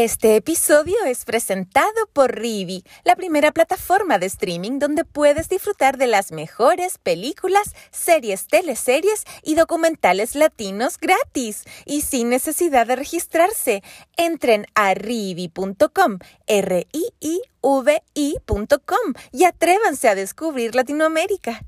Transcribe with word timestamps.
Este 0.00 0.36
episodio 0.36 0.94
es 1.06 1.24
presentado 1.24 2.06
por 2.12 2.38
Rivi, 2.38 2.84
la 3.02 3.16
primera 3.16 3.50
plataforma 3.50 4.20
de 4.20 4.26
streaming 4.26 4.78
donde 4.78 5.04
puedes 5.04 5.48
disfrutar 5.48 5.98
de 5.98 6.06
las 6.06 6.30
mejores 6.30 6.98
películas, 6.98 7.74
series, 7.90 8.46
teleseries 8.46 9.24
y 9.42 9.56
documentales 9.56 10.36
latinos 10.36 10.98
gratis 10.98 11.64
y 11.84 12.02
sin 12.02 12.28
necesidad 12.28 12.86
de 12.86 12.94
registrarse. 12.94 13.82
Entren 14.16 14.66
a 14.76 14.94
rivi.com, 14.94 16.18
r 16.46 16.86
i 16.92 17.08
i 17.18 17.42
v 17.60 18.00
i.com 18.14 19.14
y 19.32 19.44
atrévanse 19.46 20.08
a 20.08 20.14
descubrir 20.14 20.76
Latinoamérica. 20.76 21.60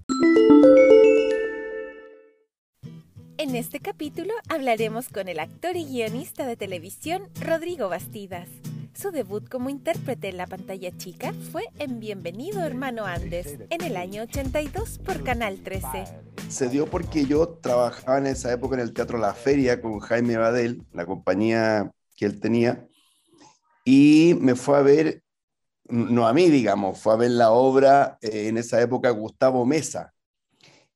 En 3.43 3.57
este 3.57 3.80
capítulo 3.80 4.35
hablaremos 4.51 5.09
con 5.09 5.27
el 5.27 5.38
actor 5.38 5.74
y 5.74 5.87
guionista 5.87 6.46
de 6.46 6.59
televisión 6.59 7.23
Rodrigo 7.41 7.88
Bastidas. 7.88 8.51
Su 8.93 9.13
debut 9.13 9.49
como 9.49 9.71
intérprete 9.71 10.29
en 10.29 10.37
la 10.37 10.47
pantalla 10.47 10.95
chica 10.99 11.32
fue 11.51 11.63
en 11.79 12.01
Bienvenido 12.01 12.63
Hermano 12.63 13.07
Andes, 13.07 13.57
en 13.71 13.80
el 13.80 13.97
año 13.97 14.24
82 14.24 14.99
por 14.99 15.24
Canal 15.24 15.59
13. 15.65 16.05
Se 16.51 16.69
dio 16.69 16.85
porque 16.85 17.24
yo 17.24 17.49
trabajaba 17.49 18.19
en 18.19 18.27
esa 18.27 18.52
época 18.52 18.74
en 18.74 18.82
el 18.82 18.93
Teatro 18.93 19.16
La 19.16 19.32
Feria 19.32 19.80
con 19.80 20.01
Jaime 20.01 20.37
Badel, 20.37 20.85
la 20.93 21.07
compañía 21.07 21.91
que 22.16 22.27
él 22.27 22.41
tenía, 22.41 22.87
y 23.87 24.37
me 24.38 24.54
fue 24.54 24.77
a 24.77 24.82
ver, 24.82 25.23
no 25.88 26.29
a 26.29 26.35
mí, 26.35 26.51
digamos, 26.51 27.01
fue 27.01 27.15
a 27.15 27.16
ver 27.16 27.30
la 27.30 27.52
obra 27.52 28.19
eh, 28.21 28.49
en 28.49 28.59
esa 28.59 28.82
época 28.82 29.09
Gustavo 29.09 29.65
Mesa. 29.65 30.13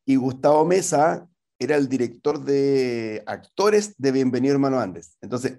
Y 0.05 0.17
Gustavo 0.17 0.67
Mesa 0.67 1.27
era 1.65 1.77
el 1.77 1.89
director 1.89 2.45
de 2.45 3.23
actores 3.27 3.95
de 3.98 4.12
Bienvenido 4.12 4.55
Hermano 4.55 4.81
Andes. 4.81 5.17
Entonces, 5.20 5.59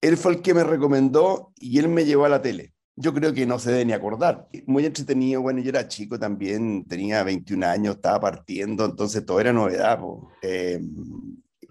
él 0.00 0.16
fue 0.16 0.32
el 0.32 0.42
que 0.42 0.54
me 0.54 0.64
recomendó 0.64 1.52
y 1.56 1.78
él 1.78 1.88
me 1.88 2.04
llevó 2.04 2.24
a 2.24 2.28
la 2.28 2.42
tele. 2.42 2.74
Yo 2.96 3.14
creo 3.14 3.32
que 3.32 3.46
no 3.46 3.58
se 3.58 3.70
debe 3.70 3.84
ni 3.84 3.92
acordar. 3.92 4.48
Muy 4.66 4.84
entretenido, 4.84 5.40
bueno, 5.40 5.60
yo 5.60 5.68
era 5.70 5.86
chico 5.86 6.18
también, 6.18 6.84
tenía 6.84 7.22
21 7.22 7.66
años, 7.66 7.96
estaba 7.96 8.20
partiendo, 8.20 8.84
entonces 8.84 9.24
todo 9.24 9.40
era 9.40 9.52
novedad. 9.52 10.00
Eh, 10.42 10.80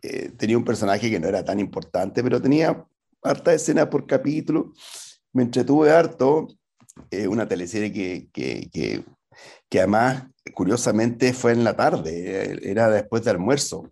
eh, 0.01 0.31
tenía 0.37 0.57
un 0.57 0.63
personaje 0.63 1.09
que 1.09 1.19
no 1.19 1.27
era 1.27 1.43
tan 1.43 1.59
importante, 1.59 2.23
pero 2.23 2.41
tenía 2.41 2.85
harta 3.21 3.53
escena 3.53 3.89
por 3.89 4.07
capítulo. 4.07 4.73
Me 5.33 5.43
entretuve 5.43 5.91
harto. 5.91 6.47
Eh, 7.11 7.27
una 7.27 7.47
teleserie 7.47 7.91
que, 7.91 8.29
que, 8.33 8.69
que, 8.71 9.03
que 9.69 9.79
además 9.79 10.25
curiosamente 10.53 11.33
fue 11.33 11.51
en 11.51 11.63
la 11.63 11.75
tarde, 11.75 12.59
era 12.69 12.89
después 12.89 13.23
de 13.23 13.31
almuerzo. 13.31 13.89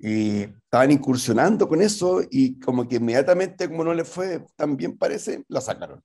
Y 0.00 0.42
estaban 0.42 0.90
incursionando 0.90 1.68
con 1.68 1.80
eso 1.80 2.20
y 2.30 2.58
como 2.58 2.86
que 2.88 2.96
inmediatamente, 2.96 3.68
como 3.68 3.84
no 3.84 3.94
le 3.94 4.04
fue 4.04 4.44
tan 4.56 4.76
bien 4.76 4.98
parece, 4.98 5.44
la 5.48 5.60
sacaron. 5.60 6.02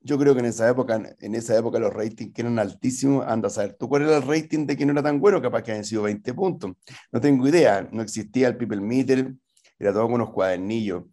Yo 0.00 0.18
creo 0.18 0.34
que 0.34 0.40
en 0.40 0.46
esa 0.46 0.68
época, 0.68 1.00
en 1.20 1.34
esa 1.36 1.56
época 1.56 1.78
los 1.78 1.92
ratings 1.92 2.36
eran 2.36 2.58
altísimos, 2.58 3.24
anda 3.24 3.46
a 3.46 3.50
saber, 3.50 3.76
¿tú 3.78 3.88
cuál 3.88 4.02
era 4.02 4.16
el 4.16 4.22
rating 4.22 4.66
de 4.66 4.76
que 4.76 4.84
no 4.84 4.92
era 4.92 5.02
tan 5.02 5.20
bueno? 5.20 5.40
Capaz 5.40 5.62
que 5.62 5.70
hayan 5.72 5.84
sido 5.84 6.02
20 6.02 6.34
puntos. 6.34 6.72
No 7.12 7.20
tengo 7.20 7.46
idea, 7.46 7.88
no 7.92 8.02
existía 8.02 8.48
el 8.48 8.56
people 8.56 8.80
meter, 8.80 9.32
era 9.78 9.92
todo 9.92 10.04
con 10.04 10.14
unos 10.14 10.30
cuadernillos. 10.30 11.04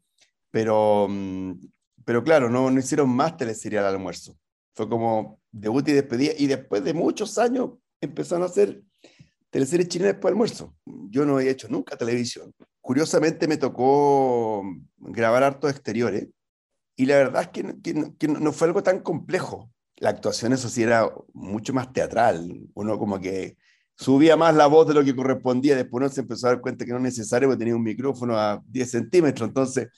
Pero, 0.50 1.08
mm, 1.08 1.54
pero 2.04 2.24
claro, 2.24 2.50
no, 2.50 2.72
no 2.72 2.80
hicieron 2.80 3.10
más 3.10 3.38
teleserie 3.38 3.78
al 3.78 3.86
almuerzo. 3.86 4.36
Fue 4.74 4.88
como 4.88 5.40
debut 5.52 5.88
y 5.88 5.94
despedida, 5.94 6.34
y 6.38 6.48
después 6.48 6.84
de 6.84 6.94
muchos 6.94 7.38
años 7.38 7.72
empezaron 8.02 8.44
a 8.44 8.48
hacer 8.48 8.84
teleseries 9.50 9.90
chilenas 9.90 10.16
por 10.16 10.32
almuerzo. 10.32 10.76
Yo 10.86 11.26
no 11.26 11.40
he 11.40 11.50
hecho 11.50 11.68
nunca 11.70 11.98
televisión. 11.98 12.54
Curiosamente 12.82 13.48
me 13.48 13.58
tocó 13.58 14.64
grabar 14.98 15.44
hartos 15.44 15.72
exteriores, 15.72 16.28
y 16.96 17.06
la 17.06 17.18
verdad 17.18 17.44
es 17.44 17.48
que, 17.50 17.76
que, 17.82 18.14
que 18.18 18.28
no 18.28 18.52
fue 18.52 18.68
algo 18.68 18.84
tan 18.84 19.00
complejo. 19.00 19.72
La 19.98 20.10
actuación, 20.10 20.54
eso 20.54 20.70
sí, 20.70 20.84
era 20.84 21.10
mucho 21.34 21.74
más 21.74 21.92
teatral. 21.94 22.50
Uno 22.74 22.98
como 22.98 23.20
que 23.20 23.58
subía 24.00 24.38
más 24.38 24.56
la 24.56 24.68
voz 24.68 24.88
de 24.88 24.94
lo 24.94 25.04
que 25.04 25.16
correspondía, 25.16 25.76
después 25.76 26.02
uno 26.02 26.10
se 26.10 26.22
empezó 26.22 26.48
a 26.48 26.52
dar 26.52 26.62
cuenta 26.62 26.86
que 26.86 26.92
no 26.92 26.98
es 26.98 27.04
necesario 27.04 27.50
porque 27.50 27.60
tenía 27.60 27.76
un 27.76 27.84
micrófono 27.84 28.38
a 28.38 28.64
10 28.66 28.92
centímetros, 28.92 29.50
entonces, 29.50 29.90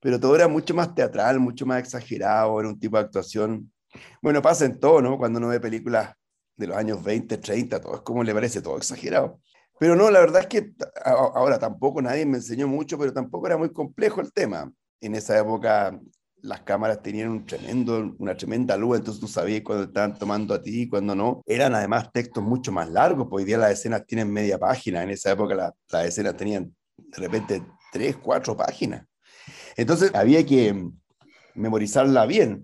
pero 0.00 0.18
todo 0.18 0.34
era 0.34 0.48
mucho 0.48 0.74
más 0.74 0.94
teatral, 0.94 1.38
mucho 1.38 1.64
más 1.64 1.78
exagerado, 1.78 2.58
era 2.58 2.68
un 2.68 2.80
tipo 2.80 2.96
de 2.96 3.04
actuación 3.04 3.72
bueno, 4.22 4.42
pasa 4.42 4.64
en 4.64 4.78
todo, 4.78 5.00
¿no? 5.00 5.18
Cuando 5.18 5.38
uno 5.38 5.48
ve 5.48 5.60
películas 5.60 6.14
de 6.56 6.66
los 6.66 6.76
años 6.76 7.02
20, 7.02 7.38
30, 7.38 7.80
todo 7.80 7.96
es 7.96 8.02
como 8.02 8.22
le 8.22 8.34
parece, 8.34 8.60
todo 8.60 8.76
exagerado. 8.76 9.40
Pero 9.78 9.96
no, 9.96 10.10
la 10.10 10.20
verdad 10.20 10.42
es 10.42 10.46
que 10.46 10.72
ahora 11.04 11.58
tampoco 11.58 12.02
nadie 12.02 12.26
me 12.26 12.36
enseñó 12.36 12.68
mucho, 12.68 12.98
pero 12.98 13.12
tampoco 13.12 13.46
era 13.46 13.56
muy 13.56 13.72
complejo 13.72 14.20
el 14.20 14.30
tema. 14.32 14.70
En 15.00 15.14
esa 15.14 15.38
época 15.38 15.98
las 16.42 16.60
cámaras 16.62 17.02
tenían 17.02 17.44
una 18.18 18.36
tremenda 18.36 18.76
luz, 18.76 18.98
entonces 18.98 19.20
tú 19.20 19.28
sabías 19.28 19.62
cuando 19.62 19.84
estaban 19.84 20.18
tomando 20.18 20.54
a 20.54 20.62
ti 20.62 20.82
y 20.82 20.88
cuando 20.88 21.14
no. 21.14 21.42
Eran 21.46 21.74
además 21.74 22.10
textos 22.12 22.42
mucho 22.42 22.72
más 22.72 22.90
largos, 22.90 23.26
porque 23.28 23.42
hoy 23.42 23.46
día 23.46 23.58
las 23.58 23.72
escenas 23.72 24.04
tienen 24.06 24.30
media 24.30 24.58
página, 24.58 25.02
en 25.02 25.10
esa 25.10 25.30
época 25.32 25.74
las 25.90 26.04
escenas 26.04 26.36
tenían 26.36 26.74
de 26.96 27.18
repente 27.18 27.62
tres, 27.90 28.16
cuatro 28.16 28.54
páginas. 28.56 29.06
Entonces 29.76 30.14
había 30.14 30.44
que 30.44 30.90
memorizarla 31.54 32.26
bien 32.26 32.62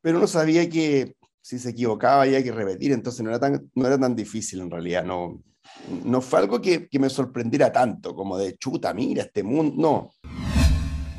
pero 0.00 0.18
uno 0.18 0.26
sabía 0.26 0.68
que 0.68 1.16
si 1.40 1.58
se 1.58 1.70
equivocaba 1.70 2.22
había 2.22 2.42
que 2.42 2.52
repetir, 2.52 2.92
entonces 2.92 3.22
no 3.22 3.30
era 3.30 3.38
tan, 3.38 3.70
no 3.74 3.86
era 3.86 3.98
tan 3.98 4.14
difícil 4.14 4.60
en 4.60 4.70
realidad, 4.70 5.04
no, 5.04 5.42
no 6.04 6.20
fue 6.20 6.40
algo 6.40 6.60
que, 6.60 6.88
que 6.88 6.98
me 6.98 7.10
sorprendiera 7.10 7.72
tanto, 7.72 8.14
como 8.14 8.38
de 8.38 8.56
chuta, 8.56 8.92
mira 8.94 9.22
este 9.22 9.42
mundo, 9.42 9.74
no. 9.76 10.10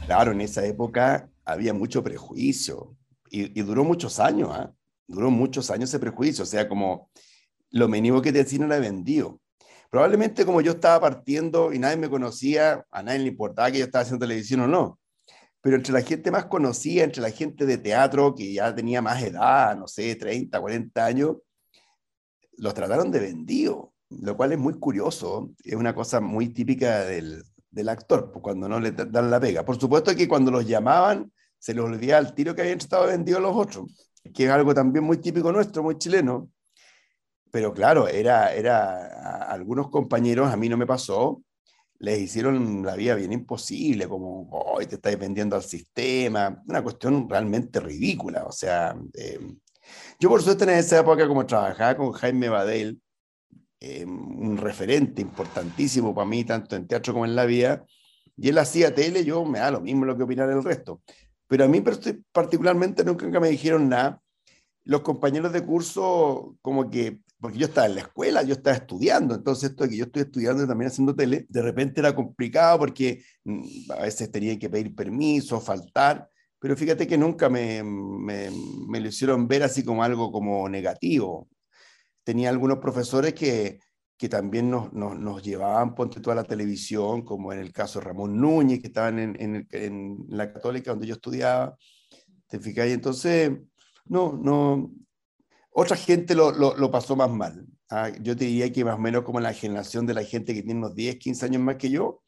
Claro, 0.05 0.31
en 0.31 0.41
esa 0.41 0.65
época 0.65 1.29
había 1.45 1.73
mucho 1.73 2.03
prejuicio 2.03 2.95
y, 3.29 3.59
y 3.59 3.63
duró 3.63 3.83
muchos 3.83 4.19
años, 4.19 4.55
¿eh? 4.57 4.67
duró 5.07 5.29
muchos 5.29 5.69
años 5.71 5.89
ese 5.89 5.99
prejuicio, 5.99 6.43
o 6.43 6.47
sea, 6.47 6.67
como 6.67 7.09
lo 7.71 7.87
mínimo 7.87 8.21
que 8.21 8.31
te 8.31 8.39
decían 8.39 8.63
era 8.63 8.79
vendido. 8.79 9.39
Probablemente 9.89 10.45
como 10.45 10.61
yo 10.61 10.73
estaba 10.73 11.01
partiendo 11.01 11.73
y 11.73 11.79
nadie 11.79 11.97
me 11.97 12.09
conocía, 12.09 12.85
a 12.91 13.03
nadie 13.03 13.19
le 13.19 13.27
importaba 13.27 13.71
que 13.71 13.79
yo 13.79 13.85
estaba 13.85 14.03
haciendo 14.03 14.25
televisión 14.25 14.61
o 14.61 14.67
no 14.67 15.00
pero 15.61 15.75
entre 15.75 15.93
la 15.93 16.01
gente 16.01 16.31
más 16.31 16.45
conocida, 16.45 17.03
entre 17.03 17.21
la 17.21 17.29
gente 17.29 17.65
de 17.65 17.77
teatro 17.77 18.33
que 18.35 18.51
ya 18.51 18.73
tenía 18.73 19.01
más 19.01 19.21
edad, 19.21 19.77
no 19.77 19.87
sé, 19.87 20.15
30, 20.15 20.59
40 20.59 21.05
años, 21.05 21.37
los 22.57 22.73
trataron 22.73 23.11
de 23.11 23.19
vendido, 23.19 23.93
lo 24.09 24.35
cual 24.35 24.51
es 24.53 24.59
muy 24.59 24.73
curioso, 24.73 25.51
es 25.63 25.75
una 25.75 25.93
cosa 25.93 26.19
muy 26.19 26.49
típica 26.49 27.01
del, 27.01 27.43
del 27.69 27.89
actor, 27.89 28.31
pues, 28.31 28.41
cuando 28.41 28.67
no 28.67 28.79
le 28.79 28.91
dan 28.91 29.31
la 29.31 29.39
pega. 29.39 29.63
Por 29.63 29.79
supuesto 29.79 30.15
que 30.15 30.27
cuando 30.27 30.51
los 30.51 30.67
llamaban, 30.67 31.31
se 31.57 31.73
les 31.73 31.83
olvidaba 31.83 32.19
el 32.19 32.33
tiro 32.33 32.55
que 32.55 32.61
habían 32.61 32.79
estado 32.79 33.07
vendidos 33.07 33.41
los 33.41 33.55
otros, 33.55 34.11
que 34.33 34.45
es 34.45 34.49
algo 34.51 34.73
también 34.73 35.05
muy 35.05 35.17
típico 35.17 35.51
nuestro, 35.51 35.83
muy 35.83 35.97
chileno. 35.97 36.49
Pero 37.51 37.73
claro, 37.73 38.07
era, 38.07 38.53
era 38.53 39.43
algunos 39.43 39.89
compañeros, 39.89 40.51
a 40.51 40.57
mí 40.57 40.69
no 40.69 40.77
me 40.77 40.87
pasó, 40.87 41.41
les 42.01 42.19
hicieron 42.19 42.83
la 42.83 42.95
vida 42.95 43.13
bien 43.13 43.31
imposible, 43.31 44.07
como 44.07 44.49
hoy 44.49 44.87
te 44.87 44.95
estáis 44.95 45.19
vendiendo 45.19 45.55
al 45.55 45.61
sistema, 45.61 46.61
una 46.67 46.81
cuestión 46.81 47.29
realmente 47.29 47.79
ridícula. 47.79 48.45
O 48.45 48.51
sea, 48.51 48.95
eh, 49.13 49.39
yo 50.19 50.29
por 50.29 50.41
suerte 50.41 50.63
en 50.63 50.71
esa 50.71 50.99
época, 50.99 51.27
como 51.27 51.45
trabajaba 51.45 51.95
con 51.95 52.11
Jaime 52.11 52.49
Badel, 52.49 52.99
eh, 53.79 54.03
un 54.03 54.57
referente 54.57 55.21
importantísimo 55.21 56.15
para 56.15 56.27
mí, 56.27 56.43
tanto 56.43 56.75
en 56.75 56.87
teatro 56.87 57.13
como 57.13 57.25
en 57.25 57.35
la 57.35 57.45
vida, 57.45 57.85
y 58.35 58.49
él 58.49 58.57
hacía 58.57 58.95
tele, 58.95 59.23
yo 59.23 59.45
me 59.45 59.59
da 59.59 59.69
lo 59.69 59.81
mismo 59.81 60.03
lo 60.05 60.17
que 60.17 60.23
opinar 60.23 60.49
el 60.49 60.63
resto. 60.63 61.01
Pero 61.47 61.65
a 61.65 61.67
mí 61.67 61.83
particularmente 62.31 63.03
nunca 63.03 63.39
me 63.39 63.49
dijeron 63.49 63.89
nada. 63.89 64.19
Los 64.85 65.01
compañeros 65.01 65.53
de 65.53 65.63
curso 65.63 66.55
como 66.63 66.89
que 66.89 67.19
porque 67.41 67.57
yo 67.57 67.65
estaba 67.65 67.87
en 67.87 67.95
la 67.95 68.01
escuela, 68.01 68.43
yo 68.43 68.53
estaba 68.53 68.77
estudiando, 68.77 69.33
entonces 69.35 69.71
esto 69.71 69.83
de 69.83 69.89
que 69.89 69.97
yo 69.97 70.05
estoy 70.05 70.21
estudiando 70.21 70.63
y 70.63 70.67
también 70.67 70.91
haciendo 70.91 71.15
tele, 71.15 71.47
de 71.49 71.61
repente 71.63 71.99
era 71.99 72.15
complicado 72.15 72.77
porque 72.79 73.23
mm, 73.43 73.91
a 73.91 74.03
veces 74.03 74.31
tenía 74.31 74.57
que 74.59 74.69
pedir 74.69 74.95
permiso, 74.95 75.59
faltar, 75.59 76.29
pero 76.59 76.77
fíjate 76.77 77.07
que 77.07 77.17
nunca 77.17 77.49
me, 77.49 77.81
me, 77.83 78.51
me 78.87 78.99
lo 78.99 79.07
hicieron 79.07 79.47
ver 79.47 79.63
así 79.63 79.83
como 79.83 80.03
algo 80.03 80.31
como 80.31 80.69
negativo. 80.69 81.49
tenía 82.23 82.49
algunos 82.49 82.77
profesores 82.77 83.33
que, 83.33 83.79
que 84.17 84.29
también 84.29 84.69
nos, 84.69 84.93
nos, 84.93 85.17
nos, 85.19 85.41
llevaban, 85.41 85.95
ponte 85.95 86.21
toda 86.21 86.35
la 86.35 86.43
televisión, 86.43 87.23
como 87.23 87.51
en 87.51 87.59
el 87.59 87.73
caso 87.73 87.99
de 87.99 88.05
Ramón 88.05 88.39
Núñez, 88.39 88.79
que 88.79 88.87
estaban 88.87 89.17
en, 89.17 89.35
en, 89.41 89.67
en 89.71 90.17
la 90.29 90.53
católica 90.53 90.91
donde 90.91 91.07
yo 91.07 91.15
estudiaba. 91.15 91.75
¿Te 92.47 92.59
fijas? 92.59 92.87
Y 92.87 92.91
entonces, 92.91 93.51
no, 94.05 94.33
no, 94.33 94.91
otra 95.71 95.95
gente 95.95 96.35
lo, 96.35 96.91
pasó 96.91 97.15
más 97.15 97.29
mal. 97.29 97.65
¿ah? 97.89 98.09
Yo 98.21 98.35
te 98.35 98.45
diría 98.45 98.71
que 98.71 98.85
más 98.85 98.95
o 98.95 98.99
menos 98.99 99.23
como 99.23 99.39
la 99.39 99.53
generación 99.53 100.05
de 100.05 100.13
la 100.13 100.23
gente 100.23 100.53
que 100.53 100.61
tiene 100.61 100.79
unos 100.79 100.95
10, 100.95 101.17
15 101.17 101.45
años 101.45 101.61
más 101.61 101.77
que 101.77 101.89
yo, 101.89 102.21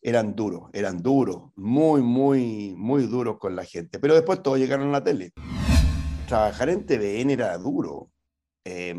eran 0.00 0.34
duros, 0.34 0.68
eran 0.72 1.00
duros, 1.00 1.52
muy, 1.54 2.02
muy, 2.02 2.74
muy 2.76 3.06
duros 3.06 3.38
con 3.38 3.54
la 3.54 3.64
gente. 3.64 4.00
Pero 4.00 4.14
después 4.14 4.42
todos 4.42 4.58
llegaron 4.58 4.88
a 4.88 4.92
la 4.92 5.04
tele. 5.04 5.32
Trabajar 6.26 6.70
en 6.70 6.84
TVN 6.84 7.30
era 7.30 7.56
duro, 7.56 8.10
eh, 8.64 8.94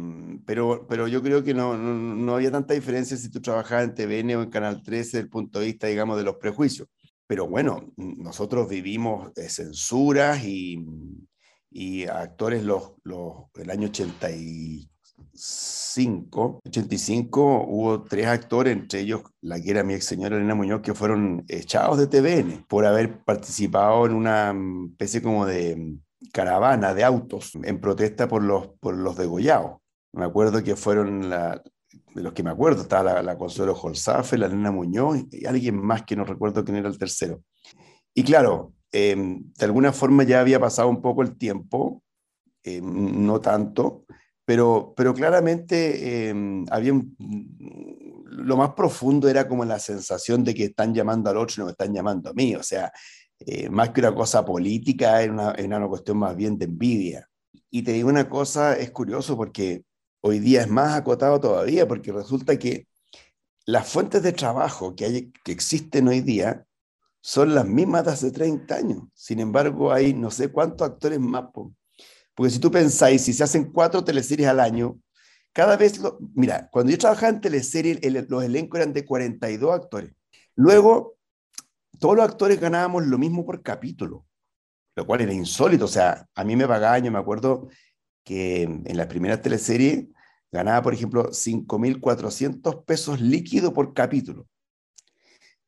pero, 0.45 0.87
pero 0.87 1.07
yo 1.09 1.21
creo 1.21 1.43
que 1.43 1.53
no, 1.53 1.77
no, 1.77 2.35
había 2.35 2.51
tanta 2.51 2.73
diferencia 2.73 3.17
si 3.17 3.29
tú 3.29 3.41
trabajabas 3.41 3.85
en 3.85 3.95
TVN 3.95 4.35
o 4.35 4.43
en 4.43 4.49
Canal 4.49 4.81
13 4.81 5.03
desde 5.03 5.19
el 5.19 5.29
punto 5.29 5.59
de 5.59 5.65
vista, 5.65 5.87
digamos, 5.87 6.17
de 6.17 6.23
los 6.23 6.37
prejuicios. 6.37 6.87
Pero 7.27 7.47
bueno, 7.47 7.91
nosotros 7.97 8.69
vivimos 8.69 9.33
de 9.33 9.49
censuras 9.49 10.43
y, 10.45 10.85
y 11.73 12.05
actores 12.05 12.63
los, 12.63 12.93
los, 13.03 13.33
el 13.55 13.69
año 13.71 13.87
85, 13.87 16.61
85 16.65 17.65
hubo 17.67 18.03
tres 18.03 18.27
actores, 18.27 18.73
entre 18.73 18.99
ellos 19.01 19.23
la 19.41 19.59
que 19.59 19.71
era 19.71 19.83
mi 19.83 19.95
ex 19.95 20.05
señora 20.05 20.37
Elena 20.37 20.53
Muñoz, 20.53 20.81
que 20.81 20.93
fueron 20.93 21.43
echados 21.47 21.97
de 21.97 22.05
TVN 22.07 22.65
por 22.67 22.85
haber 22.85 23.23
participado 23.23 24.05
en 24.05 24.13
una 24.13 24.53
especie 24.91 25.23
como 25.23 25.47
de 25.47 25.97
caravana 26.31 26.93
de 26.93 27.03
autos 27.03 27.53
en 27.63 27.81
protesta 27.81 28.27
por 28.27 28.43
los, 28.43 28.67
por 28.79 28.95
los 28.95 29.17
degollados. 29.17 29.77
Me 30.13 30.25
acuerdo 30.25 30.63
que 30.63 30.75
fueron 30.75 31.27
la, 31.29 31.63
de 32.13 32.21
los 32.21 32.33
que 32.33 32.43
me 32.43 32.51
acuerdo, 32.51 32.83
estaba 32.83 33.15
la, 33.15 33.23
la 33.23 33.35
Consuelo 33.37 33.73
Holzafe, 33.73 34.37
la 34.37 34.45
Elena 34.45 34.71
Muñoz 34.71 35.25
y 35.31 35.47
alguien 35.47 35.83
más 35.83 36.03
que 36.03 36.15
no 36.15 36.23
recuerdo 36.23 36.63
quién 36.63 36.77
era 36.77 36.87
el 36.87 36.99
tercero. 36.99 37.41
Y 38.13 38.23
claro, 38.23 38.73
eh, 38.93 39.15
de 39.17 39.65
alguna 39.65 39.91
forma 39.91 40.23
ya 40.23 40.39
había 40.39 40.59
pasado 40.59 40.87
un 40.87 41.01
poco 41.01 41.21
el 41.21 41.37
tiempo, 41.37 42.01
eh, 42.63 42.79
no 42.81 43.41
tanto, 43.41 44.05
pero, 44.45 44.93
pero 44.95 45.13
claramente 45.13 46.29
eh, 46.29 46.65
había 46.69 46.93
lo 48.43 48.57
más 48.57 48.73
profundo 48.73 49.29
era 49.29 49.47
como 49.47 49.63
la 49.65 49.79
sensación 49.79 50.43
de 50.43 50.53
que 50.53 50.65
están 50.65 50.93
llamando 50.93 51.29
al 51.29 51.37
otro 51.37 51.55
y 51.55 51.59
no 51.59 51.65
me 51.65 51.71
están 51.71 51.93
llamando 51.93 52.29
a 52.29 52.33
mí, 52.33 52.55
o 52.55 52.63
sea, 52.63 52.91
eh, 53.39 53.69
más 53.69 53.89
que 53.89 54.01
una 54.01 54.15
cosa 54.15 54.45
política, 54.45 55.21
era 55.21 55.31
una, 55.33 55.77
una 55.77 55.87
cuestión 55.87 56.17
más 56.17 56.35
bien 56.35 56.57
de 56.57 56.65
envidia. 56.65 57.29
Y 57.69 57.83
te 57.83 57.93
digo 57.93 58.09
una 58.09 58.29
cosa, 58.29 58.77
es 58.77 58.91
curioso 58.91 59.35
porque 59.35 59.83
hoy 60.21 60.39
día 60.39 60.61
es 60.61 60.69
más 60.69 60.93
acotado 60.93 61.39
todavía, 61.39 61.87
porque 61.87 62.11
resulta 62.11 62.57
que 62.57 62.87
las 63.65 63.87
fuentes 63.87 64.23
de 64.23 64.33
trabajo 64.33 64.95
que, 64.95 65.05
hay, 65.05 65.31
que 65.43 65.51
existen 65.51 66.07
hoy 66.07 66.21
día 66.21 66.65
son 67.25 67.55
las 67.55 67.65
mismas 67.65 68.03
de 68.03 68.11
hace 68.11 68.31
30 68.31 68.75
años. 68.75 69.03
Sin 69.13 69.39
embargo, 69.39 69.93
hay 69.93 70.13
no 70.13 70.29
sé 70.29 70.49
cuántos 70.49 70.85
actores 70.85 71.21
más. 71.21 71.45
Porque 72.35 72.49
si 72.51 72.59
tú 72.59 72.69
pensáis, 72.69 73.21
si 73.21 73.31
se 73.31 73.45
hacen 73.45 73.71
cuatro 73.71 74.03
teleseries 74.03 74.49
al 74.49 74.59
año, 74.59 74.99
cada 75.53 75.77
vez, 75.77 75.99
lo, 75.99 76.19
mira, 76.35 76.67
cuando 76.69 76.91
yo 76.91 76.97
trabajaba 76.97 77.29
en 77.29 77.39
teleseries, 77.39 77.99
el, 78.01 78.27
los 78.27 78.43
elencos 78.43 78.77
eran 78.77 78.91
de 78.91 79.05
42 79.05 79.73
actores. 79.73 80.11
Luego, 80.55 81.15
todos 81.97 82.17
los 82.17 82.25
actores 82.25 82.59
ganábamos 82.59 83.05
lo 83.07 83.17
mismo 83.17 83.45
por 83.45 83.63
capítulo, 83.63 84.25
lo 84.93 85.07
cual 85.07 85.21
era 85.21 85.31
insólito. 85.31 85.85
O 85.85 85.87
sea, 85.87 86.27
a 86.35 86.43
mí 86.43 86.57
me 86.57 86.67
pagaban, 86.67 87.05
yo 87.05 87.11
me 87.11 87.19
acuerdo 87.19 87.69
que 88.25 88.63
en 88.63 88.97
las 88.97 89.07
primeras 89.07 89.41
teleseries 89.41 90.07
ganaba, 90.51 90.81
por 90.81 90.93
ejemplo, 90.93 91.31
5.400 91.31 92.83
pesos 92.83 93.21
líquido 93.21 93.73
por 93.73 93.93
capítulo. 93.93 94.45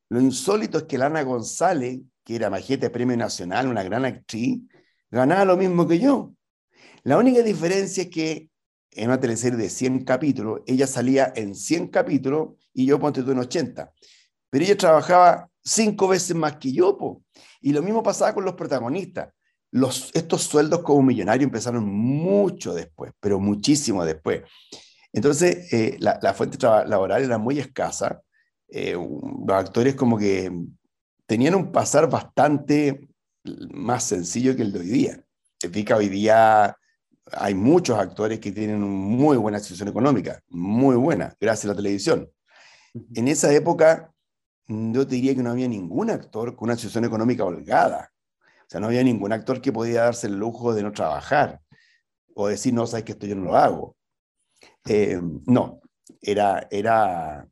Lo 0.10 0.22
insólito 0.22 0.78
es 0.80 0.84
que 0.84 0.98
Lana 0.98 1.24
González, 1.24 2.00
que 2.24 2.36
era 2.36 2.50
majete 2.50 2.90
premio 2.90 3.18
nacional, 3.18 3.68
una 3.68 3.84
gran 3.84 4.06
actriz, 4.06 4.62
ganaba 5.10 5.46
lo 5.46 5.58
mismo 5.58 5.88
que 5.88 6.00
yo. 6.00 6.34
La 7.04 7.18
única 7.18 7.42
diferencia 7.42 8.04
es 8.04 8.10
que 8.10 8.50
en 8.92 9.10
una 9.10 9.20
teleserie 9.20 9.58
de 9.58 9.70
100 9.70 10.06
capítulos, 10.06 10.62
ella 10.66 10.88
salía 10.88 11.34
en 11.36 11.54
100 11.54 11.90
capítulos 11.90 12.50
y 12.74 12.86
yo 12.86 13.00
ponte 13.00 13.24
tú 13.24 13.32
en 13.32 13.40
80. 13.40 13.92
Pero 14.50 14.66
ella 14.66 14.78
trabajaba 14.78 15.50
cinco 15.64 16.08
veces 16.08 16.36
más 16.36 16.58
que 16.58 16.72
yo. 16.72 16.98
Y 17.62 17.74
lo 17.74 17.82
mismo 17.82 18.02
pasaba 18.02 18.34
con 18.34 18.46
los 18.46 18.54
protagonistas. 18.54 19.34
Los, 19.72 20.12
estos 20.14 20.44
sueldos 20.44 20.82
como 20.82 21.02
millonarios 21.02 21.46
empezaron 21.46 21.86
mucho 21.86 22.74
después, 22.74 23.12
pero 23.20 23.40
muchísimo 23.40 24.06
después. 24.06 24.44
Entonces, 25.12 25.74
eh, 25.74 25.98
la, 26.00 26.34
fuente 26.34 26.58
laboral 26.62 27.24
era 27.24 27.38
muy 27.38 27.60
escasa 27.60 28.22
eh, 28.78 28.92
los 28.92 29.56
actores 29.56 29.96
como 29.96 30.18
que 30.18 30.52
tenían 31.26 31.56
un 31.56 31.72
pasar 31.72 32.10
bastante 32.10 33.08
más 33.72 34.04
sencillo 34.04 34.54
que 34.54 34.64
el 34.64 34.74
de 34.74 34.80
hoy 34.80 34.88
día. 34.88 35.26
Se 35.62 35.70
fija, 35.70 35.96
hoy 35.96 36.10
día 36.10 36.78
hay 37.32 37.54
muchos 37.54 37.98
actores 37.98 38.42
que 38.42 38.52
tienen 38.52 38.82
muy 38.82 39.38
buena 39.38 39.60
situación 39.60 39.88
económica, 39.88 40.42
muy 40.50 40.98
buena, 40.98 41.34
gracias 41.40 41.64
a 41.64 41.68
la 41.70 41.76
televisión. 41.76 42.30
En 43.14 43.30
esa 43.30 43.54
época, 43.54 44.14
yo 44.68 45.08
te 45.08 45.16
diría 45.16 45.34
que 45.34 45.42
no 45.44 45.52
había 45.52 45.70
ningún 45.70 46.10
actor 46.10 46.58
con 46.58 46.68
una 46.68 46.76
situación 46.76 47.06
económica 47.06 47.46
holgada. 47.46 48.12
O 48.42 48.68
sea, 48.68 48.82
no 48.82 48.88
había 48.88 49.04
ningún 49.04 49.32
actor 49.32 49.62
que 49.62 49.72
podía 49.72 50.04
darse 50.04 50.28
el 50.28 50.38
lujo 50.38 50.74
de 50.74 50.84
no 50.84 50.92
trabajar 50.92 51.62
o 52.36 52.50
decir, 52.50 52.74
no, 52.74 52.86
sabes 52.86 53.06
que 53.06 53.14
esto 53.14 53.26
yo 53.26 53.36
no 53.36 53.46
lo 53.46 53.56
hago. 53.56 53.96
Eh, 54.86 55.22
no, 55.46 55.80
era, 56.22 56.68
era 56.70 57.48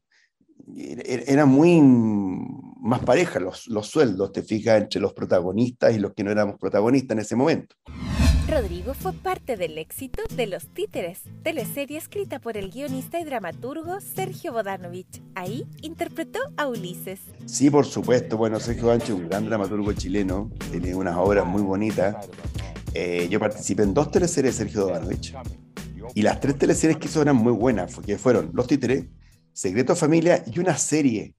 era 0.76 1.46
muy 1.46 1.82
más 1.82 3.00
pareja 3.00 3.40
los, 3.40 3.68
los 3.68 3.88
sueldos, 3.88 4.32
te 4.32 4.44
fijas, 4.44 4.82
entre 4.82 5.00
los 5.00 5.14
protagonistas 5.14 5.96
y 5.96 6.00
los 6.00 6.14
que 6.14 6.24
no 6.24 6.32
éramos 6.32 6.60
protagonistas 6.60 7.16
en 7.16 7.20
ese 7.20 7.36
momento. 7.36 7.76
Rodrigo 8.50 8.94
fue 8.94 9.14
parte 9.14 9.56
del 9.56 9.78
éxito 9.78 10.22
de 10.36 10.48
Los 10.48 10.68
Títeres, 10.68 11.22
teleserie 11.44 11.98
escrita 11.98 12.40
por 12.40 12.58
el 12.58 12.72
guionista 12.72 13.20
y 13.20 13.24
dramaturgo 13.24 14.02
Sergio 14.02 14.52
Bodanovich. 14.52 15.24
Ahí 15.34 15.66
interpretó 15.82 16.40
a 16.58 16.68
Ulises. 16.68 17.22
Sí, 17.46 17.70
por 17.70 17.86
supuesto. 17.86 18.38
Bueno, 18.38 18.60
Sergio 18.60 18.88
Bancho, 18.88 19.16
un 19.16 19.30
gran 19.30 19.46
dramaturgo 19.46 19.94
chileno, 19.94 20.52
tiene 20.72 20.94
unas 20.94 21.16
obras 21.16 21.46
muy 21.46 21.62
bonitas. 21.62 22.28
Eh, 22.94 23.28
yo 23.30 23.40
participé 23.40 23.84
en 23.84 23.94
dos 23.94 24.12
teleseries 24.12 24.58
de 24.58 24.66
Sergio 24.66 24.88
Bodanovich. 24.88 25.34
Y 26.14 26.22
las 26.22 26.40
tres 26.42 26.58
teleseries 26.58 26.98
que 26.98 27.08
hizo 27.08 27.22
eran 27.22 27.38
muy 27.38 27.54
buenas, 27.54 27.96
porque 27.96 28.18
fueron 28.18 28.52
Los 28.54 28.68
Títeres, 28.68 29.06
Secreto 29.54 29.96
Familia 29.96 30.44
y 30.46 30.60
una 30.60 30.78
serie 30.78 31.36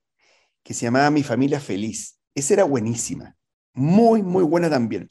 que 0.62 0.74
se 0.74 0.86
llamaba 0.86 1.10
Mi 1.10 1.22
Familia 1.22 1.60
Feliz. 1.60 2.18
Esa 2.34 2.54
era 2.54 2.64
buenísima, 2.64 3.36
muy, 3.74 4.22
muy 4.22 4.44
buena 4.44 4.70
también. 4.70 5.10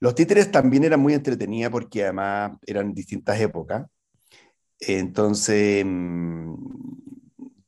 Los 0.00 0.14
títeres 0.14 0.50
también 0.50 0.84
eran 0.84 1.00
muy 1.00 1.14
entretenidas 1.14 1.72
porque 1.72 2.04
además 2.04 2.52
eran 2.66 2.94
distintas 2.94 3.40
épocas. 3.40 3.86
Entonces, 4.80 5.84
mm, 5.84 6.54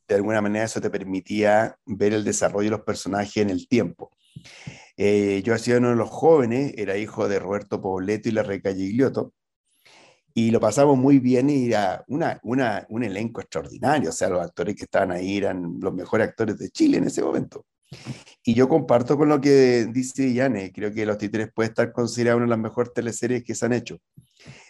de 0.07 0.15
alguna 0.15 0.41
manera 0.41 0.65
eso 0.65 0.79
te 0.79 0.89
permitía 0.89 1.77
ver 1.85 2.13
el 2.13 2.23
desarrollo 2.23 2.65
de 2.65 2.77
los 2.77 2.85
personajes 2.85 3.37
en 3.37 3.49
el 3.49 3.67
tiempo. 3.67 4.11
Eh, 4.97 5.41
yo 5.43 5.53
hacía 5.53 5.77
uno 5.77 5.89
de 5.89 5.95
los 5.95 6.09
jóvenes, 6.09 6.73
era 6.77 6.97
hijo 6.97 7.27
de 7.27 7.39
Roberto 7.39 7.81
Pobleto 7.81 8.29
y 8.29 8.33
la 8.33 8.43
Reca 8.43 8.73
Gigliotto, 8.73 9.33
y 10.33 10.51
lo 10.51 10.59
pasamos 10.59 10.97
muy 10.97 11.19
bien 11.19 11.49
y 11.49 11.67
era 11.67 12.03
una, 12.07 12.39
una, 12.43 12.85
un 12.89 13.03
elenco 13.03 13.41
extraordinario, 13.41 14.09
o 14.09 14.13
sea, 14.13 14.29
los 14.29 14.41
actores 14.41 14.75
que 14.75 14.83
estaban 14.83 15.11
ahí 15.11 15.37
eran 15.37 15.77
los 15.79 15.93
mejores 15.93 16.29
actores 16.29 16.57
de 16.57 16.69
Chile 16.69 16.97
en 16.97 17.05
ese 17.05 17.21
momento. 17.21 17.65
Y 18.43 18.53
yo 18.53 18.69
comparto 18.69 19.17
con 19.17 19.27
lo 19.27 19.41
que 19.41 19.85
dice 19.91 20.33
Yane, 20.33 20.71
creo 20.71 20.93
que 20.93 21.05
Los 21.05 21.17
Títeres 21.17 21.49
puede 21.53 21.69
estar 21.69 21.91
considerado 21.91 22.37
una 22.37 22.45
de 22.45 22.51
las 22.51 22.59
mejores 22.59 22.93
teleseries 22.93 23.43
que 23.43 23.53
se 23.53 23.65
han 23.65 23.73
hecho. 23.73 23.97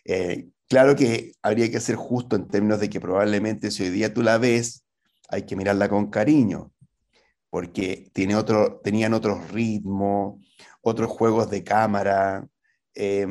Eh, 0.05 0.47
claro 0.67 0.95
que 0.95 1.33
habría 1.43 1.69
que 1.69 1.79
ser 1.79 1.95
justo 1.95 2.35
en 2.35 2.47
términos 2.47 2.79
de 2.79 2.89
que 2.89 2.99
probablemente 2.99 3.69
si 3.69 3.83
hoy 3.83 3.89
día 3.89 4.13
tú 4.13 4.23
la 4.23 4.39
ves, 4.39 4.83
hay 5.29 5.43
que 5.43 5.55
mirarla 5.55 5.87
con 5.87 6.09
cariño, 6.09 6.71
porque 7.49 8.09
tiene 8.13 8.35
otro, 8.35 8.81
tenían 8.83 9.13
otros 9.13 9.51
ritmos, 9.51 10.43
otros 10.81 11.11
juegos 11.11 11.49
de 11.51 11.63
cámara, 11.63 12.47
eh, 12.95 13.27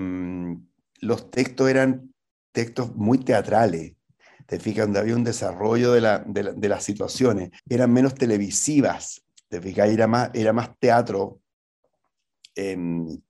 los 1.00 1.30
textos 1.30 1.68
eran 1.68 2.09
textos 2.52 2.94
muy 2.96 3.18
teatrales, 3.18 3.94
te 4.46 4.58
fijas, 4.58 4.86
donde 4.86 5.00
había 5.00 5.14
un 5.14 5.24
desarrollo 5.24 5.92
de, 5.92 6.00
la, 6.00 6.18
de, 6.20 6.42
la, 6.42 6.52
de, 6.52 6.68
las 6.68 6.82
situaciones, 6.82 7.50
eran 7.68 7.92
menos 7.92 8.14
televisivas, 8.14 9.22
te 9.48 9.60
fijas, 9.60 9.88
era 9.88 10.06
más, 10.06 10.30
era 10.34 10.52
más 10.52 10.70
teatro, 10.78 11.40
eh, 12.56 12.76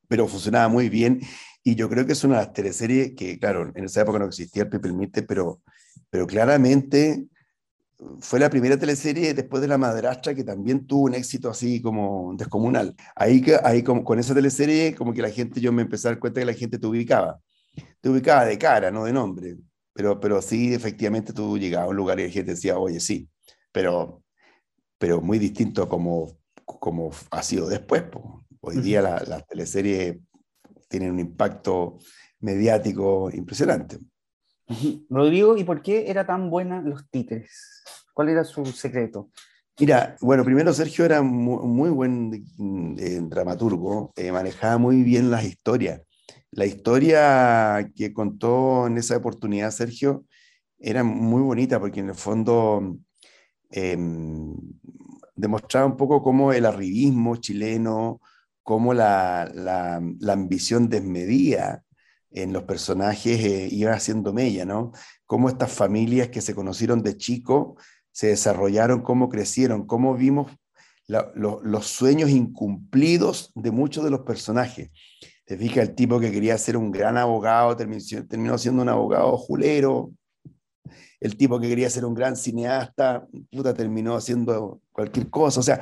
pero 0.09 0.27
funcionaba 0.29 0.69
muy 0.69 0.89
bien. 0.89 1.21
Y 1.62 1.75
yo 1.75 1.89
creo 1.89 2.07
que 2.07 2.12
es 2.12 2.25
una 2.25 2.39
de 2.39 2.47
las 2.47 2.53
teleseries 2.53 3.12
que, 3.15 3.39
claro, 3.39 3.71
en 3.75 3.85
esa 3.85 4.03
época 4.03 4.19
no 4.19 4.27
existía 4.27 4.69
el 4.71 4.95
Meet, 4.95 5.27
pero, 5.27 5.61
pero 6.09 6.27
claramente 6.27 7.27
fue 8.21 8.41
la 8.41 8.49
primera 8.49 8.79
teleserie 8.79 9.35
después 9.35 9.61
de 9.61 9.69
La 9.69 9.77
Madrastra 9.77 10.35
que 10.35 10.43
también 10.43 10.87
tuvo 10.87 11.05
un 11.05 11.15
éxito 11.15 11.50
así 11.50 11.83
como 11.83 12.35
descomunal. 12.37 12.95
Ahí, 13.15 13.45
ahí 13.62 13.83
con, 13.83 14.03
con 14.05 14.19
esa 14.19 14.35
teleserie, 14.35 14.95
como 14.95 15.12
que 15.12 15.23
la 15.23 15.31
gente, 15.31 15.61
yo 15.61 15.71
me 15.71 15.83
empecé 15.83 16.09
a 16.09 16.12
dar 16.12 16.21
cuenta 16.21 16.41
que 16.41 16.47
la 16.47 16.55
gente 16.55 16.79
te 16.79 16.87
ubicaba 16.87 17.41
te 18.00 18.09
ubicaba 18.09 18.45
de 18.45 18.59
cara, 18.59 18.91
no 18.91 19.05
de 19.05 19.12
nombre. 19.12 19.57
pero, 19.93 20.19
pero 20.21 20.41
sí, 20.43 20.75
efectivamente 20.75 21.33
tú 21.33 21.59
llegabas 21.59 21.87
a 21.87 21.91
un 21.91 21.97
lugar 21.97 22.19
y 22.21 22.25
la 22.25 22.31
gente 22.31 22.53
decía, 22.53 22.79
oye, 22.79 23.00
sí, 23.00 23.29
pero, 23.73 24.23
pero 24.99 25.21
muy 25.21 25.39
distinto 25.39 25.89
como, 25.89 26.39
como 26.65 27.11
ha 27.31 27.43
sido 27.43 27.69
después. 27.69 28.05
Hoy 28.61 28.77
día 28.79 29.03
las 29.03 29.29
la 29.29 29.41
teleseries 29.41 30.19
tienen 30.89 31.12
un 31.12 31.21
impacto 31.21 31.99
mediático 32.41 33.31
impresionante. 33.33 33.99
Rodrigo, 35.09 35.57
¿y 35.57 35.65
por 35.65 35.83
qué 35.83 36.11
era 36.11 36.27
tan 36.27 36.50
buena 36.50 36.81
los 36.81 37.09
títeres? 37.11 37.83
¿Cuál 38.15 38.29
era 38.29 38.45
su 38.45 38.65
secreto? 38.67 39.31
Mira, 39.79 40.17
bueno, 40.21 40.45
primero 40.45 40.73
Sergio 40.75 41.05
era 41.05 41.23
muy, 41.23 41.67
muy 41.67 41.91
buen 41.91 42.45
eh, 42.99 43.21
dramaturgo, 43.23 44.12
eh, 44.15 44.31
manejaba 44.31 44.77
muy 44.77 45.03
bien 45.03 45.31
las 45.31 45.45
historias. 45.45 46.03
La 46.52 46.66
historia 46.66 47.92
que 47.95 48.12
contó 48.12 48.87
en 48.87 48.99
esa 48.99 49.16
oportunidad 49.16 49.71
Sergio 49.71 50.25
era 50.78 51.04
muy 51.04 51.42
bonita 51.42 51.78
porque 51.78 52.00
en 52.00 52.09
el 52.09 52.14
fondo 52.14 52.99
em, 53.71 54.54
demostraba 55.37 55.87
un 55.87 55.97
poco 55.97 56.23
cómo 56.23 56.52
el 56.52 56.66
arribismo 56.66 57.37
chileno, 57.37 58.21
cómo 58.62 58.95
la, 58.95 59.50
la, 59.54 60.33
ambición 60.33 60.88
desmedida 60.88 61.85
en 62.30 62.52
los 62.52 62.64
personajes 62.64 63.40
eh, 63.45 63.69
iba 63.71 63.92
haciendo 63.92 64.33
mella, 64.33 64.64
¿no? 64.64 64.92
Cómo 65.26 65.49
estas 65.49 65.73
familias 65.73 66.28
que 66.28 66.40
se 66.40 66.54
conocieron 66.54 67.02
de 67.02 67.16
chico 67.16 67.76
se 68.12 68.28
desarrollaron, 68.28 69.02
cómo 69.02 69.28
crecieron, 69.28 69.87
cómo 69.87 70.14
vimos 70.14 70.52
los 71.35 71.87
sueños 71.87 72.30
incumplidos 72.30 73.50
de 73.57 73.73
muchos 73.73 74.04
de 74.04 74.11
los 74.11 74.21
personajes. 74.21 74.90
Te 75.50 75.59
fijas, 75.59 75.78
el 75.88 75.97
tipo 75.97 76.21
que 76.21 76.30
quería 76.30 76.57
ser 76.57 76.76
un 76.76 76.92
gran 76.92 77.16
abogado 77.16 77.76
terminó, 77.76 78.00
terminó 78.28 78.57
siendo 78.57 78.83
un 78.83 78.88
abogado 78.88 79.37
julero. 79.37 80.12
El 81.19 81.37
tipo 81.37 81.59
que 81.59 81.69
quería 81.69 81.90
ser 81.90 82.04
un 82.04 82.14
gran 82.14 82.37
cineasta, 82.37 83.26
puta, 83.50 83.75
terminó 83.75 84.14
haciendo 84.14 84.80
cualquier 84.92 85.28
cosa. 85.28 85.59
O 85.59 85.62
sea, 85.64 85.80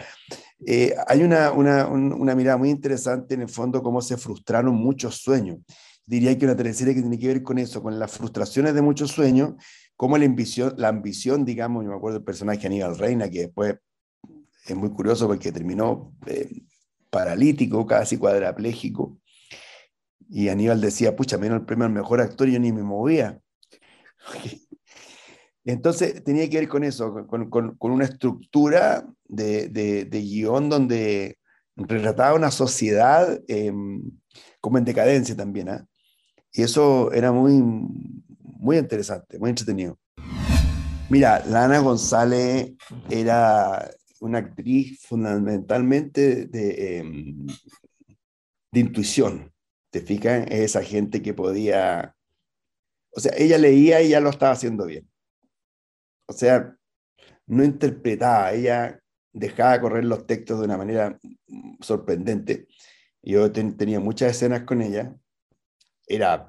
eh, 0.66 0.94
hay 1.06 1.22
una, 1.22 1.52
una, 1.52 1.86
una, 1.86 2.34
mirada 2.34 2.56
muy 2.56 2.70
interesante 2.70 3.34
en 3.34 3.42
el 3.42 3.50
fondo 3.50 3.82
cómo 3.82 4.00
se 4.00 4.16
frustraron 4.16 4.74
muchos 4.74 5.16
sueños. 5.16 5.58
Diría 6.06 6.38
que 6.38 6.46
una 6.46 6.56
teleserie 6.56 6.94
que 6.94 7.02
tiene 7.02 7.18
que 7.18 7.28
ver 7.28 7.42
con 7.42 7.58
eso, 7.58 7.82
con 7.82 7.98
las 7.98 8.10
frustraciones 8.10 8.72
de 8.72 8.80
muchos 8.80 9.10
sueños, 9.10 9.52
como 9.96 10.16
la 10.16 10.24
ambición, 10.24 10.72
la 10.78 10.88
ambición, 10.88 11.44
digamos, 11.44 11.84
yo 11.84 11.90
me 11.90 11.96
acuerdo 11.96 12.20
del 12.20 12.24
personaje 12.24 12.66
Aníbal 12.66 12.96
Reina, 12.96 13.28
que 13.28 13.40
después 13.40 13.74
es 14.66 14.74
muy 14.74 14.88
curioso 14.88 15.26
porque 15.26 15.52
terminó 15.52 16.14
eh, 16.24 16.62
paralítico, 17.10 17.84
casi 17.84 18.16
cuadrapléjico, 18.16 19.18
y 20.28 20.48
Aníbal 20.48 20.80
decía, 20.80 21.16
pucha, 21.16 21.38
menos 21.38 21.60
el 21.60 21.66
premio 21.66 21.86
al 21.86 21.92
mejor 21.92 22.20
actor 22.20 22.48
y 22.48 22.52
yo 22.52 22.60
ni 22.60 22.72
me 22.72 22.82
movía. 22.82 23.40
Entonces 25.64 26.22
tenía 26.24 26.48
que 26.48 26.60
ver 26.60 26.68
con 26.68 26.84
eso, 26.84 27.26
con, 27.26 27.76
una 27.80 28.04
estructura 28.04 29.06
de, 29.26 29.68
de, 29.68 30.20
guion 30.20 30.68
donde 30.68 31.38
retrataba 31.76 32.34
una 32.34 32.50
sociedad 32.50 33.38
em, 33.48 34.02
como 34.60 34.78
en 34.78 34.84
decadencia 34.84 35.36
también. 35.36 35.68
¿ah? 35.68 35.86
Y 36.52 36.62
eso 36.62 37.12
era 37.12 37.32
muy, 37.32 37.52
muy 38.40 38.78
interesante, 38.78 39.38
muy 39.38 39.50
entretenido. 39.50 39.98
Mira, 41.10 41.44
Lana 41.46 41.80
González 41.80 42.72
era 43.10 43.90
una 44.20 44.38
actriz 44.38 45.00
fundamentalmente 45.06 46.46
de, 46.46 46.98
em, 46.98 47.46
de 48.72 48.80
intuición. 48.80 49.52
¿Te 49.98 50.04
fijas? 50.04 50.46
Es 50.48 50.60
esa 50.60 50.84
gente 50.84 51.20
que 51.20 51.34
podía... 51.34 52.14
O 53.10 53.18
sea, 53.18 53.32
ella 53.36 53.58
leía 53.58 54.00
y 54.00 54.10
ya 54.10 54.20
lo 54.20 54.30
estaba 54.30 54.52
haciendo 54.52 54.86
bien. 54.86 55.10
O 56.26 56.32
sea, 56.32 56.72
no 57.46 57.64
interpretaba, 57.64 58.52
ella 58.52 59.00
dejaba 59.32 59.80
correr 59.80 60.04
los 60.04 60.24
textos 60.24 60.60
de 60.60 60.66
una 60.66 60.76
manera 60.76 61.18
sorprendente. 61.80 62.68
Yo 63.22 63.50
tenía 63.50 63.98
muchas 63.98 64.30
escenas 64.36 64.62
con 64.62 64.82
ella. 64.82 65.16
Era 66.06 66.48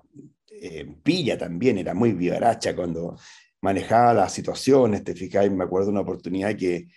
eh, 0.52 0.86
pilla 1.02 1.36
también, 1.36 1.80
era 1.80 1.96
muy 1.96 2.14
vivaracha 2.14 2.76
cuando 2.76 3.18
manejaba 3.62 4.14
las 4.14 4.32
situaciones. 4.32 5.04
Te 5.04 5.16
fijas, 5.16 5.50
me 5.50 5.64
acuerdo 5.64 5.90
una 5.90 6.02
oportunidad 6.02 6.56
que, 6.56 6.88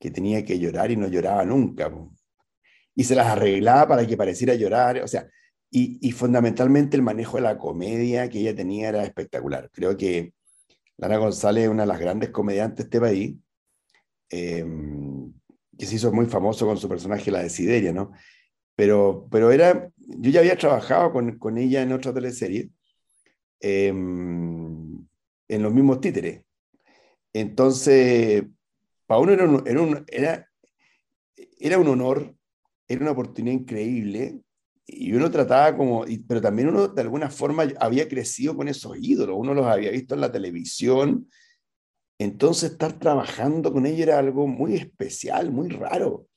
que 0.00 0.10
tenía 0.10 0.42
que 0.42 0.58
llorar 0.58 0.90
y 0.90 0.96
no 0.96 1.06
lloraba 1.06 1.44
nunca. 1.44 1.92
Y 2.94 3.04
se 3.04 3.14
las 3.14 3.26
arreglaba 3.26 3.88
para 3.88 4.06
que 4.06 4.16
pareciera 4.16 4.54
llorar. 4.54 5.02
O 5.02 5.08
sea, 5.08 5.28
y, 5.70 6.12
fundamentalmente 6.12 6.96
el 6.96 7.02
manejo 7.02 7.36
de 7.36 7.42
la 7.42 7.58
comedia 7.58 8.28
que 8.28 8.40
ella 8.40 8.54
tenía 8.54 8.88
era 8.88 9.04
espectacular. 9.04 9.70
Creo 9.72 9.96
que 9.96 10.32
Lara 10.96 11.18
González 11.18 11.64
es 11.64 11.70
una 11.70 11.82
de 11.82 11.88
las 11.88 12.00
grandes 12.00 12.30
comediantes 12.30 12.76
de 12.78 12.82
este 12.84 13.00
país, 13.00 13.36
em, 14.30 15.32
que 15.78 15.86
se 15.86 15.96
hizo 15.96 16.12
muy 16.12 16.26
famoso 16.26 16.66
con 16.66 16.78
su 16.78 16.88
personaje 16.88 17.30
La 17.30 17.42
Desideria, 17.42 17.92
¿no? 17.92 18.12
Pero, 18.74 19.28
pero 19.30 19.50
era, 19.52 19.90
yo 19.96 20.30
ya 20.30 20.40
había 20.40 20.56
trabajado 20.56 21.12
con, 21.12 21.38
con 21.38 21.58
ella 21.58 21.82
en 21.82 21.92
otra 21.92 22.14
teleserie, 22.14 22.70
em, 23.60 25.06
en 25.48 25.62
los 25.62 25.72
mismos 25.72 26.00
títeres. 26.00 26.42
Entonces, 27.32 28.44
para 29.06 29.20
uno 29.20 29.32
era 29.66 30.04
era, 30.08 30.50
era 31.58 31.78
un 31.78 31.88
honor, 31.88 32.34
era 32.88 33.00
una 33.02 33.10
oportunidad 33.12 33.54
increíble 33.54 34.40
y 34.86 35.12
uno 35.12 35.30
trataba 35.30 35.76
como, 35.76 36.04
pero 36.28 36.40
también 36.40 36.68
uno 36.68 36.88
de 36.88 37.02
alguna 37.02 37.28
forma 37.28 37.64
había 37.80 38.08
crecido 38.08 38.56
con 38.56 38.68
esos 38.68 38.96
ídolos, 39.00 39.36
uno 39.38 39.52
los 39.52 39.66
había 39.66 39.90
visto 39.90 40.14
en 40.14 40.20
la 40.20 40.30
televisión, 40.30 41.28
entonces 42.18 42.72
estar 42.72 42.92
trabajando 42.98 43.72
con 43.72 43.84
ella 43.84 44.04
era 44.04 44.18
algo 44.18 44.46
muy 44.46 44.74
especial, 44.74 45.50
muy 45.50 45.68
raro. 45.68 46.28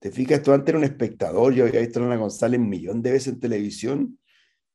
Te 0.00 0.10
fijas, 0.10 0.42
tú 0.42 0.52
antes 0.52 0.70
era 0.70 0.78
un 0.78 0.84
espectador, 0.84 1.52
yo 1.52 1.64
había 1.64 1.80
visto 1.80 2.00
a 2.00 2.06
Ana 2.06 2.16
González 2.16 2.58
un 2.58 2.68
millón 2.68 3.02
de 3.02 3.12
veces 3.12 3.34
en 3.34 3.40
televisión, 3.40 4.18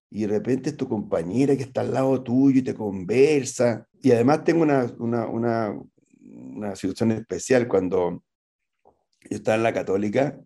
y 0.09 0.21
de 0.21 0.27
repente 0.27 0.69
es 0.69 0.77
tu 0.77 0.87
compañera 0.87 1.57
que 1.57 1.63
está 1.63 1.81
al 1.81 1.93
lado 1.93 2.23
tuyo 2.23 2.59
y 2.59 2.63
te 2.63 2.73
conversa. 2.73 3.85
Y 4.01 4.11
además 4.11 4.45
tengo 4.45 4.61
una, 4.61 4.85
una, 4.99 5.27
una, 5.27 5.77
una 6.21 6.75
situación 6.77 7.11
especial 7.11 7.67
cuando 7.67 8.23
yo 9.29 9.35
estaba 9.35 9.57
en 9.57 9.63
la 9.63 9.73
católica, 9.73 10.39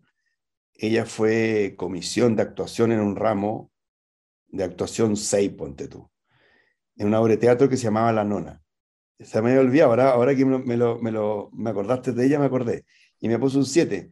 ella 0.81 1.05
fue 1.05 1.75
comisión 1.77 2.35
de 2.35 2.41
actuación 2.41 2.91
en 2.91 3.01
un 3.01 3.15
ramo 3.15 3.71
de 4.47 4.63
actuación 4.63 5.15
6, 5.15 5.51
ponte 5.51 5.87
tú, 5.87 6.09
en 6.95 7.07
una 7.07 7.21
obra 7.21 7.33
de 7.33 7.37
teatro 7.37 7.69
que 7.69 7.77
se 7.77 7.83
llamaba 7.83 8.11
La 8.11 8.23
Nona. 8.23 8.63
Se 9.19 9.39
me 9.43 9.53
había 9.53 9.85
ahora, 9.85 10.09
ahora 10.09 10.35
que 10.35 10.43
me, 10.43 10.75
lo, 10.75 10.97
me, 10.97 11.11
lo, 11.11 11.51
me 11.53 11.69
acordaste 11.69 12.13
de 12.13 12.25
ella, 12.25 12.39
me 12.39 12.47
acordé. 12.47 12.85
Y 13.19 13.29
me 13.29 13.37
puso 13.37 13.59
un 13.59 13.65
7. 13.65 14.09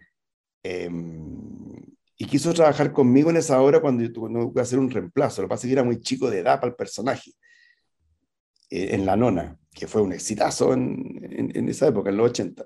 Em, 0.62 1.74
y 2.16 2.26
quiso 2.26 2.54
trabajar 2.54 2.94
conmigo 2.94 3.32
en 3.32 3.38
esa 3.38 3.60
obra 3.60 3.82
cuando 3.82 4.04
yo 4.04 4.14
tuve 4.14 4.54
que 4.54 4.62
hacer 4.62 4.78
un 4.78 4.92
reemplazo. 4.92 5.42
Lo 5.42 5.48
que 5.48 5.50
pasa 5.50 5.66
es 5.66 5.70
que 5.70 5.74
era 5.74 5.84
muy 5.84 6.00
chico 6.02 6.30
de 6.30 6.40
edad 6.40 6.60
para 6.60 6.70
el 6.70 6.76
personaje. 6.76 7.32
Eh, 8.70 8.90
en 8.94 9.08
La 9.08 9.16
Nona, 9.16 9.58
que 9.74 9.88
fue 9.88 10.04
un 10.04 10.14
exitazo 10.14 10.74
en, 10.74 11.20
en, 11.24 11.58
en, 11.58 11.68
esa 11.68 11.88
época, 11.88 12.12
en 12.12 12.18
los 12.18 12.30
80. 12.30 12.64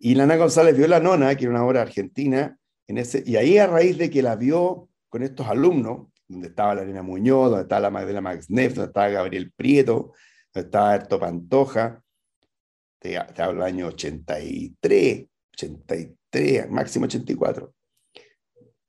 Y 0.00 0.14
Lana 0.16 0.36
González 0.36 0.76
vio 0.76 0.86
La 0.86 1.00
Nona, 1.00 1.34
que 1.34 1.44
era 1.44 1.54
una 1.54 1.64
obra 1.64 1.80
argentina, 1.80 2.58
y 2.86 3.36
ahí 3.36 3.58
a 3.58 3.66
raíz 3.66 3.96
de 3.98 4.10
que 4.10 4.22
la 4.22 4.36
vio 4.36 4.88
con 5.08 5.22
estos 5.22 5.46
alumnos, 5.46 6.08
donde 6.28 6.48
estaba 6.48 6.74
la 6.74 6.82
Elena 6.82 7.02
Muñoz, 7.02 7.50
donde 7.50 7.62
estaba 7.62 7.82
la 7.82 7.90
Magdalena 7.90 8.20
Max 8.20 8.50
Neff, 8.50 8.74
donde 8.74 8.88
estaba 8.88 9.08
Gabriel 9.08 9.52
Prieto, 9.54 10.12
donde 10.52 10.66
estaba 10.66 10.94
Erto 10.94 11.18
Pantoja, 11.18 12.02
te, 12.98 13.16
hablo 13.18 13.64
del 13.64 13.74
año 13.74 13.86
83, 13.88 15.26
83, 15.52 16.70
máximo 16.70 17.06
84. 17.06 17.74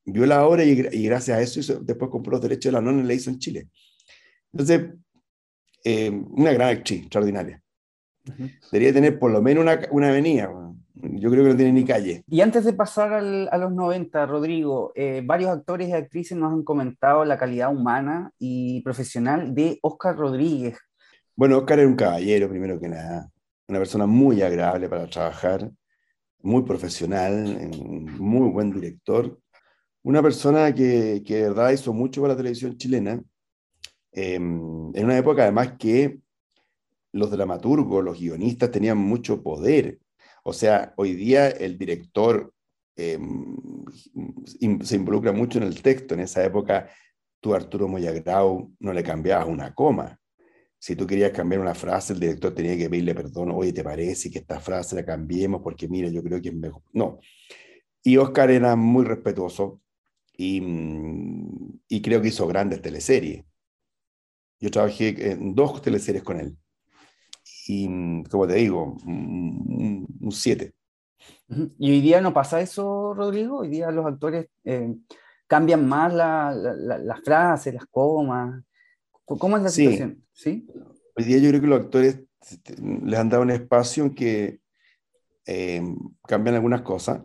Vio 0.06 0.26
la 0.26 0.46
obra 0.46 0.64
y, 0.64 0.76
gracias 0.76 1.38
a 1.38 1.42
eso 1.42 1.80
después 1.80 2.12
compró 2.12 2.32
los 2.32 2.42
derechos 2.42 2.66
de 2.66 2.74
la 2.74 2.82
nona 2.82 3.04
y 3.04 3.08
la 3.08 3.14
hizo 3.14 3.30
en 3.30 3.40
Chile. 3.40 3.70
Entonces, 4.52 4.92
eh, 5.84 6.10
una 6.10 6.52
gran 6.54 6.78
actriz, 6.78 7.02
extraordinaria. 7.02 7.62
Debería 8.72 8.94
tener 8.94 9.18
por 9.18 9.32
lo 9.32 9.42
menos 9.42 9.64
una, 9.64 9.80
una 9.92 10.10
avenida. 10.10 10.50
Yo 10.96 11.32
creo 11.32 11.44
que 11.44 11.50
no 11.50 11.58
tiene 11.58 11.72
ni 11.72 11.86
calle. 11.86 12.24
Y 12.28 12.42
antes 12.42 12.66
de 12.66 12.74
pasar 12.74 13.14
a 13.14 13.58
los 13.58 13.74
90, 13.74 14.26
Rodrigo, 14.28 14.92
eh, 14.96 15.24
varios 15.26 15.50
actores 15.50 15.90
y 15.90 15.94
actrices 15.94 16.38
nos 16.38 16.54
han 16.54 16.64
comentado 16.64 17.26
la 17.26 17.38
calidad 17.38 17.72
humana 17.72 18.32
y 18.38 18.82
profesional 18.82 19.56
de 19.56 19.80
Oscar 19.82 20.16
Rodríguez. 20.16 20.78
Bueno, 21.36 21.58
Oscar 21.58 21.80
era 21.80 21.88
un 21.88 21.96
caballero, 21.96 22.48
primero 22.48 22.80
que 22.80 22.90
nada. 22.90 23.28
Una 23.68 23.80
persona 23.80 24.06
muy 24.06 24.44
agradable 24.44 24.88
para 24.88 25.08
trabajar, 25.08 25.72
muy 26.42 26.62
profesional, 26.62 27.72
muy 28.20 28.52
buen 28.52 28.72
director. 28.72 29.40
Una 30.04 30.22
persona 30.22 30.76
que, 30.76 31.24
que 31.26 31.38
de 31.38 31.44
verdad 31.44 31.72
hizo 31.72 31.92
mucho 31.92 32.22
para 32.22 32.34
la 32.34 32.38
televisión 32.38 32.78
chilena. 32.78 33.20
Em, 34.12 34.96
en 34.96 35.06
una 35.06 35.18
época, 35.18 35.42
además, 35.42 35.74
que 35.80 36.20
los 37.14 37.32
dramaturgos, 37.32 38.04
los 38.04 38.20
guionistas 38.20 38.70
tenían 38.70 38.98
mucho 39.00 39.42
poder 39.42 39.98
o 40.44 40.54
sea, 40.54 40.94
hoy 40.98 41.14
día 41.14 41.50
el 41.50 41.78
director 41.78 42.54
em, 42.96 43.58
se 44.84 44.96
involucra 44.96 45.32
mucho 45.32 45.58
en 45.58 45.64
el 45.64 45.82
texto. 45.82 46.14
En 46.14 46.20
esa 46.20 46.44
época, 46.44 46.90
tú, 47.40 47.56
Arturo 47.56 47.88
Moyagrau, 47.88 48.74
no 48.80 48.94
le 48.94 49.04
cambiabas 49.04 49.48
una 49.48 49.74
coma. 49.74 50.20
Si 50.78 50.98
tú 50.98 51.08
querías 51.08 51.32
cambiar 51.32 51.62
una 51.62 51.74
frase, 51.74 52.12
el 52.12 52.20
director 52.20 52.54
tenía 52.54 52.78
que 52.78 52.90
pedirle 52.90 53.16
perdón, 53.16 53.52
oye, 53.52 53.72
¿te 53.72 53.84
parece 53.84 54.30
que 54.30 54.40
esta 54.40 54.60
frase 54.60 54.98
la 54.98 55.06
cambiemos? 55.06 55.62
Porque 55.62 55.88
mira, 55.88 56.10
yo 56.10 56.22
creo 56.22 56.42
que 56.42 56.50
es 56.50 56.56
mejor. 56.56 56.84
No. 56.92 57.20
Y 58.04 58.18
Oscar 58.18 58.52
era 58.52 58.76
muy 58.76 59.06
respetuoso 59.06 59.82
y, 60.36 60.62
y 61.88 62.02
creo 62.02 62.22
que 62.22 62.28
hizo 62.28 62.46
grandes 62.48 62.82
teleseries. 62.82 63.46
Yo 64.60 64.72
trabajé 64.72 65.32
en 65.32 65.56
dos 65.56 65.82
teleseries 65.82 66.24
con 66.24 66.40
él. 66.42 66.58
Y, 67.68 67.88
mm, 67.88 68.24
como 68.26 68.48
te 68.48 68.56
digo, 68.56 68.98
un 69.06 70.32
7. 70.32 70.74
¿Y 71.78 71.92
hoy 71.92 72.02
día 72.02 72.22
no 72.22 72.34
pasa 72.34 72.62
eso, 72.62 73.14
Rodrigo? 73.14 73.60
Hoy 73.60 73.70
día 73.70 73.92
los 73.92 74.06
actores 74.06 74.48
eh, 74.64 74.96
cambian 75.48 75.88
más 75.88 76.14
las 76.14 76.56
la, 76.56 77.16
frases, 77.24 77.74
las 77.74 77.86
comas. 77.86 78.64
¿Cómo 79.26 79.58
es 79.58 79.64
la 79.64 79.70
situación? 79.70 80.24
¿Sí? 80.32 80.68
Hoy 81.16 81.24
día 81.24 81.38
yo 81.38 81.50
creo 81.50 81.62
que 81.62 81.68
los 81.68 81.82
actores 81.82 82.24
les 82.78 83.20
han 83.20 83.30
dado 83.30 83.44
un 83.44 83.52
espacio 83.52 84.04
en 84.04 84.16
que 84.16 84.60
eh, 85.46 85.82
cambian 86.28 86.56
algunas 86.56 86.82
cosas. 86.82 87.22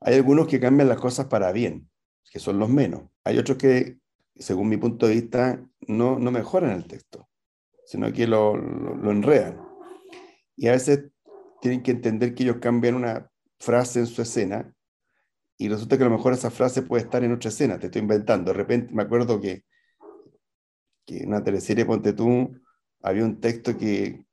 Hay 0.00 0.14
algunos 0.14 0.48
que 0.48 0.60
cambian 0.60 0.88
las 0.88 0.98
cosas 0.98 1.26
para 1.26 1.52
bien, 1.52 1.88
que 2.30 2.38
son 2.38 2.58
los 2.58 2.68
menos. 2.68 3.02
Hay 3.24 3.38
otros 3.38 3.58
que, 3.58 3.98
según 4.36 4.68
mi 4.68 4.76
punto 4.76 5.06
de 5.06 5.14
vista, 5.14 5.62
no, 5.86 6.18
no 6.18 6.30
mejoran 6.30 6.72
el 6.72 6.86
texto, 6.86 7.28
sino 7.84 8.12
que 8.12 8.26
lo, 8.26 8.56
lo, 8.56 8.96
lo 8.96 9.10
enredan. 9.10 9.69
Y 10.60 10.68
a 10.68 10.72
veces 10.72 11.06
tienen 11.62 11.82
que 11.82 11.90
entender 11.90 12.34
que 12.34 12.42
ellos 12.42 12.58
cambian 12.60 12.94
una 12.94 13.30
frase 13.58 14.00
en 14.00 14.06
su 14.06 14.20
escena 14.20 14.70
y 15.56 15.70
resulta 15.70 15.96
que 15.96 16.04
a 16.04 16.08
lo 16.08 16.14
mejor 16.14 16.34
esa 16.34 16.50
frase 16.50 16.82
puede 16.82 17.04
estar 17.04 17.24
en 17.24 17.32
otra 17.32 17.48
escena, 17.48 17.78
te 17.78 17.86
estoy 17.86 18.02
inventando. 18.02 18.52
De 18.52 18.58
repente 18.58 18.92
me 18.92 19.02
acuerdo 19.02 19.40
que, 19.40 19.64
que 21.06 21.22
en 21.22 21.28
una 21.28 21.42
teleserie, 21.42 21.86
ponte 21.86 22.12
tú, 22.12 22.54
había 23.00 23.24
un 23.24 23.40
texto 23.40 23.74
que, 23.78 24.26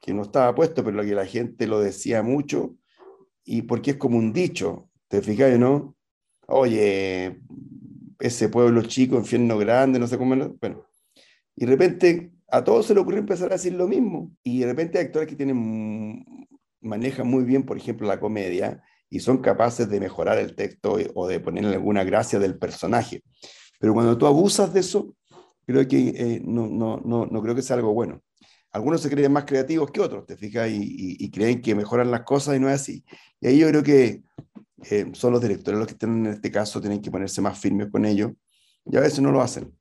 que 0.00 0.14
no 0.14 0.22
estaba 0.22 0.54
puesto, 0.54 0.82
pero 0.82 1.02
que 1.02 1.14
la 1.14 1.26
gente 1.26 1.66
lo 1.66 1.78
decía 1.78 2.22
mucho, 2.22 2.78
y 3.44 3.62
porque 3.62 3.90
es 3.90 3.96
como 3.98 4.16
un 4.16 4.32
dicho, 4.32 4.88
¿te 5.08 5.20
fijas, 5.20 5.58
no? 5.58 5.94
Oye, 6.46 7.38
ese 8.18 8.48
pueblo 8.48 8.80
chico, 8.80 9.16
infierno 9.16 9.58
grande, 9.58 9.98
no 9.98 10.06
sé 10.06 10.16
cómo, 10.16 10.34
bueno. 10.58 10.86
Y 11.54 11.66
de 11.66 11.70
repente 11.70 12.33
a 12.48 12.62
todos 12.62 12.86
se 12.86 12.94
le 12.94 13.00
ocurrió 13.00 13.20
empezar 13.20 13.48
a 13.48 13.56
decir 13.56 13.72
lo 13.74 13.88
mismo, 13.88 14.30
y 14.42 14.60
de 14.60 14.66
repente 14.66 14.98
hay 14.98 15.06
actores 15.06 15.28
que 15.28 15.36
tienen, 15.36 16.24
manejan 16.80 17.26
muy 17.26 17.44
bien, 17.44 17.64
por 17.64 17.76
ejemplo, 17.76 18.06
la 18.06 18.20
comedia, 18.20 18.82
y 19.10 19.20
son 19.20 19.38
capaces 19.38 19.88
de 19.88 20.00
mejorar 20.00 20.38
el 20.38 20.54
texto 20.54 20.96
o 21.14 21.28
de 21.28 21.40
ponerle 21.40 21.74
alguna 21.74 22.04
gracia 22.04 22.38
del 22.38 22.58
personaje. 22.58 23.22
Pero 23.78 23.94
cuando 23.94 24.18
tú 24.18 24.26
abusas 24.26 24.72
de 24.72 24.80
eso, 24.80 25.14
creo 25.66 25.86
que 25.86 26.08
eh, 26.08 26.42
no, 26.44 26.66
no, 26.66 27.00
no, 27.04 27.26
no, 27.26 27.42
creo 27.42 27.54
que 27.54 27.62
sea 27.62 27.76
algo 27.76 27.92
bueno. 27.92 28.22
Algunos 28.72 29.00
se 29.00 29.10
creen 29.10 29.32
más 29.32 29.44
creativos 29.44 29.90
que 29.90 30.00
otros, 30.00 30.26
te 30.26 30.36
fijas, 30.36 30.68
y, 30.72 31.30
creen 31.30 31.62
que 31.62 31.74
mejoran 31.74 32.10
las 32.10 32.22
cosas 32.22 32.56
y 32.56 32.60
no 32.60 32.68
es 32.68 32.74
así. 32.74 33.04
Y 33.40 33.46
ahí 33.46 33.58
yo 33.58 33.68
creo 33.68 33.82
que 33.84 34.24
eh, 34.90 35.06
son 35.12 35.32
los 35.32 35.40
directores 35.40 35.78
los 35.78 35.86
que 35.86 35.94
tienen 35.94 36.26
en 36.26 36.32
este 36.32 36.50
caso, 36.50 36.80
tienen 36.80 37.00
que 37.00 37.10
ponerse 37.10 37.40
más 37.40 37.58
firmes 37.58 37.88
con 37.90 38.04
ellos, 38.04 38.32
y 38.84 38.96
a 38.96 39.00
veces 39.00 39.20
no 39.20 39.30
lo 39.30 39.40
hacen. 39.40 39.72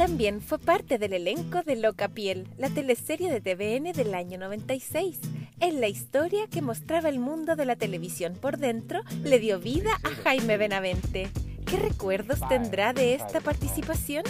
También 0.00 0.40
fue 0.40 0.58
parte 0.58 0.96
del 0.96 1.12
elenco 1.12 1.62
de 1.62 1.76
Loca 1.76 2.08
Piel, 2.08 2.48
la 2.56 2.70
teleserie 2.70 3.30
de 3.30 3.42
TVN 3.42 3.92
del 3.92 4.14
año 4.14 4.38
96. 4.38 5.20
En 5.60 5.78
la 5.82 5.88
historia 5.88 6.46
que 6.50 6.62
mostraba 6.62 7.10
el 7.10 7.18
mundo 7.18 7.54
de 7.54 7.66
la 7.66 7.76
televisión 7.76 8.32
por 8.40 8.56
dentro, 8.56 9.00
le 9.22 9.38
dio 9.38 9.60
vida 9.60 9.90
a 10.02 10.08
Jaime 10.22 10.56
Benavente. 10.56 11.28
¿Qué 11.66 11.76
recuerdos 11.76 12.40
tendrá 12.48 12.94
de 12.94 13.12
esta 13.12 13.42
participación? 13.42 14.24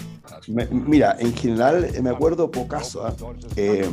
mira, 0.49 1.15
en 1.21 1.37
general 1.37 1.85
eh, 1.85 2.03
me 2.03 2.11
acuerdo 2.11 2.51
pocaso. 2.51 3.07
¿eh? 3.55 3.89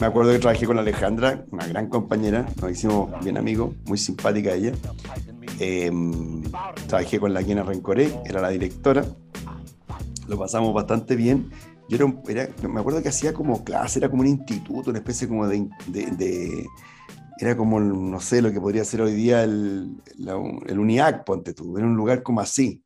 me 0.00 0.06
acuerdo 0.06 0.32
que 0.32 0.40
trabajé 0.40 0.66
con 0.66 0.76
Alejandra, 0.76 1.44
una 1.52 1.68
gran 1.68 1.88
compañera, 1.88 2.46
nos 2.60 2.68
hicimos 2.72 3.12
bien 3.22 3.38
amigos, 3.38 3.76
muy 3.86 3.96
simpática 3.96 4.54
ella. 4.54 4.72
Eh, 5.60 5.92
trabajé 6.88 7.20
con 7.20 7.32
la 7.32 7.44
Quina 7.44 7.62
Rencoré, 7.62 8.12
era 8.26 8.40
la 8.40 8.48
directora 8.48 9.04
lo 10.30 10.38
pasamos 10.38 10.72
bastante 10.72 11.16
bien. 11.16 11.50
Yo 11.88 11.98
era, 12.28 12.48
me 12.68 12.80
acuerdo 12.80 13.02
que 13.02 13.08
hacía 13.08 13.34
como 13.34 13.64
clase, 13.64 13.98
era 13.98 14.08
como 14.08 14.22
un 14.22 14.28
instituto, 14.28 14.90
una 14.90 15.00
especie 15.00 15.26
como 15.26 15.48
de, 15.48 15.68
de, 15.88 16.66
era 17.40 17.56
como, 17.56 17.80
no 17.80 18.20
sé, 18.20 18.40
lo 18.40 18.52
que 18.52 18.60
podría 18.60 18.84
ser 18.84 19.02
hoy 19.02 19.12
día 19.12 19.42
el, 19.42 19.96
el 20.66 20.78
UNIAC, 20.78 21.24
ponte 21.24 21.52
tú, 21.52 21.76
era 21.76 21.86
un 21.86 21.96
lugar 21.96 22.22
como 22.22 22.40
así. 22.40 22.84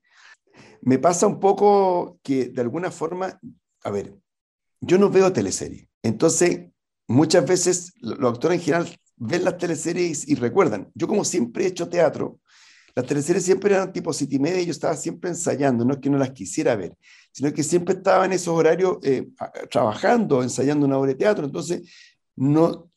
Me 0.81 0.99
pasa 0.99 1.27
un 1.27 1.39
poco 1.39 2.19
que 2.23 2.47
de 2.47 2.63
alguna 2.63 2.91
forma, 2.91 3.39
a 3.83 3.91
ver, 3.91 4.17
yo 4.81 4.99
no 4.99 5.11
veo 5.11 5.31
teleseries, 5.33 5.87
entonces 6.03 6.71
muchas 7.07 7.47
veces 7.47 7.93
los 8.01 8.33
actores 8.33 8.59
en 8.59 8.65
general 8.65 9.01
ven 9.17 9.45
las 9.45 9.59
teleseries 9.59 10.27
y 10.27 10.35
recuerdan. 10.35 10.91
Yo 10.95 11.07
como 11.07 11.25
siempre 11.25 11.65
he 11.65 11.69
hecho 11.69 11.91
teatro, 11.91 12.41
las 12.95 13.07
teleseries 13.07 13.45
siempre 13.45 13.75
eran 13.75 13.93
tipo 13.93 14.13
siete 14.13 14.37
y 14.37 14.39
media 14.39 14.63
y 14.63 14.67
yo 14.67 14.71
estaba 14.71 14.97
siempre 14.97 15.29
ensayando, 15.31 15.85
no 15.85 15.95
es 15.95 16.01
que 16.01 16.11
no 16.11 16.17
las 16.17 16.31
quisiera 16.31 16.77
ver, 16.77 16.97
sino 17.35 17.53
que 17.53 17.65
siempre 17.65 17.97
estaba 17.97 18.27
en 18.27 18.33
esos 18.33 18.57
horarios 18.57 18.99
eh, 19.03 19.27
trabajando, 19.69 20.41
ensayando 20.41 20.87
una 20.87 20.99
obra 20.99 21.11
de 21.11 21.17
teatro. 21.17 21.45
Entonces, 21.45 21.83
no, 22.37 22.89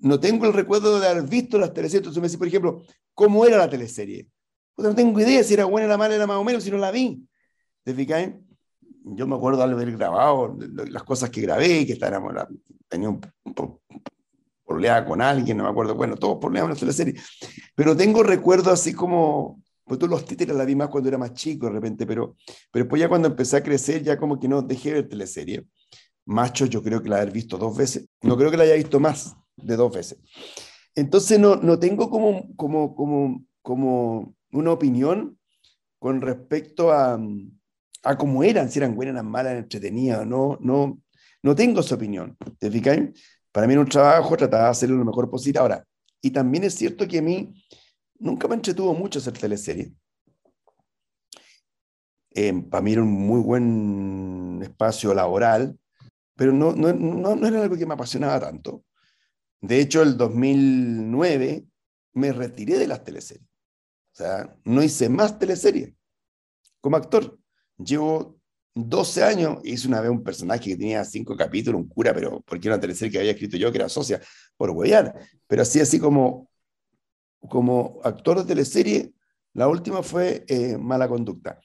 no 0.00 0.20
tengo 0.20 0.44
el 0.44 0.52
recuerdo 0.52 1.00
de 1.00 1.08
haber 1.08 1.22
visto 1.22 1.58
las 1.58 1.72
teleseries. 1.72 2.00
Entonces 2.00 2.20
me 2.20 2.28
dice, 2.28 2.36
por 2.36 2.48
ejemplo, 2.48 2.82
¿cómo 3.14 3.46
era 3.46 3.56
la 3.56 3.70
teleserie? 3.70 4.28
Pues 4.74 4.86
no 4.86 4.94
tengo 4.94 5.18
idea 5.18 5.42
si 5.42 5.54
era 5.54 5.64
buena, 5.64 5.86
era 5.86 5.96
mala, 5.96 6.14
era 6.14 6.26
más 6.26 6.36
o 6.36 6.44
menos, 6.44 6.64
si 6.64 6.70
no 6.70 6.76
la 6.76 6.90
vi. 6.90 7.26
¿Te 7.82 7.94
fijas? 7.94 8.30
Yo 9.04 9.26
me 9.26 9.36
acuerdo 9.36 9.66
de 9.66 9.72
haber 9.72 9.96
grabado 9.96 10.54
las 10.90 11.02
cosas 11.04 11.30
que 11.30 11.40
grabé, 11.40 11.86
que 11.86 11.94
estábamos, 11.94 12.34
tenía 12.88 13.08
un, 13.08 13.22
problema 14.66 15.02
con 15.06 15.22
alguien, 15.22 15.56
no 15.56 15.64
me 15.64 15.70
acuerdo, 15.70 15.94
bueno, 15.94 16.14
todos 16.14 16.36
problemas 16.38 16.68
en 16.68 16.74
la 16.74 16.80
teleserie. 16.80 17.14
Pero 17.74 17.96
tengo 17.96 18.22
recuerdos 18.22 18.74
así 18.74 18.92
como 18.92 19.62
pues 19.88 19.98
tú 19.98 20.06
los 20.06 20.24
títeres 20.24 20.54
la 20.54 20.64
vi 20.64 20.76
más 20.76 20.88
cuando 20.88 21.08
era 21.08 21.18
más 21.18 21.32
chico 21.34 21.66
de 21.66 21.72
repente, 21.72 22.06
pero, 22.06 22.36
pero 22.70 22.84
después 22.84 23.00
ya 23.00 23.08
cuando 23.08 23.28
empecé 23.28 23.56
a 23.56 23.62
crecer, 23.62 24.02
ya 24.02 24.18
como 24.18 24.38
que 24.38 24.46
no 24.48 24.62
dejé 24.62 24.90
de 24.90 24.94
ver 24.96 25.08
teleserie. 25.08 25.66
Macho, 26.26 26.66
yo 26.66 26.82
creo 26.82 27.02
que 27.02 27.08
la 27.08 27.22
he 27.22 27.26
visto 27.30 27.56
dos 27.56 27.76
veces. 27.76 28.06
No 28.22 28.36
creo 28.36 28.50
que 28.50 28.58
la 28.58 28.64
haya 28.64 28.74
visto 28.74 29.00
más 29.00 29.34
de 29.56 29.76
dos 29.76 29.92
veces. 29.94 30.18
Entonces 30.94 31.38
no, 31.40 31.56
no 31.56 31.78
tengo 31.78 32.10
como, 32.10 32.54
como, 32.56 32.94
como, 32.94 33.44
como 33.62 34.34
una 34.52 34.72
opinión 34.72 35.38
con 35.98 36.20
respecto 36.20 36.92
a, 36.92 37.18
a 38.02 38.18
cómo 38.18 38.42
eran, 38.42 38.70
si 38.70 38.78
eran 38.78 38.94
buenas, 38.94 39.14
eran 39.14 39.30
malas, 39.30 39.56
entretenidas, 39.56 40.26
no, 40.26 40.58
no, 40.60 41.00
no 41.42 41.54
tengo 41.54 41.80
esa 41.80 41.94
opinión. 41.94 42.36
¿Te 42.58 42.70
fijas? 42.70 42.98
Para 43.52 43.66
mí 43.66 43.72
en 43.72 43.80
un 43.80 43.88
trabajo 43.88 44.36
trataba 44.36 44.64
de 44.64 44.70
hacerlo 44.70 44.96
lo 44.96 45.04
mejor 45.04 45.30
posible. 45.30 45.60
Ahora, 45.60 45.84
y 46.20 46.30
también 46.30 46.64
es 46.64 46.74
cierto 46.74 47.06
que 47.06 47.18
a 47.18 47.22
mí 47.22 47.54
nunca 48.18 48.48
me 48.48 48.54
entretuvo 48.54 48.94
mucho 48.94 49.18
hacer 49.18 49.34
teleserie. 49.34 49.92
Eh, 52.30 52.52
para 52.70 52.82
mí 52.82 52.92
era 52.92 53.02
un 53.02 53.10
muy 53.10 53.40
buen 53.40 54.60
espacio 54.62 55.14
laboral, 55.14 55.78
pero 56.36 56.52
no, 56.52 56.72
no, 56.72 56.92
no, 56.92 57.34
no, 57.34 57.46
era 57.46 57.62
algo 57.62 57.76
que 57.76 57.86
me 57.86 57.94
apasionaba 57.94 58.38
tanto. 58.38 58.84
De 59.60 59.80
hecho, 59.80 60.02
el 60.02 60.16
2009 60.16 61.66
me 62.12 62.32
retiré 62.32 62.78
de 62.78 62.86
las 62.86 63.02
teleseries. 63.02 63.48
O 64.12 64.16
sea, 64.16 64.56
no 64.64 64.82
hice 64.82 65.08
más 65.08 65.38
teleseries 65.38 65.94
como 66.80 66.96
actor. 66.96 67.38
Llevo 67.76 68.38
12 68.74 69.24
años, 69.24 69.58
hice 69.64 69.88
una 69.88 70.00
vez 70.00 70.10
un 70.10 70.22
personaje 70.22 70.70
que 70.70 70.76
tenía 70.76 71.04
cinco 71.04 71.36
capítulos, 71.36 71.80
un 71.80 71.88
cura, 71.88 72.14
pero 72.14 72.40
porque 72.42 72.68
era 72.68 72.76
una 72.76 72.80
teleserie 72.80 73.10
que 73.10 73.18
había 73.18 73.32
escrito 73.32 73.56
yo, 73.56 73.72
que 73.72 73.78
era 73.78 73.88
socia, 73.88 74.20
por 74.56 74.70
huear. 74.70 75.14
Pero 75.46 75.62
así, 75.62 75.80
así 75.80 75.98
como 75.98 76.47
como 77.48 78.00
actor 78.04 78.38
de 78.38 78.44
teleserie, 78.44 79.12
la 79.54 79.68
última 79.68 80.02
fue 80.02 80.44
eh, 80.48 80.76
Mala 80.78 81.08
Conducta. 81.08 81.60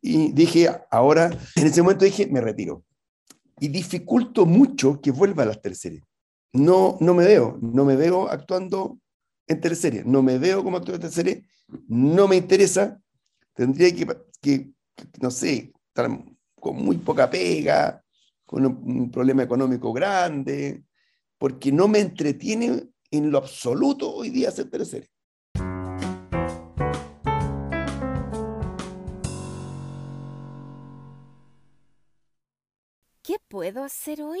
Y 0.00 0.32
dije, 0.32 0.68
ahora, 0.90 1.30
en 1.56 1.66
ese 1.66 1.82
momento 1.82 2.04
dije, 2.04 2.26
me 2.26 2.40
retiro. 2.40 2.84
Y 3.58 3.68
dificulto 3.68 4.46
mucho 4.46 5.00
que 5.00 5.10
vuelva 5.10 5.42
a 5.42 5.46
las 5.46 5.60
teleseries. 5.60 6.02
No, 6.52 6.96
no 7.00 7.14
me 7.14 7.24
veo, 7.24 7.58
no 7.60 7.84
me 7.84 7.96
veo 7.96 8.28
actuando 8.28 8.98
en 9.46 9.60
teleserie, 9.60 10.04
no 10.04 10.22
me 10.22 10.38
veo 10.38 10.62
como 10.62 10.76
actor 10.76 10.94
de 10.94 11.00
teleserie, 11.00 11.46
no 11.88 12.28
me 12.28 12.36
interesa. 12.36 13.00
Tendría 13.54 13.94
que, 14.40 14.70
no 15.20 15.30
sé, 15.30 15.72
estar 15.88 16.08
con 16.60 16.76
muy 16.76 16.98
poca 16.98 17.28
pega, 17.30 18.02
con 18.44 18.66
un 18.66 19.10
problema 19.10 19.42
económico 19.42 19.92
grande, 19.92 20.84
porque 21.38 21.72
no 21.72 21.88
me 21.88 22.00
entretiene 22.00 22.88
en 23.10 23.30
lo 23.30 23.38
absoluto 23.38 24.12
hoy 24.12 24.30
día 24.30 24.48
hacer 24.48 24.70
teleserie. 24.70 25.08
¿Qué 33.22 33.36
puedo 33.48 33.82
hacer 33.82 34.22
hoy? 34.22 34.40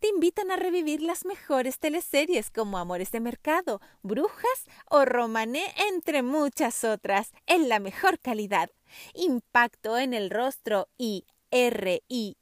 te 0.00 0.08
invitan 0.08 0.50
a 0.50 0.56
revivir 0.56 1.00
las 1.00 1.24
mejores 1.24 1.78
teleseries 1.78 2.50
como 2.50 2.76
Amores 2.76 3.10
de 3.10 3.20
Mercado, 3.20 3.80
Brujas 4.02 4.66
o 4.84 5.06
Romané, 5.06 5.64
entre 5.90 6.22
muchas 6.22 6.84
otras, 6.84 7.32
en 7.46 7.70
la 7.70 7.78
mejor 7.80 8.18
calidad. 8.18 8.70
Impacto 9.14 9.96
en 9.96 10.12
el 10.12 10.28
rostro 10.28 10.88
y 10.98 11.24
R-I-I-V-I, 11.50 12.36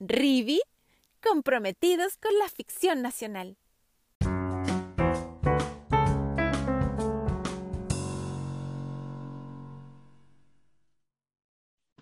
Rivi, 0.00 0.60
comprometidos 1.22 2.16
con 2.16 2.36
la 2.36 2.48
ficción 2.48 3.00
nacional. 3.00 3.56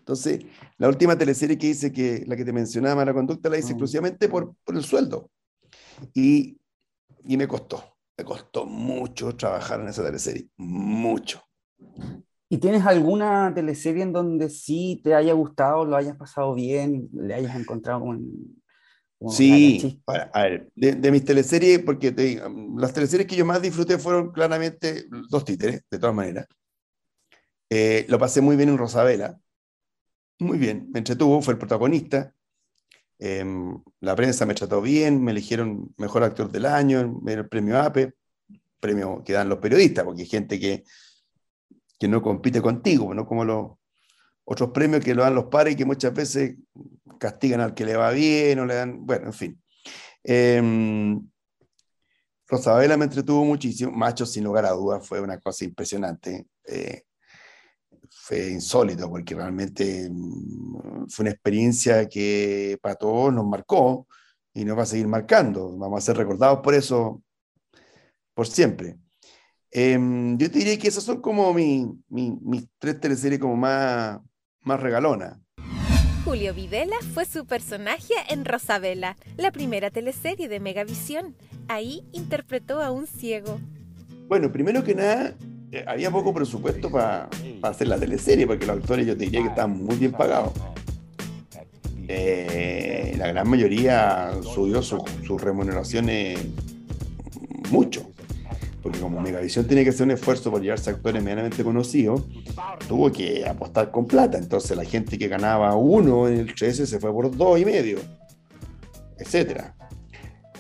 Entonces, 0.06 0.44
la 0.78 0.86
última 0.86 1.18
teleserie 1.18 1.58
que 1.58 1.66
hice, 1.66 1.92
que 1.92 2.22
la 2.28 2.36
que 2.36 2.44
te 2.44 2.52
mencionaba, 2.52 2.94
Mala 2.94 3.12
Conducta, 3.12 3.48
la 3.48 3.58
hice 3.58 3.70
mm. 3.70 3.72
exclusivamente 3.72 4.28
por, 4.28 4.54
por, 4.64 4.76
el 4.76 4.84
sueldo. 4.84 5.28
Y, 6.14 6.60
y 7.24 7.36
me 7.36 7.48
costó, 7.48 7.96
me 8.16 8.24
costó 8.24 8.66
mucho 8.66 9.34
trabajar 9.34 9.80
en 9.80 9.88
esa 9.88 10.04
teleserie, 10.04 10.48
mucho. 10.58 11.42
¿Y 12.48 12.58
tienes 12.58 12.86
alguna 12.86 13.52
teleserie 13.52 14.04
en 14.04 14.12
donde 14.12 14.48
sí 14.48 15.00
te 15.02 15.12
haya 15.12 15.32
gustado, 15.32 15.84
lo 15.84 15.96
hayas 15.96 16.16
pasado 16.16 16.54
bien, 16.54 17.08
le 17.12 17.34
hayas 17.34 17.56
encontrado 17.56 18.04
un... 18.04 18.62
sí, 19.28 20.00
a 20.06 20.42
ver, 20.44 20.70
de, 20.76 21.10
mis 21.10 21.24
teleseries, 21.24 21.80
porque 21.80 22.14
las 22.76 22.92
teleseries 22.92 23.26
que 23.26 23.34
yo 23.34 23.44
más 23.44 23.60
disfruté 23.60 23.98
fueron 23.98 24.30
claramente 24.30 25.06
dos 25.28 25.44
títeres, 25.44 25.82
de 25.90 25.98
todas 25.98 26.14
maneras. 26.14 26.46
Eh, 27.68 28.06
lo 28.08 28.20
pasé 28.20 28.40
muy 28.40 28.54
bien 28.54 28.68
en 28.68 28.78
Rosabela, 28.78 29.40
muy 30.38 30.58
bien, 30.58 30.88
me 30.92 30.98
entretuvo, 30.98 31.40
fue 31.42 31.54
el 31.54 31.58
protagonista. 31.58 32.34
Em, 33.18 33.82
la 34.00 34.14
prensa 34.14 34.44
me 34.44 34.54
trató 34.54 34.82
bien, 34.82 35.22
me 35.22 35.32
eligieron 35.32 35.94
mejor 35.96 36.22
actor 36.22 36.50
del 36.50 36.66
año, 36.66 37.22
el 37.26 37.48
premio 37.48 37.80
APE, 37.80 38.14
premio 38.78 39.22
que 39.24 39.32
dan 39.32 39.48
los 39.48 39.58
periodistas, 39.58 40.04
porque 40.04 40.22
hay 40.22 40.28
gente 40.28 40.60
que, 40.60 40.84
que 41.98 42.08
no 42.08 42.20
compite 42.22 42.60
contigo, 42.60 43.14
no 43.14 43.26
como 43.26 43.44
los 43.44 43.72
otros 44.44 44.70
premios 44.70 45.02
que 45.02 45.14
lo 45.14 45.22
dan 45.22 45.34
los 45.34 45.46
pares 45.46 45.74
y 45.74 45.76
que 45.76 45.84
muchas 45.84 46.12
veces 46.12 46.56
castigan 47.18 47.60
al 47.60 47.74
que 47.74 47.84
le 47.84 47.96
va 47.96 48.10
bien 48.10 48.58
o 48.58 48.66
le 48.66 48.74
dan, 48.74 49.04
bueno, 49.06 49.26
en 49.26 49.32
fin. 49.32 49.62
Eh, 50.22 51.18
Rosabela 52.48 52.96
me 52.96 53.06
entretuvo 53.06 53.44
muchísimo, 53.44 53.90
Macho 53.90 54.24
sin 54.24 54.44
lugar 54.44 54.66
a 54.66 54.70
dudas 54.70 55.06
fue 55.06 55.20
una 55.20 55.38
cosa 55.40 55.64
impresionante. 55.64 56.46
Eh, 56.64 57.02
fue 58.26 58.50
insólito 58.50 59.08
porque 59.08 59.36
realmente 59.36 60.08
mm, 60.10 61.06
fue 61.08 61.22
una 61.22 61.30
experiencia 61.30 62.08
que 62.08 62.76
para 62.82 62.96
todos 62.96 63.32
nos 63.32 63.46
marcó 63.46 64.08
y 64.52 64.64
nos 64.64 64.76
va 64.76 64.82
a 64.82 64.86
seguir 64.86 65.06
marcando. 65.06 65.76
Vamos 65.78 65.98
a 66.02 66.06
ser 66.06 66.16
recordados 66.16 66.58
por 66.58 66.74
eso 66.74 67.22
por 68.34 68.48
siempre. 68.48 68.96
Em, 69.70 70.36
yo 70.38 70.50
te 70.50 70.58
diría 70.58 70.76
que 70.76 70.88
esas 70.88 71.04
son 71.04 71.20
como 71.20 71.54
mis 71.54 72.68
tres 72.78 73.00
teleseries 73.00 73.38
como 73.38 73.56
más, 73.56 74.18
más 74.62 74.80
regalonas. 74.80 75.38
Julio 76.24 76.52
Videla 76.52 76.96
fue 77.14 77.26
su 77.26 77.46
personaje 77.46 78.14
en 78.28 78.44
Rosabela, 78.44 79.16
la 79.36 79.52
primera 79.52 79.92
teleserie 79.92 80.48
de 80.48 80.58
Megavisión. 80.58 81.36
Ahí 81.68 82.02
interpretó 82.10 82.82
a 82.82 82.90
un 82.90 83.06
ciego. 83.06 83.60
Bueno, 84.26 84.50
primero 84.50 84.82
que 84.82 84.96
nada, 84.96 85.36
eh, 85.72 85.84
había 85.86 86.10
poco 86.10 86.32
presupuesto 86.32 86.90
para 86.90 87.28
hacer 87.62 87.88
la 87.88 87.98
teleserie, 87.98 88.46
porque 88.46 88.66
los 88.66 88.78
actores 88.78 89.06
yo 89.06 89.16
te 89.16 89.24
diría 89.24 89.42
que 89.42 89.48
estaban 89.48 89.82
muy 89.82 89.96
bien 89.96 90.12
pagados. 90.12 90.52
Eh, 92.08 93.14
la 93.18 93.26
gran 93.28 93.48
mayoría 93.48 94.30
subió 94.42 94.80
sus 94.80 95.42
remuneraciones 95.42 96.38
mucho, 97.70 98.08
porque 98.80 99.00
como 99.00 99.20
Megavisión 99.20 99.66
tiene 99.66 99.82
que 99.82 99.90
hacer 99.90 100.04
un 100.04 100.12
esfuerzo 100.12 100.52
por 100.52 100.62
llevarse 100.62 100.90
a 100.90 100.92
actores 100.92 101.20
medianamente 101.20 101.64
conocidos, 101.64 102.22
tuvo 102.86 103.10
que 103.10 103.44
apostar 103.44 103.90
con 103.90 104.06
plata. 104.06 104.38
Entonces 104.38 104.76
la 104.76 104.84
gente 104.84 105.18
que 105.18 105.26
ganaba 105.26 105.74
uno 105.74 106.28
en 106.28 106.38
el 106.38 106.54
13 106.54 106.86
se 106.86 107.00
fue 107.00 107.12
por 107.12 107.36
dos 107.36 107.58
y 107.58 107.64
medio, 107.64 107.98
etcétera. 109.18 109.74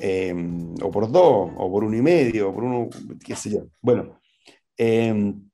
Eh, 0.00 0.34
o 0.82 0.90
por 0.90 1.10
dos, 1.10 1.50
o 1.56 1.70
por 1.70 1.84
uno 1.84 1.96
y 1.96 2.02
medio, 2.02 2.50
o 2.50 2.54
por 2.54 2.64
uno, 2.64 2.88
qué 3.24 3.36
sé 3.36 3.50
yo. 3.50 3.66
Bueno, 3.80 4.15
Em, 4.76 5.48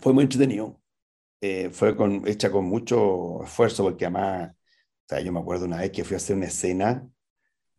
fue 0.00 0.12
muy 0.12 0.24
entretenido. 0.24 0.80
Eh, 1.40 1.70
fue 1.70 1.96
hecha 2.26 2.50
con 2.50 2.64
mucho 2.66 3.42
esfuerzo 3.44 3.84
porque 3.84 4.04
además, 4.06 4.52
o 4.52 5.08
sea, 5.08 5.20
yo 5.20 5.32
me 5.32 5.40
acuerdo 5.40 5.66
una 5.66 5.78
vez 5.78 5.90
que 5.90 6.04
fui 6.04 6.14
a 6.14 6.18
hacer 6.18 6.36
una 6.36 6.46
escena 6.46 7.08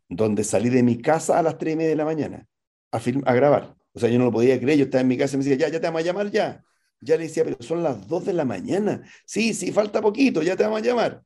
donde 0.09 0.43
salí 0.43 0.69
de 0.69 0.83
mi 0.83 1.01
casa 1.01 1.39
a 1.39 1.43
las 1.43 1.57
3 1.57 1.73
y 1.73 1.77
media 1.77 1.89
de 1.91 1.95
la 1.95 2.05
mañana 2.05 2.47
a, 2.91 2.99
film, 2.99 3.23
a 3.25 3.33
grabar. 3.33 3.75
O 3.93 3.99
sea, 3.99 4.09
yo 4.09 4.19
no 4.19 4.25
lo 4.25 4.31
podía 4.31 4.59
creer, 4.59 4.79
yo 4.79 4.85
estaba 4.85 5.01
en 5.01 5.07
mi 5.07 5.17
casa 5.17 5.35
y 5.35 5.39
me 5.39 5.43
decía, 5.45 5.67
ya, 5.67 5.73
ya 5.73 5.79
te 5.79 5.87
vamos 5.87 6.01
a 6.01 6.05
llamar 6.05 6.31
ya. 6.31 6.63
Ya 6.99 7.17
le 7.17 7.23
decía, 7.23 7.43
pero 7.43 7.57
son 7.59 7.83
las 7.83 8.07
2 8.07 8.25
de 8.25 8.33
la 8.33 8.45
mañana. 8.45 9.01
Sí, 9.25 9.53
sí, 9.53 9.71
falta 9.71 10.01
poquito, 10.01 10.41
ya 10.41 10.55
te 10.55 10.63
vamos 10.63 10.81
a 10.81 10.85
llamar. 10.85 11.23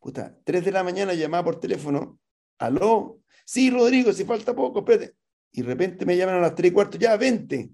Puta, 0.00 0.36
3 0.44 0.64
de 0.64 0.72
la 0.72 0.84
mañana 0.84 1.14
llamaba 1.14 1.44
por 1.44 1.60
teléfono. 1.60 2.18
¿Aló? 2.58 3.20
Sí, 3.44 3.70
Rodrigo, 3.70 4.12
si 4.12 4.24
falta 4.24 4.54
poco, 4.54 4.80
espérate. 4.80 5.14
Y 5.52 5.62
de 5.62 5.68
repente 5.68 6.04
me 6.06 6.16
llaman 6.16 6.36
a 6.36 6.40
las 6.40 6.54
3 6.54 6.70
y 6.70 6.74
cuarto, 6.74 6.98
ya, 6.98 7.16
20. 7.16 7.70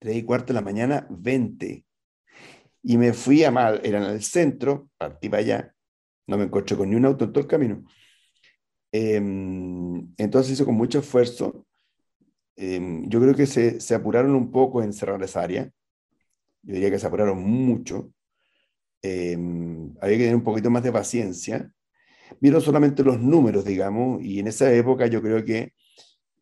3 0.00 0.16
y 0.16 0.24
cuarto 0.24 0.48
de 0.48 0.54
la 0.54 0.62
mañana, 0.62 1.06
20. 1.10 1.84
Y 2.82 2.98
me 2.98 3.12
fui 3.12 3.44
a 3.44 3.50
mal, 3.50 3.80
era 3.84 3.98
en 3.98 4.10
el 4.10 4.22
centro, 4.22 4.90
partí 4.98 5.28
para 5.28 5.42
allá, 5.42 5.74
no 6.26 6.38
me 6.38 6.44
encontré 6.44 6.76
con 6.76 6.90
ni 6.90 6.96
un 6.96 7.04
auto 7.04 7.24
en 7.26 7.32
todo 7.32 7.42
el 7.42 7.48
camino. 7.48 7.84
Em, 8.92 10.12
entonces 10.16 10.52
hizo 10.52 10.64
con 10.64 10.74
mucho 10.74 11.00
esfuerzo. 11.00 11.66
Em, 12.56 13.08
yo 13.08 13.20
creo 13.20 13.34
que 13.34 13.46
se, 13.46 13.80
se, 13.80 13.94
apuraron 13.94 14.34
un 14.34 14.50
poco 14.50 14.82
en 14.82 14.92
cerrar 14.92 15.22
esa 15.22 15.42
área. 15.42 15.70
Yo 16.62 16.74
diría 16.74 16.90
que 16.90 16.98
se 16.98 17.06
apuraron 17.06 17.42
mucho. 17.42 18.12
Em, 19.02 19.94
había 20.00 20.16
que 20.16 20.24
tener 20.24 20.36
un 20.36 20.44
poquito 20.44 20.70
más 20.70 20.82
de 20.82 20.92
paciencia. 20.92 21.70
Vieron 22.40 22.60
solamente 22.60 23.02
los 23.02 23.20
números, 23.20 23.64
digamos, 23.64 24.22
y 24.22 24.40
en 24.40 24.48
esa 24.48 24.72
época 24.72 25.06
yo 25.06 25.22
creo 25.22 25.44
que 25.44 25.72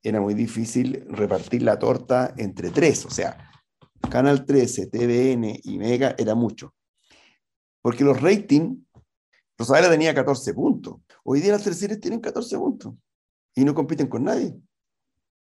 era 0.03 0.21
muy 0.21 0.35
difícil 0.35 1.05
repartir 1.09 1.63
la 1.63 1.79
torta 1.79 2.35
entre 2.37 2.71
tres. 2.71 3.07
O 3.07 3.11
sea, 3.11 3.48
Canal 4.11 4.47
13, 4.47 4.87
TVN 4.87 5.61
y 5.65 5.79
Mega 5.79 6.15
era 6.19 6.35
mucho. 6.35 6.75
Porque 7.83 8.05
los 8.05 8.21
ratings, 8.21 8.79
Rosario 9.57 9.91
tenía 9.91 10.15
14 10.15 10.55
puntos. 10.55 10.97
Hoy 11.25 11.41
día 11.41 11.53
las 11.53 11.65
teleseries 11.65 12.01
tienen 12.01 12.21
14 12.21 12.57
puntos 12.57 12.95
y 13.55 13.65
no 13.65 13.75
compiten 13.75 14.07
con 14.07 14.25
nadie. 14.25 14.55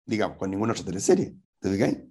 Digamos, 0.05 0.37
con 0.37 0.49
ninguna 0.49 0.73
otra 0.73 0.85
teleserie. 0.85 1.35
¿Te 1.59 2.09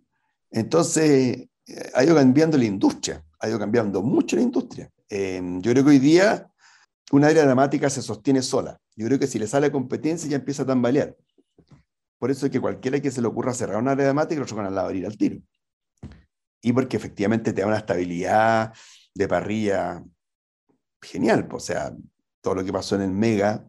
Entonces, 0.51 1.49
eh, 1.67 1.91
ha 1.95 2.05
ido 2.05 2.15
cambiando 2.15 2.59
la 2.59 2.65
industria, 2.65 3.25
ha 3.39 3.49
ido 3.49 3.59
cambiando 3.59 4.03
mucho 4.03 4.37
la 4.37 4.43
industria. 4.43 4.91
Em, 5.09 5.61
yo 5.61 5.73
creo 5.73 5.85
que 5.85 5.91
hoy 5.91 5.99
día 5.99 6.51
una 7.13 7.29
área 7.29 7.45
dramática 7.45 7.89
se 7.89 8.03
sostiene 8.03 8.43
sola. 8.43 8.81
Yo 8.97 9.07
creo 9.07 9.19
que 9.19 9.27
si 9.27 9.39
le 9.39 9.47
sale 9.47 9.71
competencia 9.71 10.29
ya 10.29 10.37
empieza 10.37 10.65
a 10.65 10.67
tambalear. 10.67 11.17
Por 12.19 12.31
eso 12.31 12.47
es 12.47 12.53
que 12.53 12.61
cualquiera 12.61 13.01
que 13.01 13.11
se 13.11 13.21
le 13.21 13.29
ocurra 13.29 13.55
cerrar 13.55 13.77
una 13.77 13.93
área 13.93 14.07
dramática, 14.07 14.41
lo 14.41 14.57
van 14.57 14.67
al 14.67 14.75
lado 14.75 14.89
abrir 14.89 15.07
al 15.07 15.17
tiro 15.17 15.41
y 16.63 16.73
porque 16.73 16.97
efectivamente 16.97 17.53
te 17.53 17.61
da 17.61 17.67
una 17.67 17.79
estabilidad 17.79 18.73
de 19.15 19.29
parrilla 19.29 20.03
genial. 21.03 21.49
O 21.51 21.61
sea, 21.61 21.93
todo 22.41 22.55
lo 22.55 22.65
que 22.65 22.73
pasó 22.73 22.95
en 22.95 23.03
el 23.03 23.11
Mega 23.11 23.65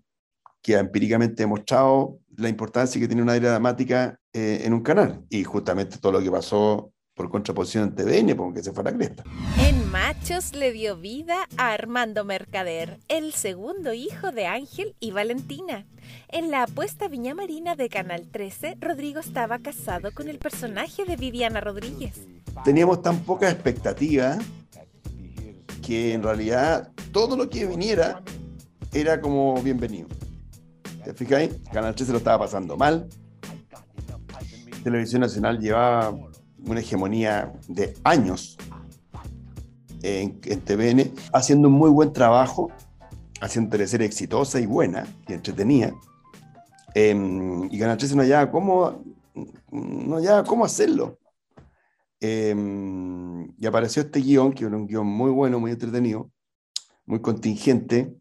que 0.61 0.77
ha 0.77 0.79
empíricamente 0.79 1.43
demostrado 1.43 2.19
la 2.37 2.47
importancia 2.47 2.99
que 2.99 3.07
tiene 3.07 3.21
una 3.21 3.33
área 3.33 3.49
dramática 3.49 4.17
eh, 4.31 4.61
en 4.63 4.73
un 4.73 4.81
canal. 4.81 5.25
Y 5.29 5.43
justamente 5.43 5.97
todo 5.97 6.13
lo 6.13 6.21
que 6.21 6.31
pasó 6.31 6.93
por 7.15 7.29
contraposición 7.29 7.89
en 7.89 7.95
TVN, 7.95 8.35
porque 8.35 8.63
se 8.63 8.71
fue 8.71 8.81
a 8.81 8.85
la 8.85 8.97
cresta. 8.97 9.23
En 9.59 9.89
Machos 9.91 10.53
le 10.53 10.71
dio 10.71 10.97
vida 10.97 11.47
a 11.57 11.71
Armando 11.73 12.25
Mercader, 12.25 12.99
el 13.07 13.33
segundo 13.33 13.93
hijo 13.93 14.31
de 14.31 14.47
Ángel 14.47 14.95
y 14.99 15.11
Valentina. 15.11 15.85
En 16.29 16.51
la 16.51 16.63
apuesta 16.63 17.07
Viña 17.07 17.35
Marina 17.35 17.75
de 17.75 17.89
Canal 17.89 18.27
13, 18.31 18.77
Rodrigo 18.79 19.19
estaba 19.19 19.59
casado 19.59 20.11
con 20.13 20.27
el 20.27 20.39
personaje 20.39 21.05
de 21.05 21.15
Viviana 21.15 21.61
Rodríguez 21.61 22.27
teníamos 22.63 23.01
tan 23.01 23.19
poca 23.19 23.49
expectativa 23.49 24.37
que 25.81 26.13
en 26.13 26.23
realidad 26.23 26.91
todo 27.11 27.35
lo 27.35 27.49
que 27.49 27.65
viniera 27.65 28.21
era 28.93 29.19
como 29.19 29.61
bienvenido. 29.61 30.07
¿Te 31.03 31.13
fijáis? 31.13 31.53
Canal 31.71 31.95
13 31.95 32.11
lo 32.11 32.17
estaba 32.19 32.39
pasando 32.39 32.77
mal. 32.77 33.07
Televisión 34.83 35.21
Nacional 35.21 35.59
llevaba 35.59 36.15
una 36.65 36.79
hegemonía 36.79 37.53
de 37.67 37.93
años 38.03 38.57
en, 40.01 40.39
en 40.43 40.61
TVN, 40.61 41.11
haciendo 41.33 41.67
un 41.67 41.73
muy 41.75 41.89
buen 41.89 42.13
trabajo, 42.13 42.71
haciendo 43.41 43.71
teleserie 43.71 44.07
exitosa 44.07 44.59
y 44.59 44.65
buena 44.65 45.05
y 45.27 45.33
entretenida. 45.33 45.93
Em, 46.93 47.65
y 47.71 47.79
Canal 47.79 47.97
13 47.97 48.15
no 48.15 48.21
hallaba 48.21 48.51
cómo, 48.51 49.03
no 49.71 50.15
hallaba 50.17 50.43
cómo 50.43 50.65
hacerlo. 50.65 51.17
Em, 52.19 53.51
y 53.57 53.65
apareció 53.65 54.03
este 54.03 54.19
guion, 54.21 54.53
que 54.53 54.65
era 54.65 54.75
un 54.75 54.87
guion 54.87 55.07
muy 55.07 55.31
bueno, 55.31 55.59
muy 55.59 55.71
entretenido, 55.71 56.31
muy 57.05 57.19
contingente, 57.19 58.15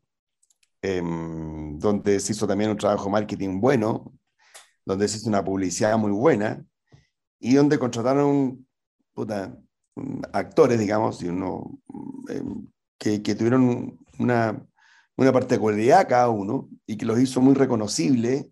em, 0.81 1.79
donde 1.79 2.19
se 2.19 2.33
hizo 2.33 2.47
también 2.47 2.71
un 2.71 2.77
trabajo 2.77 3.09
marketing 3.11 3.61
bueno, 3.61 4.13
donde 4.85 5.07
se 5.07 5.19
hizo 5.19 5.29
una 5.29 5.45
publicidad 5.45 5.97
muy 5.99 6.11
buena, 6.11 6.65
y 7.43 7.55
donde 7.55 7.79
contrataron 7.79 8.65
actores, 10.33 10.79
digamos, 10.79 11.21
y 11.23 11.29
uno, 11.29 11.79
que, 12.97 13.19
tuvieron 13.19 13.99
una, 14.21 14.65
una 15.17 15.33
particularidad 15.33 16.09
cada 16.09 16.31
uno 16.31 16.69
y 16.87 16.97
que 16.97 17.05
los 17.05 17.19
hizo 17.19 17.41
muy 17.41 17.55
reconocibles 17.55 18.47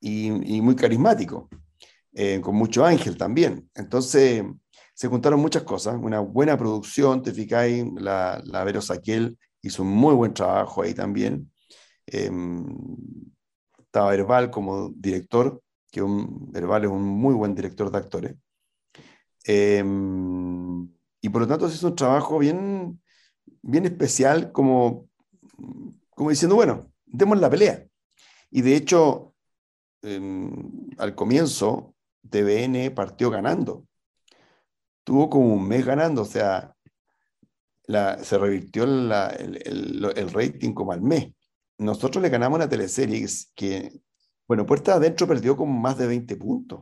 y, 0.00 0.30
muy 0.30 0.76
carismáticos, 0.76 1.48
eh, 2.12 2.40
con 2.40 2.54
mucho 2.54 2.84
ángel 2.84 3.16
también. 3.16 3.68
Entonces, 3.74 4.44
se 4.94 5.08
juntaron 5.08 5.40
muchas 5.40 5.64
cosas, 5.64 5.96
una 6.00 6.20
buena 6.20 6.56
producción, 6.56 7.22
te 7.22 7.32
fijáis, 7.32 7.84
la, 7.96 8.40
la 8.44 8.62
Vero 8.62 8.80
Saquel 8.80 9.36
hizo 9.60 9.82
un 9.82 9.88
muy 9.90 10.14
buen 10.14 10.32
trabajo 10.32 10.82
ahí 10.82 10.94
también. 10.94 11.50
Em, 12.06 12.64
estaba 13.78 14.10
Verbal 14.12 14.52
como 14.52 14.90
director, 14.90 15.60
que 15.90 16.02
un, 16.02 16.50
Verbal 16.52 16.84
es 16.84 16.90
un 16.90 17.02
muy 17.02 17.34
buen 17.34 17.54
director 17.54 17.90
de 17.90 17.98
actores. 17.98 18.36
Em, 19.44 20.88
y 21.20 21.28
por 21.28 21.42
lo 21.42 21.48
tanto 21.48 21.66
es 21.66 21.82
un 21.82 21.94
trabajo 21.96 22.38
bien, 22.38 23.00
bien 23.62 23.84
especial, 23.86 24.52
como, 24.52 25.08
como 26.10 26.30
diciendo, 26.30 26.56
bueno, 26.56 26.92
demos 27.06 27.40
la 27.40 27.50
pelea. 27.50 27.86
Y 28.50 28.62
de 28.62 28.76
hecho, 28.76 29.34
em, 30.02 30.90
al 30.98 31.14
comienzo, 31.14 31.94
TVN 32.28 32.90
partió 32.94 33.30
ganando. 33.30 33.86
Tuvo 35.04 35.30
como 35.30 35.54
un 35.54 35.66
mes 35.66 35.84
ganando, 35.84 36.22
o 36.22 36.24
sea, 36.24 36.74
la, 37.86 38.22
se 38.22 38.38
revirtió 38.38 38.84
el, 38.84 39.10
el, 40.16 40.30
rating 40.32 40.72
como 40.72 40.92
al 40.92 41.02
mes. 41.02 41.32
Nosotros 41.78 42.22
le 42.22 42.28
ganamos 42.28 42.56
una 42.58 42.68
teleserie 42.68 43.26
que, 43.54 44.00
bueno, 44.50 44.66
Puerta 44.66 44.94
Adentro 44.94 45.28
perdió 45.28 45.56
con 45.56 45.70
más 45.80 45.96
de 45.96 46.08
20 46.08 46.34
puntos. 46.34 46.80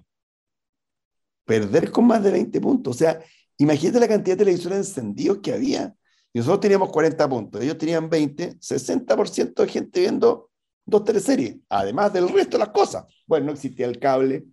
Perder 1.44 1.90
con 1.90 2.06
más 2.06 2.22
de 2.22 2.30
20 2.30 2.62
puntos. 2.62 2.96
O 2.96 2.98
sea, 2.98 3.20
imagínate 3.58 4.00
la 4.00 4.08
cantidad 4.08 4.38
de 4.38 4.44
televisores 4.46 4.78
encendidos 4.78 5.40
que 5.42 5.52
había. 5.52 5.94
Y 6.32 6.38
nosotros 6.38 6.60
teníamos 6.60 6.90
40 6.90 7.28
puntos, 7.28 7.62
ellos 7.62 7.76
tenían 7.76 8.08
20, 8.08 8.58
60% 8.58 9.62
de 9.62 9.68
gente 9.68 10.00
viendo 10.00 10.50
dos 10.86 11.04
teleseries, 11.04 11.56
además 11.68 12.10
del 12.10 12.30
resto 12.30 12.56
de 12.56 12.64
las 12.64 12.70
cosas. 12.70 13.04
Bueno, 13.26 13.44
no 13.44 13.52
existía 13.52 13.84
el 13.84 13.98
cable 13.98 14.46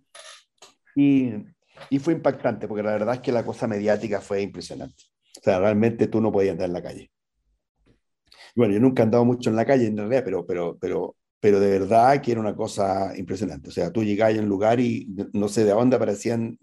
y, 0.94 1.32
y 1.88 1.98
fue 1.98 2.12
impactante, 2.12 2.68
porque 2.68 2.82
la 2.82 2.92
verdad 2.92 3.14
es 3.14 3.20
que 3.22 3.32
la 3.32 3.46
cosa 3.46 3.66
mediática 3.66 4.20
fue 4.20 4.42
impresionante. 4.42 5.04
O 5.38 5.42
sea, 5.42 5.58
realmente 5.58 6.06
tú 6.08 6.20
no 6.20 6.30
podías 6.30 6.52
andar 6.52 6.66
en 6.66 6.74
la 6.74 6.82
calle. 6.82 7.10
Bueno, 8.54 8.74
yo 8.74 8.80
nunca 8.80 9.02
he 9.02 9.04
andado 9.04 9.24
mucho 9.24 9.48
en 9.48 9.56
la 9.56 9.64
calle 9.64 9.86
en 9.86 9.96
realidad, 9.96 10.22
pero, 10.22 10.44
pero, 10.44 10.76
pero, 10.78 11.16
pero 11.40 11.60
de 11.60 11.70
verdad 11.70 12.20
que 12.20 12.32
era 12.32 12.40
una 12.40 12.56
cosa 12.56 13.16
impresionante. 13.16 13.68
O 13.68 13.72
sea, 13.72 13.92
tú 13.92 14.02
llegabas 14.02 14.36
a 14.36 14.40
un 14.40 14.48
lugar 14.48 14.80
y 14.80 15.08
no 15.32 15.48
sé 15.48 15.64
de 15.64 15.70
dónde 15.70 15.96
aparecían 15.96 16.58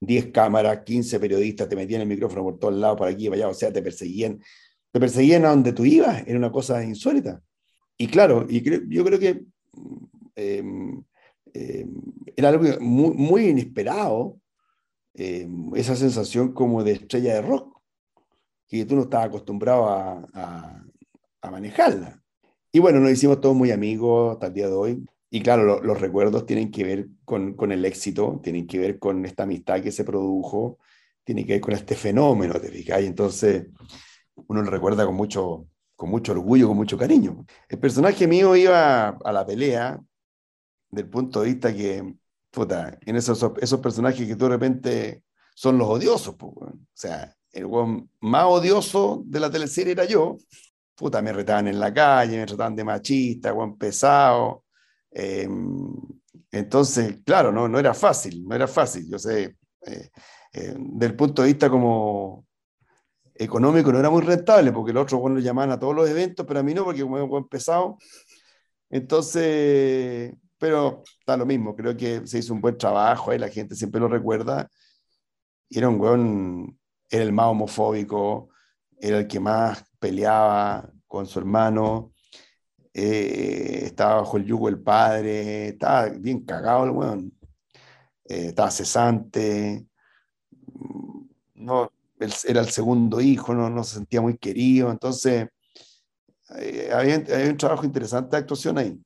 10 0.00 0.32
cámaras, 0.32 0.82
15 0.84 1.18
periodistas, 1.20 1.68
te 1.68 1.76
metían 1.76 2.02
el 2.02 2.08
micrófono 2.08 2.42
por 2.42 2.58
todos 2.58 2.74
lados, 2.74 2.98
por 2.98 3.08
aquí 3.08 3.28
y 3.28 3.32
allá, 3.32 3.48
o 3.48 3.54
sea, 3.54 3.72
te 3.72 3.82
perseguían, 3.82 4.40
te 4.92 5.00
perseguían 5.00 5.44
a 5.44 5.50
donde 5.50 5.72
tú 5.72 5.84
ibas, 5.84 6.22
era 6.26 6.38
una 6.38 6.52
cosa 6.52 6.84
insólita. 6.84 7.42
Y 7.96 8.08
claro, 8.08 8.46
y 8.48 8.62
yo 8.88 9.04
creo 9.04 9.18
que 9.18 9.44
em, 10.34 11.02
em, 11.52 11.94
era 12.36 12.48
algo 12.48 12.64
muy, 12.80 13.48
inesperado, 13.48 14.40
em, 15.14 15.74
esa 15.76 15.96
sensación 15.96 16.52
como 16.52 16.82
de 16.82 16.92
estrella 16.92 17.34
de 17.34 17.42
rock, 17.42 17.80
que 18.66 18.84
tú 18.84 18.96
no 18.96 19.02
estabas 19.02 19.28
acostumbrado 19.28 19.88
a, 19.88 20.80
manejarla. 21.50 22.23
Y 22.74 22.80
bueno, 22.80 22.98
nos 22.98 23.12
hicimos 23.12 23.40
todos 23.40 23.54
muy 23.54 23.70
amigos 23.70 24.32
hasta 24.32 24.48
el 24.48 24.52
día 24.52 24.66
de 24.66 24.72
hoy. 24.72 25.06
Y 25.30 25.42
claro, 25.42 25.80
los 25.80 26.00
recuerdos 26.00 26.44
tienen 26.44 26.72
que 26.72 26.82
ver 26.82 27.06
con, 27.24 27.54
con, 27.54 27.70
el 27.70 27.84
éxito, 27.84 28.40
tienen 28.42 28.66
que 28.66 28.80
ver 28.80 28.98
con 28.98 29.24
esta 29.24 29.44
amistad 29.44 29.80
que 29.80 29.92
se 29.92 30.02
produjo, 30.02 30.78
tienen 31.22 31.46
que 31.46 31.52
ver 31.52 31.60
con 31.60 31.72
este 31.72 31.94
fenómeno, 31.94 32.60
¿te 32.60 32.68
fijas? 32.70 33.00
Y 33.00 33.06
entonces 33.06 33.68
uno 34.48 34.60
lo 34.62 34.70
recuerda 34.72 35.06
con 35.06 35.14
mucho, 35.14 35.68
con 35.94 36.10
mucho 36.10 36.32
orgullo, 36.32 36.66
con 36.66 36.76
mucho 36.76 36.98
cariño. 36.98 37.46
El 37.68 37.78
personaje 37.78 38.26
mío 38.26 38.56
iba 38.56 39.10
a 39.10 39.32
la 39.32 39.46
pelea 39.46 40.00
del 40.90 41.08
punto 41.08 41.42
de 41.42 41.50
vista 41.50 41.72
que, 41.72 42.16
puta, 42.50 42.98
en 43.02 43.14
esos, 43.14 43.52
esos 43.60 43.78
personajes 43.78 44.26
que 44.26 44.34
tú 44.34 44.46
de 44.46 44.50
repente 44.50 45.22
son 45.54 45.78
los 45.78 45.86
odiosos, 45.86 46.34
o 46.40 46.72
sea, 46.92 47.36
el 47.52 47.68
más 48.18 48.44
odioso 48.46 49.22
de 49.26 49.38
la 49.38 49.48
teleserie 49.48 49.92
era 49.92 50.06
yo, 50.06 50.38
puta, 50.94 51.22
me 51.22 51.32
retaban 51.32 51.68
en 51.68 51.80
la 51.80 51.92
calle, 51.92 52.38
me 52.38 52.46
trataban 52.46 52.76
de 52.76 52.84
machista, 52.84 53.52
buen 53.52 53.76
pesado, 53.76 54.64
Em, 55.14 55.94
entonces, 56.50 57.18
claro, 57.24 57.52
no, 57.52 57.68
no 57.68 57.78
era 57.78 57.94
fácil, 57.94 58.44
no 58.46 58.54
era 58.54 58.66
fácil. 58.68 59.08
Yo 59.08 59.18
sé, 59.18 59.56
eh, 59.86 60.10
eh, 60.52 60.74
del 60.76 61.14
punto 61.16 61.42
de 61.42 61.48
vista 61.48 61.70
como 61.70 62.46
económico 63.34 63.92
no 63.92 64.00
era 64.00 64.10
muy 64.10 64.22
rentable, 64.22 64.72
porque 64.72 64.92
los 64.92 65.04
otros 65.04 65.20
bueno, 65.20 65.36
lo 65.36 65.42
llamaban 65.42 65.72
a 65.72 65.78
todos 65.78 65.94
los 65.94 66.08
eventos, 66.08 66.46
pero 66.46 66.60
a 66.60 66.62
mí 66.62 66.74
no, 66.74 66.84
porque 66.84 67.02
como 67.02 67.26
buen 67.28 67.48
pesado. 67.48 67.98
Entonces, 68.90 70.34
pero 70.58 71.02
está 71.20 71.36
lo 71.36 71.46
mismo, 71.46 71.74
creo 71.76 71.96
que 71.96 72.26
se 72.26 72.38
hizo 72.38 72.54
un 72.54 72.60
buen 72.60 72.78
trabajo, 72.78 73.34
y 73.34 73.38
la 73.38 73.48
gente 73.48 73.74
siempre 73.76 74.00
lo 74.00 74.08
recuerda. 74.08 74.68
Era 75.70 75.88
un 75.88 75.98
buen, 75.98 76.78
era 77.10 77.22
el 77.24 77.32
más 77.32 77.46
homofóbico, 77.46 78.50
era 79.04 79.18
el 79.18 79.26
que 79.26 79.38
más 79.38 79.84
peleaba 79.98 80.90
con 81.06 81.26
su 81.26 81.38
hermano, 81.38 82.14
eh, 82.94 83.82
estaba 83.84 84.22
bajo 84.22 84.38
el 84.38 84.46
yugo 84.46 84.66
del 84.66 84.80
padre, 84.80 85.68
estaba 85.68 86.08
bien 86.08 86.40
cagado 86.44 86.84
el 86.84 86.90
weón, 86.90 87.32
eh, 88.24 88.46
estaba 88.48 88.70
cesante, 88.70 89.86
mm, 90.50 91.20
no, 91.56 91.92
era 92.44 92.60
el 92.62 92.70
segundo 92.70 93.20
hijo, 93.20 93.52
no, 93.54 93.68
no 93.68 93.84
se 93.84 93.96
sentía 93.96 94.22
muy 94.22 94.38
querido, 94.38 94.90
entonces 94.90 95.48
eh, 96.56 96.90
había, 96.90 97.22
un 97.50 97.56
trabajo 97.58 97.84
interesante 97.84 98.36
de 98.36 98.40
actuación 98.40 98.78
ahí. 98.78 98.98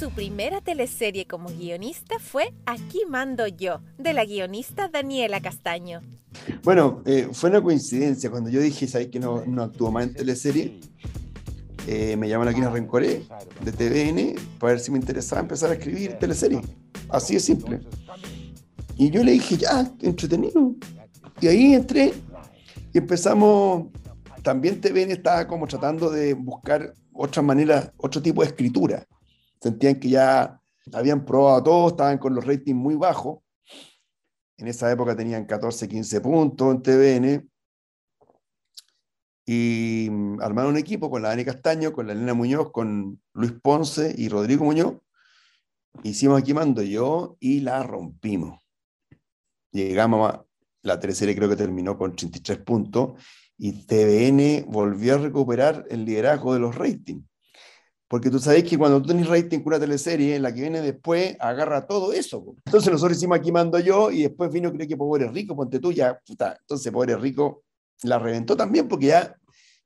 Su 0.00 0.08
primera 0.08 0.62
teleserie 0.62 1.26
como 1.26 1.50
guionista 1.50 2.18
fue 2.18 2.54
Aquí 2.64 3.00
mando 3.06 3.46
yo, 3.46 3.82
de 3.98 4.14
la 4.14 4.24
guionista 4.24 4.88
Daniela 4.88 5.42
Castaño. 5.42 6.00
Bueno, 6.62 7.02
fue 7.32 7.50
una 7.50 7.60
coincidencia 7.60 8.30
cuando 8.30 8.48
yo 8.48 8.62
dije, 8.62 8.88
¿sabes 8.88 9.08
que 9.08 9.20
no, 9.20 9.44
no 9.44 9.62
actúo 9.62 9.90
más 9.90 10.06
en 10.06 10.14
teleserie? 10.14 10.80
Eh, 11.86 12.16
me 12.16 12.30
llaman 12.30 12.48
aquí 12.48 12.60
en 12.60 12.72
Rencoré, 12.72 13.26
de 13.62 13.72
TVN, 13.72 14.40
para 14.58 14.72
ver 14.72 14.80
si 14.80 14.90
me 14.90 14.98
interesaba 14.98 15.42
empezar 15.42 15.68
a 15.68 15.74
escribir 15.74 16.14
teleseries. 16.14 16.62
Así 17.10 17.34
de 17.34 17.40
simple. 17.40 17.80
Y 18.96 19.10
yo 19.10 19.22
le 19.22 19.32
dije, 19.32 19.58
ya, 19.58 19.86
entretenido. 20.00 20.76
Y 21.42 21.48
ahí 21.48 21.74
entré 21.74 22.14
y 22.94 22.96
empezamos. 22.96 23.88
También 24.42 24.80
TVN 24.80 25.10
estaba 25.10 25.46
como 25.46 25.66
tratando 25.66 26.08
de 26.08 26.32
buscar 26.32 26.94
otras 27.12 27.44
maneras, 27.44 27.92
otro 27.98 28.22
tipo 28.22 28.40
de 28.40 28.48
escritura. 28.48 29.06
Sentían 29.60 30.00
que 30.00 30.08
ya 30.08 30.60
habían 30.92 31.24
probado 31.24 31.62
todo, 31.62 31.88
estaban 31.88 32.18
con 32.18 32.34
los 32.34 32.44
ratings 32.46 32.76
muy 32.76 32.94
bajos. 32.94 33.40
En 34.56 34.68
esa 34.68 34.90
época 34.90 35.16
tenían 35.16 35.46
14, 35.46 35.88
15 35.88 36.20
puntos 36.20 36.74
en 36.74 36.82
TVN 36.82 37.50
y 39.46 40.08
mm, 40.10 40.40
armaron 40.42 40.72
un 40.72 40.78
equipo 40.78 41.10
con 41.10 41.22
la 41.22 41.30
Dani 41.30 41.44
Castaño, 41.44 41.92
con 41.92 42.06
la 42.06 42.12
Elena 42.12 42.34
Muñoz, 42.34 42.70
con 42.70 43.20
Luis 43.32 43.52
Ponce 43.52 44.14
y 44.16 44.28
Rodrigo 44.28 44.64
Muñoz. 44.64 44.98
Hicimos 46.02 46.40
aquí 46.40 46.54
mando 46.54 46.82
yo 46.82 47.36
y 47.40 47.60
la 47.60 47.82
rompimos. 47.82 48.60
Llegamos 49.72 50.30
a 50.30 50.44
la 50.82 50.98
tercera 50.98 51.34
creo 51.34 51.48
que 51.48 51.56
terminó 51.56 51.98
con 51.98 52.14
33 52.14 52.58
puntos 52.58 53.20
y 53.58 53.84
TVN 53.86 54.70
volvió 54.70 55.16
a 55.16 55.18
recuperar 55.18 55.84
el 55.90 56.04
liderazgo 56.04 56.54
de 56.54 56.60
los 56.60 56.74
ratings. 56.76 57.29
Porque 58.10 58.28
tú 58.28 58.40
sabes 58.40 58.64
que 58.64 58.76
cuando 58.76 59.00
tú 59.00 59.06
tenés 59.06 59.28
rating 59.28 59.60
con 59.60 59.68
una 59.68 59.78
teleserie, 59.78 60.40
la 60.40 60.52
que 60.52 60.62
viene 60.62 60.80
después 60.80 61.36
agarra 61.38 61.86
todo 61.86 62.12
eso. 62.12 62.44
Entonces 62.66 62.90
nosotros 62.90 63.16
hicimos 63.16 63.38
aquí 63.38 63.52
mando 63.52 63.78
yo 63.78 64.10
y 64.10 64.22
después 64.22 64.50
vino 64.50 64.72
creo 64.72 64.88
que 64.88 64.96
Pobre 64.96 65.28
Rico, 65.28 65.54
ponte 65.54 65.78
tú 65.78 65.92
ya, 65.92 66.18
puta. 66.26 66.56
Entonces 66.60 66.90
Pobre 66.90 67.16
Rico 67.16 67.62
la 68.02 68.18
reventó 68.18 68.56
también 68.56 68.88
porque 68.88 69.06
ya 69.06 69.36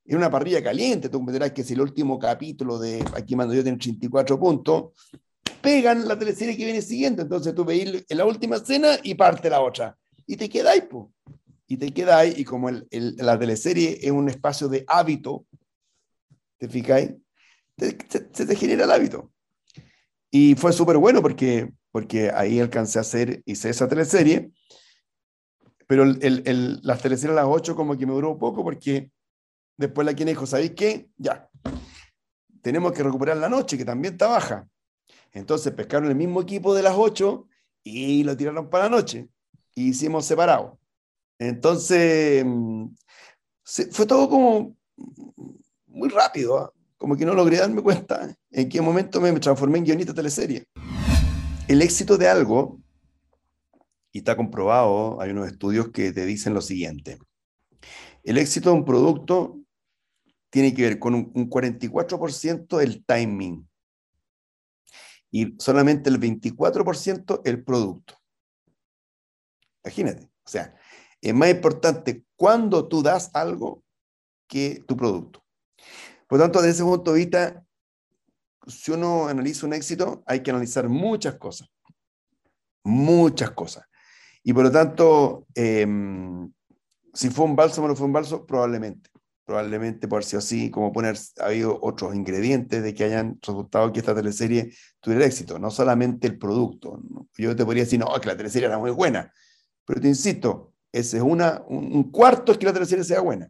era 0.06 0.16
una 0.16 0.30
parrilla 0.30 0.62
caliente. 0.62 1.10
Tú 1.10 1.18
comprenderás 1.18 1.52
que 1.52 1.62
si 1.62 1.74
el 1.74 1.82
último 1.82 2.18
capítulo 2.18 2.78
de 2.78 3.04
Aquí 3.14 3.36
mando 3.36 3.52
yo 3.52 3.62
tiene 3.62 3.76
34 3.76 4.40
puntos, 4.40 4.92
pegan 5.60 6.08
la 6.08 6.18
teleserie 6.18 6.56
que 6.56 6.64
viene 6.64 6.80
siguiendo. 6.80 7.20
Entonces 7.20 7.54
tú 7.54 7.62
veis 7.62 8.06
la 8.08 8.24
última 8.24 8.56
escena 8.56 8.96
y 9.02 9.16
parte 9.16 9.50
la 9.50 9.60
otra. 9.60 9.98
y 10.26 10.38
te 10.38 10.48
quedáis, 10.48 10.84
po. 10.84 11.12
Y 11.68 11.76
te 11.76 11.92
quedáis, 11.92 12.38
y 12.38 12.44
como 12.44 12.70
el, 12.70 12.88
el, 12.90 13.16
la 13.18 13.38
teleserie 13.38 13.98
es 14.00 14.10
un 14.10 14.30
espacio 14.30 14.66
de 14.68 14.82
hábito, 14.88 15.44
¿te 16.56 16.70
fijáis? 16.70 17.10
Se 17.76 18.46
te 18.46 18.56
genera 18.56 18.84
el 18.84 18.90
hábito. 18.90 19.32
Y 20.30 20.54
fue 20.56 20.72
súper 20.72 20.96
bueno 20.98 21.22
porque, 21.22 21.72
porque 21.92 22.30
ahí 22.30 22.58
alcancé 22.60 22.98
a 22.98 23.02
hacer, 23.02 23.42
hice 23.46 23.70
esa 23.70 23.88
teleserie, 23.88 24.50
pero 25.86 26.02
el, 26.02 26.42
el, 26.44 26.80
las 26.82 27.00
teleseries 27.02 27.36
a 27.36 27.42
las 27.42 27.46
8 27.48 27.76
como 27.76 27.96
que 27.96 28.06
me 28.06 28.12
duró 28.12 28.38
poco 28.38 28.64
porque 28.64 29.10
después 29.76 30.04
la 30.04 30.14
quien 30.14 30.28
dijo, 30.28 30.46
¿sabéis 30.46 30.72
qué? 30.72 31.08
Ya, 31.16 31.48
tenemos 32.62 32.92
que 32.92 33.02
recuperar 33.02 33.36
la 33.36 33.48
noche, 33.48 33.76
que 33.76 33.84
también 33.84 34.14
está 34.14 34.26
baja. 34.26 34.66
Entonces 35.32 35.72
pescaron 35.74 36.08
el 36.08 36.16
mismo 36.16 36.40
equipo 36.40 36.74
de 36.74 36.82
las 36.82 36.94
8 36.96 37.46
y 37.84 38.24
lo 38.24 38.36
tiraron 38.36 38.70
para 38.70 38.84
la 38.84 38.90
noche. 38.90 39.28
Y 39.74 39.90
hicimos 39.90 40.24
separado. 40.24 40.78
Entonces, 41.38 42.42
mm, 42.44 42.86
fue 43.90 44.06
todo 44.06 44.28
como 44.28 44.76
muy 45.86 46.08
rápido. 46.08 46.58
¿ah? 46.58 46.72
Como 47.04 47.18
que 47.18 47.26
no 47.26 47.34
logré 47.34 47.58
darme 47.58 47.82
cuenta 47.82 48.34
en 48.50 48.66
qué 48.70 48.80
momento 48.80 49.20
me 49.20 49.30
transformé 49.38 49.76
en 49.76 49.84
guionista 49.84 50.12
de 50.12 50.16
teleserie. 50.16 50.64
El 51.68 51.82
éxito 51.82 52.16
de 52.16 52.28
algo, 52.28 52.80
y 54.10 54.20
está 54.20 54.34
comprobado, 54.34 55.20
hay 55.20 55.32
unos 55.32 55.48
estudios 55.48 55.90
que 55.90 56.12
te 56.14 56.24
dicen 56.24 56.54
lo 56.54 56.62
siguiente, 56.62 57.18
el 58.22 58.38
éxito 58.38 58.70
de 58.70 58.76
un 58.76 58.86
producto 58.86 59.60
tiene 60.48 60.72
que 60.72 60.80
ver 60.80 60.98
con 60.98 61.14
un, 61.14 61.50
44% 61.50 62.80
el 62.80 63.04
timing 63.04 63.68
y 65.30 65.54
solamente 65.58 66.08
el 66.08 66.18
24% 66.18 67.42
el 67.44 67.62
producto. 67.62 68.14
Imagínate, 69.84 70.24
o 70.24 70.48
sea, 70.48 70.74
es 71.20 71.34
más 71.34 71.50
importante 71.50 72.24
cuando 72.34 72.88
tú 72.88 73.02
das 73.02 73.30
algo 73.34 73.84
que 74.48 74.82
tu 74.86 74.96
producto. 74.96 75.43
Por 76.34 76.40
lo 76.40 76.46
tanto, 76.46 76.62
desde 76.62 76.72
ese 76.72 76.82
punto 76.82 77.12
de 77.12 77.18
vista, 77.20 77.64
si 78.66 78.90
uno 78.90 79.28
analiza 79.28 79.66
un 79.66 79.72
éxito, 79.72 80.24
hay 80.26 80.40
que 80.40 80.50
analizar 80.50 80.88
muchas 80.88 81.36
cosas. 81.36 81.68
Muchas 82.82 83.52
cosas. 83.52 83.84
Y 84.42 84.52
por 84.52 84.64
lo 84.64 84.72
tanto, 84.72 85.46
em, 85.54 86.52
si 87.12 87.30
fue 87.30 87.44
un 87.44 87.54
bálsamo 87.54 87.84
o 87.84 87.88
no 87.90 87.94
fue 87.94 88.06
un 88.06 88.14
bálsamo, 88.14 88.44
probablemente. 88.44 89.10
Probablemente 89.44 90.08
por 90.08 90.24
si 90.24 90.34
así, 90.34 90.72
como 90.72 90.92
poner, 90.92 91.16
ha 91.38 91.44
habido 91.44 91.78
otros 91.80 92.16
ingredientes 92.16 92.82
de 92.82 92.94
que 92.94 93.04
hayan 93.04 93.38
resultado 93.40 93.92
que 93.92 94.00
esta 94.00 94.12
teleserie 94.12 94.74
tuviera 94.98 95.26
éxito, 95.26 95.60
no 95.60 95.70
solamente 95.70 96.26
el 96.26 96.36
producto. 96.36 97.00
Yo 97.38 97.54
te 97.54 97.64
podría 97.64 97.84
decir, 97.84 98.00
no, 98.00 98.12
que 98.20 98.26
la 98.26 98.36
teleserie 98.36 98.66
era 98.66 98.78
muy 98.78 98.90
buena, 98.90 99.32
pero 99.84 100.00
te 100.00 100.08
insisto, 100.08 100.72
ese 100.90 101.18
es 101.18 101.22
una, 101.22 101.62
un 101.68 102.10
cuarto 102.10 102.50
es 102.50 102.58
que 102.58 102.66
la 102.66 102.72
teleserie 102.72 103.04
sea 103.04 103.20
buena. 103.20 103.48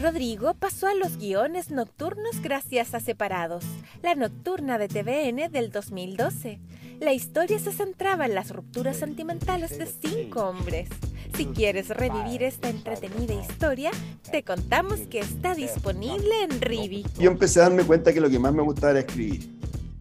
Rodrigo 0.00 0.54
pasó 0.54 0.86
a 0.86 0.94
los 0.94 1.18
guiones 1.18 1.70
nocturnos 1.70 2.40
gracias 2.40 2.94
a 2.94 3.00
Separados, 3.00 3.64
la 4.02 4.14
nocturna 4.14 4.78
de 4.78 4.88
TVN 4.88 5.52
del 5.52 5.70
2012. 5.70 6.58
La 7.00 7.12
historia 7.12 7.58
se 7.58 7.70
centraba 7.70 8.24
en 8.24 8.34
las 8.34 8.50
rupturas 8.50 8.96
sentimentales 8.96 9.76
de 9.78 9.84
cinco 9.84 10.48
hombres. 10.48 10.88
Si 11.36 11.44
quieres 11.44 11.90
revivir 11.90 12.42
esta 12.42 12.70
entretenida 12.70 13.34
historia, 13.34 13.90
te 14.30 14.42
contamos 14.42 15.00
que 15.00 15.18
está 15.18 15.54
disponible 15.54 16.44
en 16.44 16.62
Rivi. 16.62 17.04
Yo 17.18 17.30
empecé 17.30 17.60
a 17.60 17.64
darme 17.64 17.84
cuenta 17.84 18.14
que 18.14 18.22
lo 18.22 18.30
que 18.30 18.38
más 18.38 18.54
me 18.54 18.62
gustaba 18.62 18.92
era 18.92 19.00
escribir. 19.00 19.54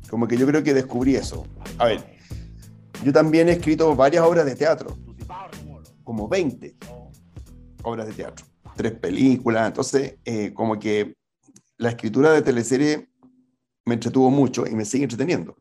Como 0.10 0.30
que 0.30 0.38
yo 0.38 0.48
creo 0.48 0.64
que 0.64 0.74
descubrí 0.74 1.18
eso. 1.18 1.46
A 1.78 1.88
ver, 1.88 2.18
yo 3.04 3.12
también 3.12 3.50
he 3.50 3.54
escrito 3.54 3.94
varias 3.98 4.24
obras 4.24 4.46
de 4.46 4.56
teatro, 4.56 4.98
como 6.06 6.30
20 6.30 6.74
obras 7.84 8.08
de 8.08 8.14
teatro 8.14 8.49
tres 8.80 8.94
películas, 8.94 9.68
entonces 9.68 10.16
eh, 10.24 10.54
como 10.54 10.80
que 10.80 11.18
la 11.76 11.90
escritura 11.90 12.32
de 12.32 12.42
teleserie 12.42 13.10
me 13.84 13.96
entretuvo 13.96 14.32
mucho 14.32 14.66
y 14.66 14.74
me 14.74 14.86
sigue 14.86 15.04
entreteniendo. 15.04 15.58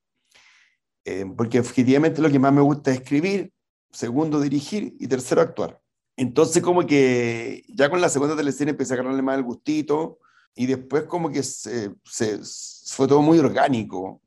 Eh, 1.04 1.26
porque 1.36 1.58
efectivamente 1.58 2.22
lo 2.22 2.30
que 2.30 2.38
más 2.38 2.52
me 2.52 2.60
gusta 2.60 2.92
es 2.92 2.98
escribir, 2.98 3.52
segundo 3.90 4.40
dirigir 4.40 4.94
y 5.00 5.08
tercero 5.08 5.40
actuar. 5.40 5.80
Entonces 6.16 6.62
como 6.62 6.86
que 6.86 7.64
ya 7.66 7.90
con 7.90 8.00
la 8.00 8.08
segunda 8.08 8.36
teleserie 8.36 8.70
empecé 8.70 8.92
a 8.92 8.94
agarrarle 8.94 9.22
más 9.22 9.36
el 9.36 9.42
gustito 9.42 10.20
y 10.54 10.66
después 10.66 11.02
como 11.02 11.28
que 11.28 11.42
se, 11.42 11.92
se 12.04 12.38
fue 12.86 13.08
todo 13.08 13.20
muy 13.20 13.40
orgánico. 13.40 14.22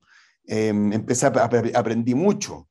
Eh, 0.46 0.68
empecé 0.68 1.28
a, 1.28 1.30
aprendí 1.76 2.14
mucho. 2.14 2.68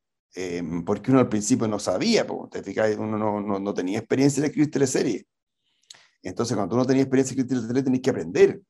porque 0.84 1.12
uno 1.12 1.20
al 1.20 1.30
principio 1.30 1.66
no 1.66 1.78
sabía, 1.78 2.26
te 2.50 2.62
fijas, 2.62 2.94
uno 2.98 3.16
no, 3.16 3.40
no, 3.40 3.58
no, 3.58 3.72
tenía 3.72 4.00
experiencia 4.00 4.42
de 4.42 4.48
escribir 4.48 4.70
teleserie. 4.70 5.26
Entonces, 6.22 6.56
cuando 6.56 6.74
tú 6.74 6.78
no 6.78 6.84
tenías 6.84 7.04
experiencia 7.04 7.34
en 7.34 7.40
escribir 7.40 7.68
tele, 7.68 7.82
tenías 7.82 8.02
que 8.02 8.10
aprender. 8.10 8.60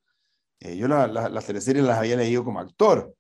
Eh, 0.61 0.77
yo 0.77 0.89
las 0.89 1.45
teleseries 1.47 1.85
las 1.85 1.99
había 1.99 2.17
leído 2.17 2.45
como 2.45 2.61
actor, 2.61 3.15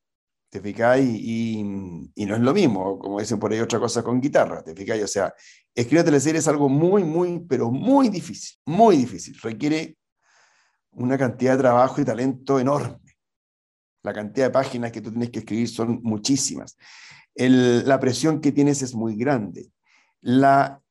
¿te 0.50 0.60
fijas? 0.60 1.00
Y, 1.00 1.62
no 1.62 2.34
es 2.36 2.40
lo 2.40 2.52
mismo, 2.52 2.98
como 2.98 3.18
dicen 3.18 3.38
por 3.38 3.52
ahí 3.52 3.60
otra 3.60 3.80
cosa 3.80 4.02
con 4.02 4.20
guitarra, 4.20 4.62
¿te 4.62 4.74
fijas? 4.74 5.02
O 5.02 5.06
sea, 5.06 5.34
escribir 5.74 6.04
teleseries 6.04 6.44
es 6.44 6.48
algo 6.48 6.68
muy, 6.68 7.02
muy, 7.02 7.40
pero 7.40 7.70
muy 7.70 8.08
difícil, 8.08 8.58
muy 8.66 8.96
difícil. 8.98 9.36
Requiere 9.42 9.96
una 10.92 11.16
cantidad 11.16 11.52
de 11.52 11.58
trabajo 11.58 12.00
y 12.00 12.04
talento 12.04 12.60
enorme. 12.60 12.98
La 14.02 14.12
cantidad 14.12 14.46
de 14.46 14.52
páginas 14.52 14.92
que 14.92 15.00
tú 15.00 15.10
tienes 15.10 15.30
que 15.30 15.40
escribir 15.40 15.68
son 15.68 16.00
muchísimas. 16.02 16.76
La 17.34 17.98
presión 18.00 18.40
que 18.40 18.52
tienes 18.52 18.82
es 18.82 18.94
muy 18.94 19.16
grande. 19.16 19.70
La 20.20 20.82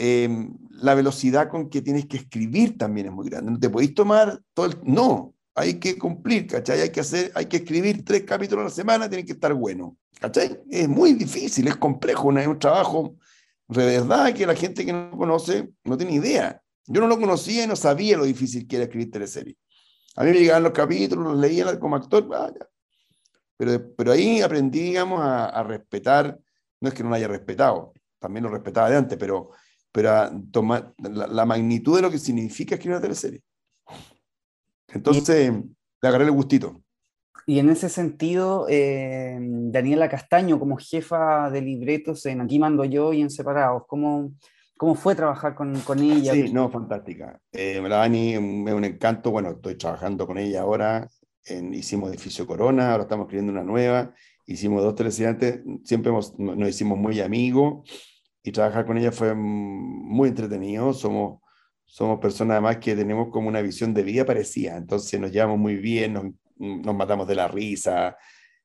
Em, 0.00 0.56
la 0.70 0.94
velocidad 0.94 1.48
con 1.48 1.68
que 1.68 1.82
tienes 1.82 2.06
que 2.06 2.18
escribir 2.18 2.78
también 2.78 3.08
es 3.08 3.12
muy 3.12 3.28
grande. 3.28 3.50
No 3.50 3.58
te 3.58 3.68
podéis 3.68 3.94
tomar 3.94 4.40
todo 4.54 4.66
el... 4.66 4.78
No, 4.84 5.34
hay 5.56 5.80
que 5.80 5.98
cumplir, 5.98 6.46
¿cachai? 6.46 6.82
Hay 6.82 6.90
que, 6.90 7.00
hacer, 7.00 7.32
hay 7.34 7.46
que 7.46 7.56
escribir 7.56 8.04
tres 8.04 8.22
capítulos 8.22 8.62
a 8.62 8.68
la 8.68 8.70
semana, 8.70 9.08
tiene 9.08 9.24
que 9.24 9.32
estar 9.32 9.52
bueno, 9.54 9.96
¿cachai? 10.20 10.60
Es 10.70 10.88
muy 10.88 11.14
difícil, 11.14 11.66
es 11.66 11.76
complejo, 11.76 12.30
es 12.38 12.46
un 12.46 12.58
trabajo 12.60 13.16
de 13.68 13.84
verdad 13.84 14.32
que 14.32 14.46
la 14.46 14.54
gente 14.54 14.86
que 14.86 14.92
no 14.92 15.10
conoce 15.10 15.68
no 15.84 15.96
tiene 15.96 16.14
idea. 16.14 16.62
Yo 16.86 17.00
no 17.00 17.06
lo 17.06 17.18
conocía 17.18 17.64
y 17.64 17.66
no 17.66 17.76
sabía 17.76 18.16
lo 18.16 18.24
difícil 18.24 18.66
que 18.66 18.76
era 18.76 18.84
escribir 18.84 19.10
teleserie. 19.10 19.56
A 20.16 20.24
mí 20.24 20.30
me 20.30 20.38
llegaban 20.38 20.62
los 20.62 20.72
capítulos, 20.72 21.24
los 21.24 21.38
leía 21.38 21.78
como 21.78 21.96
actor, 21.96 22.26
vaya. 22.26 22.66
Pero, 23.56 23.94
pero 23.94 24.12
ahí 24.12 24.40
aprendí, 24.40 24.80
digamos, 24.80 25.20
a, 25.20 25.46
a 25.46 25.62
respetar, 25.64 26.38
no 26.80 26.88
es 26.88 26.94
que 26.94 27.02
no 27.02 27.10
lo 27.10 27.16
haya 27.16 27.28
respetado, 27.28 27.92
también 28.18 28.44
lo 28.44 28.50
respetaba 28.50 28.88
de 28.88 28.96
antes, 28.96 29.18
pero 29.18 29.50
pero 29.98 30.30
tomar 30.52 30.94
la, 30.98 31.44
magnitud 31.44 31.96
de 31.96 32.02
lo 32.02 32.10
que 32.10 32.20
significa 32.20 32.76
escribir 32.76 32.98
una 32.98 33.02
teleserie. 33.02 33.42
Entonces, 34.86 35.50
le 35.50 36.08
agarré 36.08 36.26
el 36.26 36.30
gustito. 36.30 36.80
Y 37.46 37.58
en 37.58 37.68
ese 37.68 37.88
sentido, 37.88 38.66
eh, 38.68 39.36
Daniela 39.40 40.08
Castaño, 40.08 40.60
como 40.60 40.76
jefa 40.76 41.50
de 41.50 41.62
libretos 41.62 42.24
en 42.26 42.42
Aquí 42.42 42.60
Mando 42.60 42.84
Yo 42.84 43.12
y 43.12 43.22
en 43.22 43.28
Separados, 43.28 43.82
¿cómo, 43.88 44.34
cómo 44.76 44.94
fue 44.94 45.16
trabajar 45.16 45.56
con, 45.56 45.74
con 45.80 45.98
ella? 45.98 46.32
Sí, 46.32 46.52
no, 46.52 46.70
fantástica. 46.70 47.40
Eh, 47.50 47.82
la 47.82 47.96
Dani 47.96 48.34
es 48.34 48.38
un 48.38 48.84
encanto. 48.84 49.32
Bueno, 49.32 49.50
estoy 49.50 49.74
trabajando 49.74 50.28
con 50.28 50.38
ella 50.38 50.60
ahora. 50.60 51.08
En, 51.44 51.74
hicimos 51.74 52.10
Edificio 52.10 52.46
Corona, 52.46 52.92
ahora 52.92 53.02
estamos 53.02 53.24
escribiendo 53.24 53.50
una 53.50 53.64
nueva. 53.64 54.14
Hicimos 54.46 54.80
dos 54.80 54.94
teleseries 54.94 55.60
siempre 55.82 56.12
nos, 56.12 56.38
nos 56.38 56.68
hicimos 56.68 56.96
muy 56.96 57.20
amigos 57.20 57.82
y 58.42 58.52
trabajar 58.52 58.86
con 58.86 58.98
ella 58.98 59.12
fue 59.12 59.34
muy 59.34 60.28
entretenido. 60.28 60.92
Somos, 60.92 61.40
somos 61.84 62.20
personas 62.20 62.54
además 62.54 62.78
que 62.78 62.94
tenemos 62.94 63.28
como 63.30 63.48
una 63.48 63.62
visión 63.62 63.94
de 63.94 64.02
vida 64.02 64.24
parecida, 64.24 64.76
entonces 64.76 65.20
nos 65.20 65.32
llevamos 65.32 65.58
muy 65.58 65.76
bien, 65.76 66.12
nos, 66.12 66.24
nos 66.58 66.94
matamos 66.94 67.26
de 67.28 67.34
la 67.34 67.48
risa, 67.48 68.16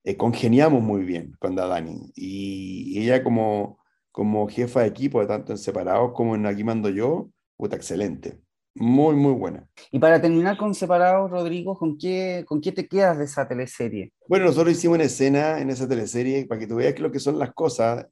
eh, 0.03 0.17
congeniamos 0.17 0.81
muy 0.81 1.03
bien 1.03 1.33
con 1.39 1.55
Dani. 1.55 2.11
Y, 2.15 2.99
ella 2.99 3.23
como, 3.23 3.79
como 4.11 4.47
jefa 4.47 4.81
de 4.81 4.87
equipo, 4.87 5.25
tanto 5.25 5.53
en 5.53 5.57
Separados 5.57 6.11
como 6.13 6.35
en 6.35 6.45
Aquí 6.45 6.63
Mando 6.63 6.89
Yo, 6.89 7.29
puta, 7.55 7.75
excelente. 7.75 8.39
Muy, 8.75 9.15
muy 9.15 9.33
buena. 9.33 9.67
Y 9.91 9.99
para 9.99 10.19
terminar 10.19 10.57
con 10.57 10.73
Separados, 10.73 11.29
Rodrigo, 11.29 11.77
¿con 11.77 11.97
qué, 11.97 12.43
¿con 12.47 12.59
qué 12.59 12.71
te 12.71 12.87
quedas 12.87 13.19
de 13.19 13.25
esa 13.25 13.47
teleserie? 13.47 14.11
Bueno, 14.27 14.45
nosotros 14.45 14.73
hicimos 14.75 14.95
una 14.95 15.05
escena 15.05 15.61
en 15.61 15.69
esa 15.69 15.87
teleserie 15.87 16.47
para 16.47 16.59
que 16.59 16.67
tú 16.67 16.77
veas 16.77 16.99
lo 16.99 17.11
que 17.11 17.19
son 17.19 17.37
las 17.37 17.53
cosas 17.53 18.07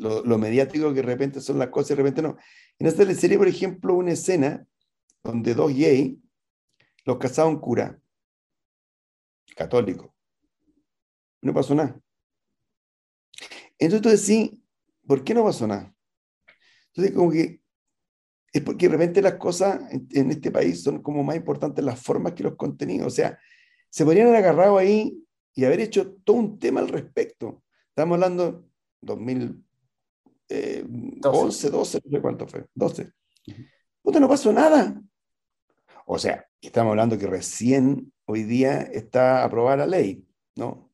lo, 0.00 0.38
mediático 0.38 0.88
que 0.88 1.02
de 1.02 1.02
repente 1.02 1.40
son 1.40 1.58
las 1.58 1.68
cosas 1.68 1.90
y 1.90 1.94
de 1.94 2.02
repente 2.02 2.22
no. 2.22 2.36
En 2.78 2.86
esta 2.86 3.04
serie, 3.14 3.36
por 3.36 3.48
ejemplo, 3.48 3.94
una 3.94 4.12
escena 4.12 4.66
donde 5.22 5.54
dos 5.54 5.72
gays 5.72 6.16
los 7.04 7.18
casaban 7.18 7.58
cura, 7.58 8.00
católico. 9.56 10.14
No 11.42 11.52
pasó 11.52 11.74
nada. 11.74 12.00
Entonces 13.78 14.02
tú 14.02 14.08
decís, 14.08 14.60
¿por 15.06 15.22
qué 15.24 15.34
no 15.34 15.44
pasó 15.44 15.66
nada? 15.66 15.94
Entonces, 16.88 17.14
como 17.14 17.30
que 17.30 17.60
es 18.52 18.62
porque 18.62 18.88
de 18.88 18.92
repente 18.92 19.22
las 19.22 19.34
cosas 19.34 19.80
en, 20.10 20.30
este 20.30 20.50
país 20.50 20.82
son 20.82 21.02
como 21.02 21.22
más 21.22 21.36
importantes 21.36 21.84
las 21.84 22.02
formas 22.02 22.32
que 22.32 22.42
los 22.42 22.56
contenidos. 22.56 23.06
O 23.06 23.14
sea, 23.14 23.38
se 23.90 24.04
podrían 24.04 24.28
haber 24.28 24.44
agarrado 24.44 24.78
ahí 24.78 25.22
y 25.54 25.64
haber 25.64 25.80
hecho 25.80 26.14
todo 26.24 26.36
un 26.36 26.58
tema 26.58 26.80
al 26.80 26.88
respecto. 26.88 27.62
Estamos 27.88 28.16
hablando 28.16 28.66
2000, 29.02 29.62
eh, 30.50 30.84
11, 31.22 31.70
12, 31.70 32.02
no 32.04 32.10
sé 32.10 32.20
cuánto 32.20 32.46
fue, 32.46 32.66
12. 32.74 33.12
Puta, 34.02 34.20
no 34.20 34.28
pasó 34.28 34.52
nada. 34.52 35.00
O 36.06 36.18
sea, 36.18 36.44
estamos 36.60 36.90
hablando 36.90 37.16
que 37.16 37.26
recién 37.26 38.12
hoy 38.24 38.42
día 38.42 38.80
está 38.82 39.44
aprobada 39.44 39.78
la 39.78 39.86
ley, 39.86 40.26
¿no? 40.56 40.90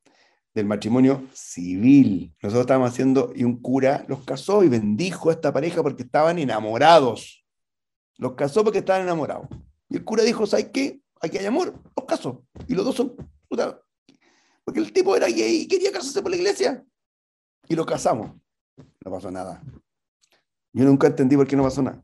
Del 0.53 0.65
matrimonio 0.67 1.27
civil. 1.33 2.35
Nosotros 2.41 2.61
estábamos 2.61 2.91
haciendo, 2.91 3.31
y 3.35 3.43
un 3.43 3.61
cura 3.61 4.05
los 4.07 4.23
casó 4.23 4.63
y 4.63 4.69
bendijo 4.69 5.29
a 5.29 5.33
esta 5.33 5.51
pareja 5.51 5.81
porque 5.81 6.03
estaban 6.03 6.37
enamorados. 6.37 7.43
Los 8.17 8.33
casó 8.33 8.63
porque 8.63 8.79
estaban 8.79 9.03
enamorados. 9.03 9.47
Y 9.89 9.97
el 9.97 10.03
cura 10.03 10.23
dijo, 10.23 10.45
¿sabes 10.45 10.69
qué? 10.71 11.01
Aquí 11.19 11.37
hay 11.37 11.45
amor, 11.47 11.73
los 11.95 12.05
casó. 12.05 12.45
Y 12.67 12.75
los 12.75 12.85
dos 12.85 12.95
son, 12.95 13.15
puta, 13.47 13.81
porque 14.63 14.79
el 14.79 14.93
tipo 14.93 15.15
era 15.15 15.27
gay 15.27 15.61
y 15.61 15.67
quería 15.67 15.91
casarse 15.91 16.21
por 16.21 16.29
la 16.29 16.37
iglesia. 16.37 16.85
Y 17.67 17.75
lo 17.75 17.85
casamos. 17.85 18.31
No 18.77 19.11
pasó 19.11 19.31
nada. 19.31 19.61
Yo 20.73 20.85
nunca 20.85 21.07
entendí 21.07 21.35
por 21.35 21.47
qué 21.47 21.55
no 21.55 21.63
pasó 21.63 21.81
nada. 21.81 22.03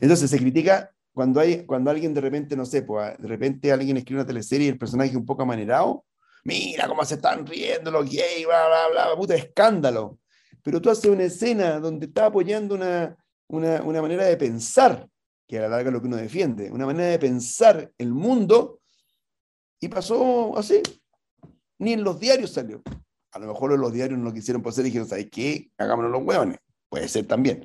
Entonces 0.00 0.30
se 0.30 0.38
critica 0.38 0.94
cuando, 1.12 1.40
hay, 1.40 1.64
cuando 1.64 1.90
alguien 1.90 2.14
de 2.14 2.20
repente, 2.20 2.56
no 2.56 2.66
sé, 2.66 2.82
pues, 2.82 3.16
de 3.18 3.28
repente 3.28 3.72
alguien 3.72 3.96
escribe 3.96 4.20
una 4.20 4.26
teleserie 4.26 4.66
y 4.66 4.70
el 4.70 4.78
personaje 4.78 5.10
es 5.10 5.16
un 5.16 5.26
poco 5.26 5.42
amanerado. 5.42 6.04
Mira 6.44 6.88
cómo 6.88 7.04
se 7.04 7.14
están 7.14 7.46
riendo 7.46 7.90
los 7.90 8.04
gays, 8.04 8.46
bla, 8.46 8.66
bla, 8.66 9.06
bla, 9.06 9.16
puta 9.16 9.34
escándalo. 9.34 10.18
Pero 10.62 10.80
tú 10.80 10.90
haces 10.90 11.10
una 11.10 11.24
escena 11.24 11.78
donde 11.78 12.06
está 12.06 12.26
apoyando 12.26 12.74
una, 12.74 13.16
una, 13.48 13.82
una 13.82 14.02
manera 14.02 14.24
de 14.24 14.36
pensar, 14.36 15.08
que 15.46 15.58
a 15.58 15.62
la 15.62 15.68
larga 15.68 15.88
es 15.88 15.92
lo 15.92 16.00
que 16.00 16.06
uno 16.06 16.16
defiende, 16.16 16.70
una 16.70 16.86
manera 16.86 17.10
de 17.10 17.18
pensar 17.18 17.92
el 17.98 18.12
mundo, 18.12 18.80
y 19.80 19.88
pasó 19.88 20.56
así. 20.56 20.82
Ni 21.78 21.92
en 21.92 22.04
los 22.04 22.18
diarios 22.18 22.52
salió. 22.52 22.82
A 23.34 23.40
lo 23.40 23.48
mejor 23.48 23.76
los 23.78 23.92
diarios 23.92 24.18
no 24.18 24.32
quisieron 24.32 24.62
poseer 24.62 24.86
y 24.86 24.90
dijeron, 24.90 25.08
¿sabes 25.08 25.28
qué? 25.30 25.70
Hagámonos 25.76 26.12
los 26.12 26.22
hueones. 26.22 26.58
Puede 26.88 27.08
ser 27.08 27.26
también. 27.26 27.62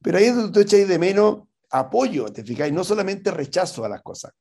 Pero 0.00 0.18
ahí 0.18 0.24
es 0.24 0.36
donde 0.36 0.52
tú 0.52 0.60
echáis 0.60 0.86
de 0.86 0.98
menos 1.00 1.48
apoyo, 1.68 2.26
¿te 2.32 2.44
fijáis? 2.44 2.72
No 2.72 2.84
solamente 2.84 3.32
rechazo 3.32 3.84
a 3.84 3.88
las 3.88 4.02
cosas. 4.02 4.32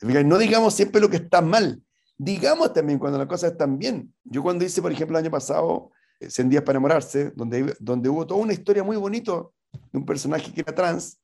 No 0.00 0.38
digamos 0.38 0.74
siempre 0.74 1.00
lo 1.00 1.10
que 1.10 1.16
está 1.16 1.42
mal. 1.42 1.82
Digamos 2.16 2.72
también 2.72 3.00
cuando 3.00 3.18
las 3.18 3.26
cosas 3.26 3.52
están 3.52 3.76
bien. 3.76 4.14
Yo 4.22 4.42
cuando 4.42 4.64
hice, 4.64 4.80
por 4.80 4.92
ejemplo, 4.92 5.18
el 5.18 5.24
año 5.24 5.32
pasado, 5.32 5.90
100 6.20 6.48
días 6.48 6.62
para 6.62 6.76
enamorarse, 6.76 7.32
donde, 7.34 7.74
donde 7.80 8.08
hubo 8.08 8.26
toda 8.26 8.40
una 8.40 8.52
historia 8.52 8.84
muy 8.84 8.96
bonita 8.96 9.32
de 9.92 9.98
un 9.98 10.06
personaje 10.06 10.52
que 10.52 10.60
era 10.60 10.74
trans, 10.74 11.18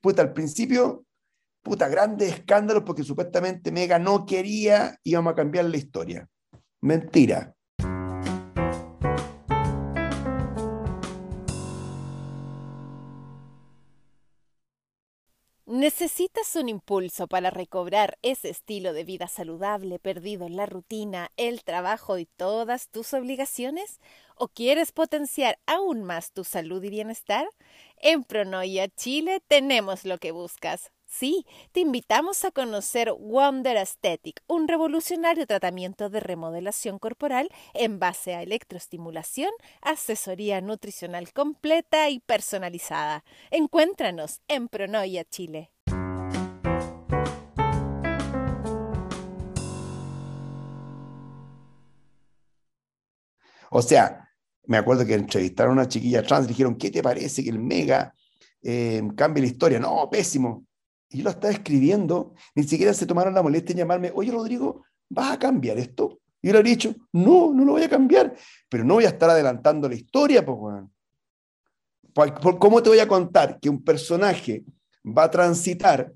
puta, 0.00 0.22
al 0.22 0.32
principio, 0.32 1.04
puta, 1.62 1.88
grandes 1.88 2.34
escándalos 2.34 2.84
porque 2.84 3.02
supuestamente 3.02 3.72
Mega 3.72 3.98
no 3.98 4.24
quería, 4.26 4.98
íbamos 5.02 5.32
a 5.32 5.36
cambiar 5.36 5.64
la 5.64 5.76
historia. 5.76 6.28
Mentira. 6.80 7.53
¿Necesitas 15.84 16.56
un 16.56 16.70
impulso 16.70 17.26
para 17.26 17.50
recobrar 17.50 18.16
ese 18.22 18.48
estilo 18.48 18.94
de 18.94 19.04
vida 19.04 19.28
saludable 19.28 19.98
perdido 19.98 20.46
en 20.46 20.56
la 20.56 20.64
rutina, 20.64 21.30
el 21.36 21.62
trabajo 21.62 22.16
y 22.16 22.24
todas 22.24 22.88
tus 22.88 23.12
obligaciones? 23.12 24.00
¿O 24.34 24.48
quieres 24.48 24.92
potenciar 24.92 25.58
aún 25.66 26.02
más 26.02 26.32
tu 26.32 26.42
salud 26.42 26.82
y 26.82 26.88
bienestar? 26.88 27.46
En 27.98 28.24
Pronoia 28.24 28.88
Chile 28.88 29.42
tenemos 29.46 30.06
lo 30.06 30.16
que 30.16 30.32
buscas. 30.32 30.90
Sí, 31.04 31.44
te 31.72 31.80
invitamos 31.80 32.46
a 32.46 32.50
conocer 32.50 33.12
Wonder 33.12 33.76
Aesthetic, 33.76 34.42
un 34.46 34.68
revolucionario 34.68 35.46
tratamiento 35.46 36.08
de 36.08 36.20
remodelación 36.20 36.98
corporal 36.98 37.50
en 37.74 37.98
base 37.98 38.34
a 38.34 38.42
electroestimulación, 38.42 39.50
asesoría 39.82 40.62
nutricional 40.62 41.30
completa 41.34 42.08
y 42.08 42.20
personalizada. 42.20 43.22
Encuéntranos 43.50 44.40
en 44.48 44.68
Pronoia 44.68 45.24
Chile. 45.24 45.73
O 53.76 53.82
sea, 53.82 54.28
me 54.66 54.76
acuerdo 54.76 55.04
que 55.04 55.14
entrevistaron 55.14 55.72
a 55.72 55.82
una 55.82 55.88
chiquilla 55.88 56.22
trans 56.22 56.44
y 56.44 56.50
dijeron, 56.50 56.76
¿qué 56.76 56.92
te 56.92 57.02
parece 57.02 57.42
que 57.42 57.50
el 57.50 57.58
mega 57.58 58.14
eh, 58.62 59.02
cambie 59.16 59.42
la 59.42 59.48
historia? 59.48 59.80
No, 59.80 60.08
pésimo. 60.08 60.64
Y 61.10 61.18
yo 61.18 61.24
lo 61.24 61.30
estaba 61.30 61.52
escribiendo, 61.52 62.34
ni 62.54 62.62
siquiera 62.62 62.94
se 62.94 63.04
tomaron 63.04 63.34
la 63.34 63.42
molestia 63.42 63.72
en 63.72 63.78
llamarme, 63.78 64.12
oye 64.14 64.30
Rodrigo, 64.30 64.84
¿vas 65.08 65.32
a 65.32 65.38
cambiar 65.40 65.76
esto? 65.78 66.20
Y 66.40 66.48
yo 66.48 66.54
le 66.54 66.60
he 66.60 66.62
dicho, 66.62 66.94
no, 67.12 67.52
no 67.52 67.64
lo 67.64 67.72
voy 67.72 67.82
a 67.82 67.88
cambiar, 67.88 68.36
pero 68.68 68.84
no 68.84 68.94
voy 68.94 69.06
a 69.06 69.08
estar 69.08 69.28
adelantando 69.28 69.88
la 69.88 69.96
historia, 69.96 70.46
pues, 70.46 70.84
¿Cómo 72.60 72.80
te 72.80 72.90
voy 72.90 73.00
a 73.00 73.08
contar 73.08 73.58
que 73.58 73.68
un 73.68 73.82
personaje 73.82 74.64
va 75.04 75.24
a 75.24 75.30
transitar 75.30 76.12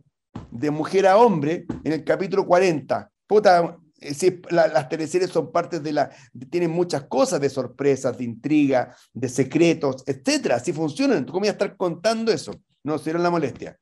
de 0.52 0.70
mujer 0.70 1.08
a 1.08 1.16
hombre 1.16 1.66
en 1.82 1.92
el 1.92 2.04
capítulo 2.04 2.46
40? 2.46 3.10
Puta, 3.26 3.76
eh, 4.00 4.42
las 4.50 4.88
teleseries 4.88 5.30
son 5.30 5.50
partes 5.50 5.82
de 5.82 5.92
la, 5.92 6.10
tienen 6.50 6.70
muchas 6.70 7.04
cosas 7.04 7.40
de 7.40 7.50
sorpresas, 7.50 8.16
de 8.16 8.24
intriga, 8.24 8.94
de 9.12 9.28
secretos, 9.28 10.04
etcétera. 10.06 10.56
Así 10.56 10.72
funcionan. 10.72 11.24
¿Cómo 11.24 11.40
voy 11.40 11.48
a 11.48 11.52
estar 11.52 11.76
contando 11.76 12.32
eso? 12.32 12.52
No, 12.84 12.98
se 12.98 13.12
la 13.12 13.30
molestia. 13.30 13.78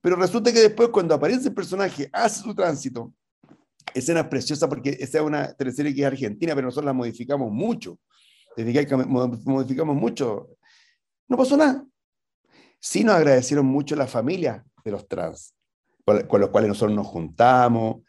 Pero 0.00 0.16
resulta 0.16 0.52
que 0.52 0.60
después, 0.60 0.88
cuando 0.88 1.14
aparece 1.14 1.48
el 1.48 1.54
personaje, 1.54 2.08
hace 2.12 2.42
su 2.42 2.54
tránsito, 2.54 3.12
escena 3.94 4.28
preciosa 4.28 4.68
porque 4.68 4.96
esa 5.00 5.18
es 5.18 5.24
una 5.24 5.52
teleserie 5.54 5.94
que 5.94 6.00
es 6.00 6.06
argentina, 6.06 6.54
pero 6.54 6.66
nosotros 6.66 6.86
la 6.86 6.92
modificamos 6.92 7.50
mucho. 7.50 7.98
Modificamos 8.56 9.96
mucho. 9.96 10.48
No 11.28 11.36
pasó 11.36 11.56
nada. 11.56 11.84
Sí 12.80 13.04
nos 13.04 13.16
agradecieron 13.16 13.66
mucho 13.66 13.96
la 13.96 14.06
familia 14.06 14.64
de 14.84 14.90
los 14.90 15.06
trans, 15.08 15.54
con 16.04 16.40
los 16.40 16.50
cuales 16.50 16.68
nosotros 16.68 16.96
nos 16.96 17.06
juntamos, 17.06 18.02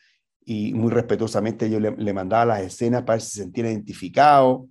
y 0.51 0.73
muy 0.73 0.89
respetuosamente 0.89 1.69
yo 1.69 1.79
le, 1.79 2.11
mandaba 2.11 2.43
las 2.43 2.61
escenas 2.61 3.03
para 3.03 3.17
ver 3.17 3.21
si 3.21 3.29
se 3.33 3.41
sentía 3.43 3.69
identificado. 3.69 4.67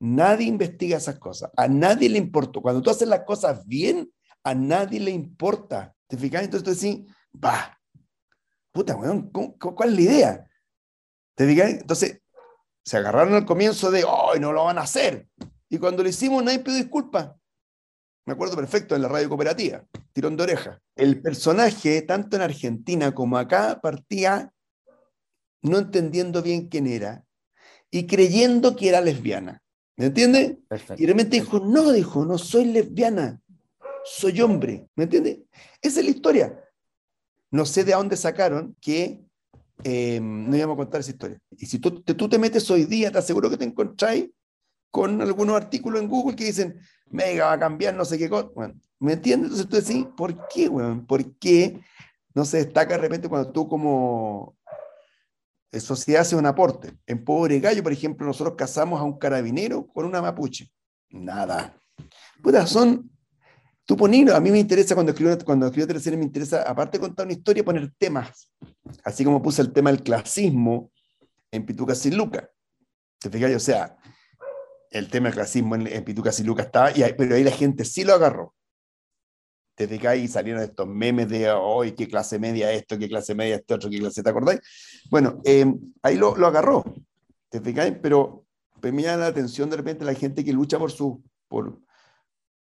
Nadie 0.00 0.46
investiga 0.46 0.96
esas 0.96 1.18
cosas, 1.18 1.50
a 1.54 1.68
nadie 1.68 2.08
le 2.08 2.16
importa. 2.16 2.60
Cuando 2.62 2.80
tú 2.80 2.88
haces 2.88 3.06
las 3.06 3.24
cosas 3.24 3.66
bien, 3.66 4.10
a 4.42 4.54
nadie 4.54 4.98
le 4.98 5.10
importa. 5.10 5.94
¿Te 6.06 6.16
fijas? 6.16 6.44
Entonces 6.44 6.64
tú 6.64 6.74
decís, 6.74 7.14
va, 7.44 7.78
puta, 8.72 8.96
weón, 8.96 9.30
¿cuál 9.30 9.90
es 9.90 9.94
la 9.96 10.00
idea? 10.00 10.50
¿Te 11.34 11.46
fijas? 11.46 11.72
Entonces 11.72 12.22
se 12.82 12.96
agarraron 12.96 13.34
al 13.34 13.44
comienzo 13.44 13.90
de, 13.90 14.04
hoy 14.04 14.40
no 14.40 14.54
lo 14.54 14.64
van 14.64 14.78
a 14.78 14.82
hacer! 14.82 15.28
Y 15.68 15.76
cuando 15.76 16.02
lo 16.02 16.08
hicimos, 16.08 16.42
nadie 16.42 16.60
pidió 16.60 16.78
disculpas. 16.78 17.32
Me 18.24 18.32
acuerdo 18.32 18.56
perfecto 18.56 18.96
en 18.96 19.02
la 19.02 19.08
radio 19.08 19.28
cooperativa, 19.28 19.84
tirón 20.14 20.38
de 20.38 20.44
oreja. 20.44 20.80
El 20.96 21.20
personaje, 21.20 22.00
tanto 22.00 22.36
en 22.36 22.42
Argentina 22.42 23.14
como 23.14 23.36
acá, 23.36 23.78
partía 23.82 24.54
no 25.62 25.78
entendiendo 25.78 26.42
bien 26.42 26.68
quién 26.68 26.86
era 26.86 27.24
y 27.90 28.06
creyendo 28.06 28.76
que 28.76 28.88
era 28.88 29.00
lesbiana. 29.00 29.62
¿Me 29.96 30.06
entiende? 30.06 30.60
Y 30.96 31.06
realmente 31.06 31.36
dijo, 31.36 31.58
no, 31.58 31.90
dijo, 31.90 32.24
no 32.24 32.38
soy 32.38 32.66
lesbiana, 32.66 33.40
soy 34.04 34.40
hombre. 34.40 34.88
¿Me 34.94 35.04
entiende? 35.04 35.44
Esa 35.82 36.00
es 36.00 36.04
la 36.04 36.12
historia. 36.12 36.64
No 37.50 37.66
sé 37.66 37.84
de 37.84 37.92
dónde 37.92 38.16
sacaron 38.16 38.76
que 38.80 39.20
eh, 39.82 40.20
no 40.22 40.56
íbamos 40.56 40.74
a 40.74 40.76
contar 40.76 41.00
esa 41.00 41.10
historia. 41.10 41.40
Y 41.50 41.66
si 41.66 41.78
tú 41.78 42.02
te, 42.02 42.14
tú 42.14 42.28
te 42.28 42.38
metes 42.38 42.70
hoy 42.70 42.84
día, 42.84 43.10
te 43.10 43.18
aseguro 43.18 43.50
que 43.50 43.56
te 43.56 43.64
encontráis 43.64 44.30
con 44.90 45.20
algunos 45.20 45.56
artículos 45.56 46.00
en 46.00 46.08
Google 46.08 46.36
que 46.36 46.44
dicen, 46.44 46.78
mega 47.10 47.46
va 47.46 47.52
a 47.54 47.58
cambiar, 47.58 47.94
no 47.94 48.04
sé 48.04 48.18
qué 48.18 48.28
cosa. 48.28 48.50
Bueno, 48.54 48.74
¿Me 49.00 49.12
entiendes? 49.12 49.52
Entonces 49.52 49.68
tú 49.68 49.76
decís, 49.76 50.06
¿por 50.16 50.48
qué, 50.48 50.68
weón? 50.68 51.06
¿Por 51.06 51.36
qué 51.38 51.80
no 52.34 52.44
se 52.44 52.58
destaca 52.58 52.94
de 52.94 53.02
repente 53.02 53.28
cuando 53.28 53.52
tú 53.52 53.68
como 53.68 54.56
sociedad 55.72 56.22
hace 56.22 56.36
un 56.36 56.46
aporte. 56.46 56.92
En 57.06 57.24
Pobre 57.24 57.60
Gallo, 57.60 57.82
por 57.82 57.92
ejemplo, 57.92 58.26
nosotros 58.26 58.56
casamos 58.56 59.00
a 59.00 59.04
un 59.04 59.18
carabinero 59.18 59.86
con 59.86 60.04
una 60.04 60.22
mapuche. 60.22 60.70
Nada. 61.10 61.76
Puta, 62.42 62.66
son. 62.66 63.10
Tú 63.84 63.96
pones, 63.96 64.30
a 64.30 64.40
mí 64.40 64.50
me 64.50 64.58
interesa 64.58 64.94
cuando 64.94 65.12
escribo, 65.12 65.36
cuando 65.44 65.66
escribo 65.66 66.18
me 66.18 66.24
interesa, 66.24 66.62
aparte 66.62 66.98
de 66.98 67.02
contar 67.02 67.24
una 67.24 67.32
historia, 67.32 67.64
poner 67.64 67.90
temas. 67.96 68.52
Así 69.02 69.24
como 69.24 69.40
puse 69.40 69.62
el 69.62 69.72
tema 69.72 69.90
del 69.90 70.02
clasismo 70.02 70.92
en 71.50 71.64
Pituca 71.64 71.94
sin 71.94 72.16
Luca. 72.16 72.50
¿Te 73.18 73.30
fijas? 73.30 73.54
O 73.54 73.60
sea, 73.60 73.96
el 74.90 75.08
tema 75.08 75.28
del 75.28 75.34
clasismo 75.36 75.74
en, 75.74 75.86
en 75.86 76.04
Pituca 76.04 76.32
sin 76.32 76.46
Luca 76.46 76.64
estaba, 76.64 76.90
y, 76.90 77.02
pero 77.16 77.34
ahí 77.34 77.44
la 77.44 77.50
gente 77.50 77.86
sí 77.86 78.04
lo 78.04 78.12
agarró 78.12 78.54
desde 79.78 80.08
ahí 80.08 80.26
salieron 80.26 80.62
estos 80.62 80.88
memes 80.88 81.28
de 81.28 81.50
hoy, 81.50 81.92
qué 81.92 82.08
clase 82.08 82.38
media 82.38 82.72
esto, 82.72 82.98
qué 82.98 83.08
clase 83.08 83.34
media 83.34 83.56
esto, 83.56 83.76
otro, 83.76 83.88
qué 83.88 83.98
clase, 84.00 84.22
¿te 84.22 84.30
acordáis? 84.30 84.60
Bueno, 85.10 85.40
eh, 85.44 85.64
ahí 86.02 86.16
lo, 86.16 86.36
lo, 86.36 86.48
agarró, 86.48 86.84
¿te 87.48 87.60
fijáis? 87.60 87.94
Pero, 88.02 88.44
llama 88.82 89.16
la 89.16 89.26
atención 89.28 89.70
de 89.70 89.76
repente 89.76 90.04
la 90.04 90.14
gente 90.14 90.44
que 90.44 90.52
lucha 90.52 90.78
por, 90.78 90.90
su, 90.90 91.22
por, 91.46 91.80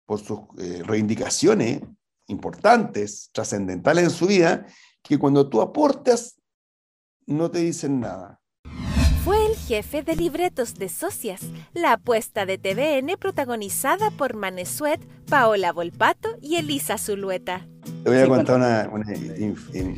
por 0.06 0.20
sus 0.20 0.40
eh, 0.58 0.82
reivindicaciones 0.84 1.82
importantes, 2.28 3.28
trascendentales 3.32 4.04
en 4.04 4.10
su 4.10 4.26
vida, 4.26 4.66
que 5.02 5.18
cuando 5.18 5.48
tú 5.48 5.60
aportas, 5.60 6.40
no 7.26 7.50
te 7.50 7.58
dicen 7.58 8.00
nada. 8.00 8.41
Fue 9.24 9.46
el 9.46 9.54
jefe 9.54 10.02
de 10.02 10.16
libretos 10.16 10.74
de 10.74 10.88
Socias, 10.88 11.42
la 11.74 11.92
apuesta 11.92 12.44
de 12.44 12.58
TVN 12.58 13.16
protagonizada 13.20 14.10
por 14.10 14.34
Manesuet, 14.34 15.00
Paola 15.28 15.72
Volpato 15.72 16.30
y 16.40 16.56
Elisa 16.56 16.98
Zulueta. 16.98 17.64
Te 18.02 18.10
voy 18.10 18.18
a 18.18 18.26
contar 18.26 18.56
una, 18.56 18.90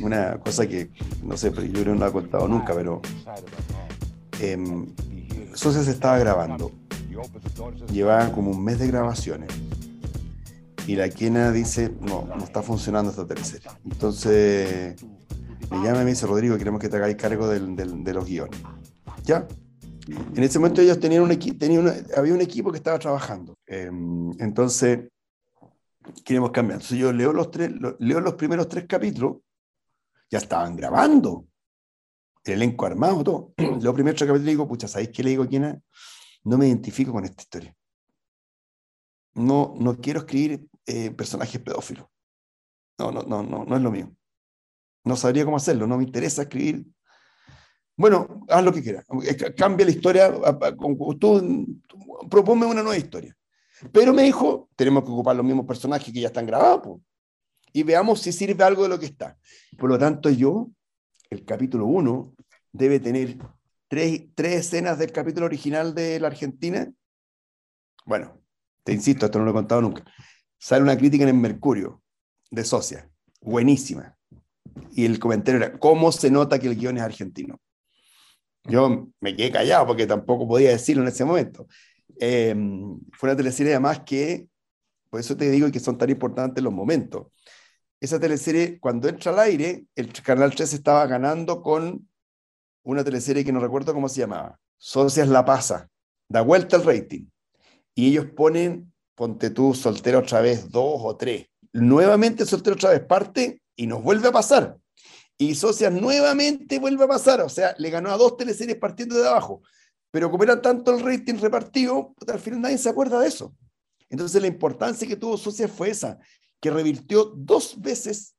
una, 0.03 0.37
cosa 0.37 0.67
que 0.67 0.91
no 1.23 1.37
sé, 1.37 1.51
yo 1.71 1.85
no 1.85 1.95
lo 1.95 2.07
he 2.07 2.11
contado 2.11 2.47
nunca, 2.47 2.75
pero 2.75 3.01
eh, 4.39 4.57
Socias 5.55 5.87
estaba 5.87 6.19
grabando. 6.19 6.71
Llevaban 7.91 8.31
como 8.31 8.51
un 8.51 8.63
mes 8.63 8.77
de 8.77 8.89
grabaciones. 8.89 9.49
Y 10.85 10.97
la 10.97 11.09
quena 11.09 11.51
dice, 11.51 11.91
no, 11.99 12.27
no 12.27 12.43
está 12.43 12.61
funcionando 12.61 13.09
esta 13.09 13.25
teleserie. 13.25 13.71
Entonces 13.85 15.03
me 15.71 15.77
llama 15.77 16.01
y 16.01 16.05
me 16.05 16.11
dice, 16.11 16.27
Rodrigo, 16.27 16.59
queremos 16.59 16.79
que 16.79 16.89
te 16.89 16.97
hagáis 16.97 17.15
cargo 17.15 17.47
de 17.47 18.13
los 18.13 18.25
guiones. 18.25 18.61
¿Ya? 19.25 19.47
En 20.07 20.43
ese 20.43 20.59
momento 20.59 20.81
ellos 20.81 20.99
tenían 20.99 21.23
un 21.23 21.31
equipo, 21.31 21.65
había 22.15 22.33
un 22.33 22.41
equipo 22.41 22.71
que 22.71 22.77
estaba 22.77 22.99
trabajando. 22.99 23.57
Em, 23.65 24.31
entonces, 24.39 25.09
queremos 26.23 26.51
cambiar. 26.51 26.75
Entonces 26.75 26.99
yo 26.99 27.11
leo 27.11 27.33
los, 27.33 27.49
tres, 27.49 27.71
leo 27.99 28.19
los 28.19 28.35
primeros 28.35 28.69
tres 28.69 28.85
capítulos, 28.87 29.37
ya 30.29 30.37
estaban 30.37 30.75
grabando. 30.75 31.47
El 32.43 32.53
elenco 32.53 32.85
armado, 32.85 33.23
todo. 33.23 33.53
Leo 33.81 33.93
primeros 33.95 34.19
tres 34.19 34.27
capítulos 34.27 34.47
y 34.47 34.51
digo, 34.51 34.67
pucha, 34.67 34.87
¿sabéis 34.87 35.09
qué 35.09 35.23
le 35.23 35.31
digo 35.31 35.43
a 35.43 35.47
quién 35.47 35.83
No 36.43 36.59
me 36.59 36.67
identifico 36.67 37.11
con 37.11 37.25
esta 37.25 37.41
historia. 37.41 37.75
No, 39.33 39.73
no 39.79 39.97
quiero 39.97 40.19
escribir 40.19 40.69
eh, 40.85 41.09
personajes 41.09 41.59
pedófilos. 41.59 42.05
No, 42.99 43.11
no, 43.11 43.23
no, 43.23 43.41
no, 43.41 43.65
no 43.65 43.75
es 43.75 43.81
lo 43.81 43.89
mío. 43.89 44.15
No 45.03 45.15
sabría 45.15 45.43
cómo 45.43 45.57
hacerlo, 45.57 45.87
no 45.87 45.97
me 45.97 46.03
interesa 46.03 46.43
escribir 46.43 46.85
bueno, 47.97 48.45
haz 48.49 48.63
lo 48.63 48.73
que 48.73 48.83
quieras. 48.83 49.05
Cambia 49.55 49.85
la 49.85 49.91
historia. 49.91 50.33
Tú, 51.19 51.37
una 52.31 52.83
nueva 52.83 52.97
historia. 52.97 53.35
Pero 53.91 54.13
me 54.13 54.23
dijo, 54.23 54.69
tenemos 54.75 55.03
que 55.03 55.11
ocupar 55.11 55.35
los 55.35 55.45
mismos 55.45 55.65
personajes 55.65 56.13
que 56.13 56.21
ya 56.21 56.27
están 56.27 56.45
grabados. 56.45 56.99
Y 57.71 57.83
veamos 57.83 58.21
si 58.21 58.31
sirve 58.31 58.63
algo 58.63 58.83
de 58.83 58.89
lo 58.89 58.99
que 58.99 59.05
está. 59.05 59.37
Por 59.77 59.89
lo 59.89 59.97
tanto, 59.97 60.29
yo, 60.29 60.69
el 61.29 61.43
capítulo 61.45 61.85
1, 61.85 62.33
debe 62.71 62.99
tener 62.99 63.37
tres, 63.87 64.23
tres 64.33 64.65
escenas 64.65 64.97
del 64.97 65.11
capítulo 65.11 65.45
original 65.45 65.93
de 65.93 66.19
la 66.19 66.27
Argentina. 66.27 66.91
Bueno, 68.05 68.41
te 68.83 68.93
insisto, 68.93 69.25
esto 69.25 69.39
no 69.39 69.45
lo 69.45 69.51
he 69.51 69.55
contado 69.55 69.81
nunca. 69.81 70.03
Sale 70.57 70.83
una 70.83 70.97
crítica 70.97 71.23
en 71.23 71.29
el 71.29 71.35
Mercurio 71.35 72.01
de 72.49 72.63
Socia. 72.63 73.09
Buenísima. 73.41 74.17
Y 74.91 75.05
el 75.05 75.19
comentario 75.19 75.61
era, 75.61 75.77
¿cómo 75.77 76.11
se 76.11 76.31
nota 76.31 76.59
que 76.59 76.67
el 76.67 76.77
guion 76.77 76.97
es 76.97 77.03
argentino? 77.03 77.59
Yo 78.65 79.07
me 79.19 79.35
quedé 79.35 79.51
callado 79.51 79.87
porque 79.87 80.07
tampoco 80.07 80.47
podía 80.47 80.71
decirlo 80.71 81.03
en 81.03 81.09
ese 81.09 81.25
momento. 81.25 81.67
Em, 82.19 82.99
fue 83.13 83.29
una 83.29 83.37
teleserie 83.37 83.73
además 83.73 84.01
que, 84.05 84.47
por 85.09 85.19
eso 85.19 85.37
te 85.37 85.49
digo 85.49 85.71
que 85.71 85.79
son 85.79 85.97
tan 85.97 86.09
importantes 86.09 86.63
los 86.63 86.73
momentos. 86.73 87.27
Esa 87.99 88.19
teleserie, 88.19 88.79
cuando 88.79 89.07
entra 89.07 89.31
al 89.31 89.39
aire, 89.39 89.85
el 89.95 90.11
Canal 90.11 90.53
3 90.53 90.73
estaba 90.73 91.05
ganando 91.07 91.61
con 91.61 92.07
una 92.83 93.03
teleserie 93.03 93.43
que 93.43 93.51
no 93.51 93.59
recuerdo 93.59 93.93
cómo 93.93 94.09
se 94.09 94.21
llamaba. 94.21 94.59
Socias 94.77 95.27
La 95.27 95.45
Pasa. 95.45 95.89
Da 96.27 96.41
vuelta 96.41 96.75
el 96.75 96.83
rating. 96.83 97.25
Y 97.93 98.09
ellos 98.09 98.27
ponen, 98.35 98.93
ponte 99.15 99.49
tú, 99.49 99.73
soltero 99.73 100.19
otra 100.19 100.41
vez, 100.41 100.69
dos 100.69 100.99
o 101.01 101.15
tres. 101.15 101.47
Nuevamente 101.71 102.45
soltero 102.45 102.75
otra 102.75 102.91
vez 102.91 103.01
parte 103.01 103.61
y 103.75 103.87
nos 103.87 104.03
vuelve 104.03 104.27
a 104.27 104.31
pasar. 104.31 104.77
Y 105.37 105.55
Socias 105.55 105.91
nuevamente 105.91 106.79
vuelve 106.79 107.03
a 107.03 107.07
pasar, 107.07 107.41
o 107.41 107.49
sea, 107.49 107.75
le 107.77 107.89
ganó 107.89 108.11
a 108.11 108.17
dos 108.17 108.37
teleseries 108.37 108.77
partiendo 108.77 109.15
de 109.15 109.27
abajo. 109.27 109.61
Pero 110.11 110.31
como 110.31 110.43
era 110.43 110.61
tanto 110.61 110.95
el 110.95 111.03
rating 111.03 111.35
repartido, 111.35 112.15
al 112.27 112.39
final 112.39 112.61
nadie 112.61 112.77
se 112.77 112.89
acuerda 112.89 113.19
de 113.19 113.27
eso. 113.27 113.53
Entonces 114.09 114.41
la 114.41 114.47
importancia 114.47 115.07
que 115.07 115.17
tuvo 115.17 115.37
Socias 115.37 115.71
fue 115.71 115.89
esa, 115.89 116.19
que 116.61 116.71
revirtió 116.71 117.25
dos 117.35 117.81
veces 117.81 118.35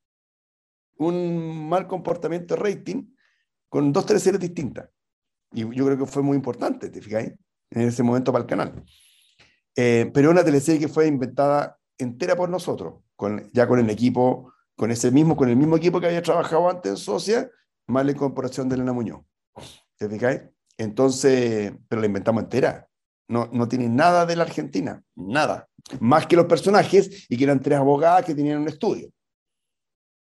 un 0.97 1.69
mal 1.69 1.87
comportamiento 1.87 2.55
de 2.55 2.63
rating 2.63 3.05
con 3.69 3.93
dos 3.93 4.07
teleseries 4.07 4.41
distintas. 4.41 4.89
Y 5.53 5.61
yo 5.61 5.85
creo 5.85 5.99
que 5.99 6.07
fue 6.07 6.23
muy 6.23 6.37
importante, 6.37 6.89
¿te 6.89 7.03
fijáis? 7.03 7.33
En 7.71 7.83
ese 7.83 8.03
momento 8.03 8.33
para 8.33 8.45
el 8.45 8.49
canal. 8.49 8.85
Eh, 9.75 10.11
pero 10.15 10.31
una 10.31 10.45
teleserie 10.45 10.81
que 10.81 10.89
fue 10.89 11.07
inventada 11.07 11.79
entera 11.99 12.37
por 12.37 12.49
nosotros, 12.49 13.03
ya 13.53 13.69
con 13.69 13.79
el 13.79 13.91
equipo 13.91 14.53
con 14.77 14.91
ese 14.91 15.11
mismo, 15.11 15.37
con 15.37 15.49
el 15.49 15.57
mismo 15.57 15.77
equipo 15.77 16.01
que 16.01 16.07
había 16.07 16.23
trabajado 16.23 16.69
antes 16.69 16.91
en 16.91 16.97
Socia, 16.97 17.51
más 17.87 18.05
la 18.05 18.13
incorporación 18.13 18.69
de 18.69 18.77
Elena 18.77 18.93
Muñoz. 18.93 19.23
¿Te 19.97 20.09
fijáis? 20.09 20.43
Entonces, 20.77 21.73
pero 21.89 22.01
la 22.01 22.07
inventamos 22.07 22.45
entera. 22.45 22.89
No, 23.29 23.49
no 23.53 23.67
tiene 23.67 23.89
nada 23.89 24.27
de 24.27 24.37
la 24.37 24.45
Argentina, 24.45 25.03
nada. 25.17 25.69
Más 25.99 26.27
que 26.27 26.37
los 26.37 26.47
personajes 26.47 27.27
y 27.29 27.37
que 27.37 27.45
eran 27.45 27.61
tres 27.61 27.79
abogadas 27.79 28.25
que 28.25 28.35
tenían 28.35 28.61
un 28.61 28.69
estudio. 28.69 29.11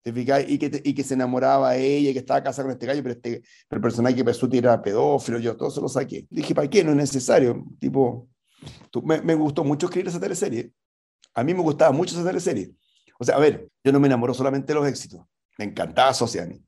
¿Te 0.02 0.14
fijáis? 0.14 0.50
Y 0.50 0.58
que, 0.58 0.82
y 0.84 0.94
que 0.94 1.04
se 1.04 1.16
enamoraba 1.16 1.76
ella 1.76 2.12
y 2.12 2.14
que 2.14 2.20
estaba 2.20 2.42
casada 2.42 2.64
con 2.64 2.72
este 2.74 2.86
gallo, 2.86 3.04
pero, 3.04 3.16
este, 3.16 3.42
el 3.70 3.82
personaje 3.82 4.16
que 4.16 4.24
Pesuti 4.24 4.60
era 4.60 4.82
pedófilo, 4.82 5.40
yo 5.40 5.58
todo 5.58 5.70
se 5.70 5.82
lo 5.82 5.90
saqué. 5.90 6.26
Dije, 6.30 6.56
¿para 6.56 6.70
qué? 6.70 6.84
No 6.84 6.92
es 6.92 6.98
necesario. 6.98 7.66
Tipo, 7.80 8.30
me, 9.04 9.22
me 9.22 9.36
gustó 9.36 9.64
mucho 9.64 9.88
escribir 9.88 10.08
esa 10.08 10.20
teleserie. 10.20 10.72
A 11.34 11.44
mí 11.44 11.54
me 11.54 11.62
gustaba 11.62 11.92
mucho 11.92 12.16
esa 12.16 12.26
teleserie 12.26 12.74
o 13.18 13.24
sea, 13.24 13.36
a 13.36 13.40
ver, 13.40 13.70
yo 13.84 13.92
no 13.92 14.00
me 14.00 14.08
enamoro 14.08 14.34
solamente 14.34 14.74
de 14.74 14.80
los 14.80 14.88
éxitos. 14.88 15.22
Me 15.58 15.66
encantaba 15.66 16.14
Sociani. 16.14 16.62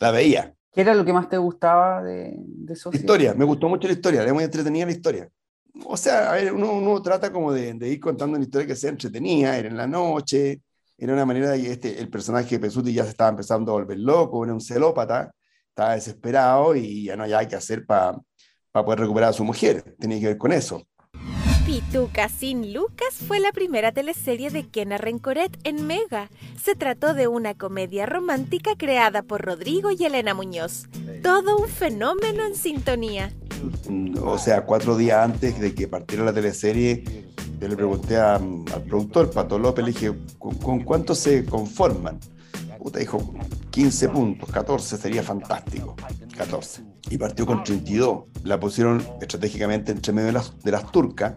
La 0.00 0.10
veía. 0.10 0.54
¿Qué 0.72 0.82
era 0.82 0.94
lo 0.94 1.04
que 1.04 1.12
más 1.12 1.28
te 1.28 1.38
gustaba 1.38 2.02
de, 2.02 2.34
de 2.38 2.78
La 2.92 2.96
historia, 2.96 3.34
me 3.34 3.44
gustó 3.44 3.68
mucho 3.68 3.88
la 3.88 3.94
historia, 3.94 4.22
era 4.22 4.32
muy 4.32 4.44
entretenida 4.44 4.86
la 4.86 4.92
historia. 4.92 5.28
O 5.84 5.96
sea, 5.96 6.30
a 6.30 6.34
ver, 6.34 6.52
uno, 6.52 6.72
uno 6.72 7.02
trata 7.02 7.32
como 7.32 7.52
de, 7.52 7.74
de, 7.74 7.88
ir 7.88 8.00
contando 8.00 8.36
una 8.36 8.44
historia 8.44 8.66
que 8.66 8.76
sea 8.76 8.90
entretenida, 8.90 9.56
era 9.56 9.68
en 9.68 9.76
la 9.76 9.86
noche, 9.86 10.60
era 10.96 11.12
una 11.12 11.24
manera 11.24 11.50
de 11.50 11.62
que 11.62 11.72
este, 11.72 12.00
el 12.00 12.08
personaje 12.10 12.56
de 12.56 12.60
Pesuti 12.60 12.92
ya 12.92 13.04
se 13.04 13.10
estaba 13.10 13.30
empezando 13.30 13.72
a 13.72 13.74
volver 13.74 13.98
loco, 13.98 14.44
era 14.44 14.52
un 14.52 14.60
celópata, 14.60 15.32
estaba 15.68 15.94
desesperado 15.94 16.74
y 16.74 17.04
ya 17.04 17.16
no 17.16 17.24
había 17.24 17.46
que 17.46 17.56
hacer 17.56 17.86
para 17.86 18.20
poder 18.72 19.00
recuperar 19.00 19.30
a 19.30 19.32
su 19.32 19.44
mujer, 19.44 19.96
tenía 19.98 20.20
que 20.20 20.26
ver 20.26 20.38
con 20.38 20.52
eso. 20.52 20.82
Pituca 21.68 22.30
sin 22.30 22.72
Lucas 22.72 23.14
fue 23.26 23.40
la 23.40 23.52
primera 23.52 23.92
teleserie 23.92 24.48
de 24.48 24.66
Kena 24.66 24.96
Rencoret 24.96 25.54
en 25.64 25.86
Mega. 25.86 26.30
Se 26.58 26.74
trató 26.74 27.12
de 27.12 27.28
una 27.28 27.52
comedia 27.52 28.06
romántica 28.06 28.70
creada 28.74 29.20
por 29.20 29.42
Rodrigo 29.42 29.90
y 29.90 30.02
Elena 30.02 30.32
Muñoz. 30.32 30.88
Todo 31.22 31.58
un 31.58 31.68
fenómeno 31.68 32.46
en 32.46 32.54
sintonía. 32.54 33.34
O 34.22 34.38
sea, 34.38 34.64
cuatro 34.64 34.96
días 34.96 35.22
antes 35.22 35.60
de 35.60 35.74
que 35.74 35.86
partiera 35.88 36.24
la 36.24 36.32
teleserie, 36.32 37.04
yo 37.60 37.68
le 37.68 37.76
pregunté 37.76 38.16
al 38.16 38.64
productor, 38.88 39.30
Pato 39.30 39.58
López, 39.58 39.84
le 39.84 39.92
dije, 39.92 40.14
¿con, 40.38 40.84
cuánto 40.84 41.14
se 41.14 41.44
conforman? 41.44 42.18
Puta, 42.78 42.98
dijo, 42.98 43.34
15 43.72 44.08
puntos, 44.08 44.50
14 44.50 44.96
sería 44.96 45.22
fantástico. 45.22 45.96
14. 46.34 46.82
Y 47.10 47.18
partió 47.18 47.44
con 47.44 47.62
32. 47.62 48.24
La 48.44 48.58
pusieron 48.58 49.06
estratégicamente 49.20 49.92
entre 49.92 50.14
medio 50.14 50.28
de 50.28 50.32
las, 50.32 50.58
de 50.60 50.72
las 50.72 50.90
turcas 50.90 51.34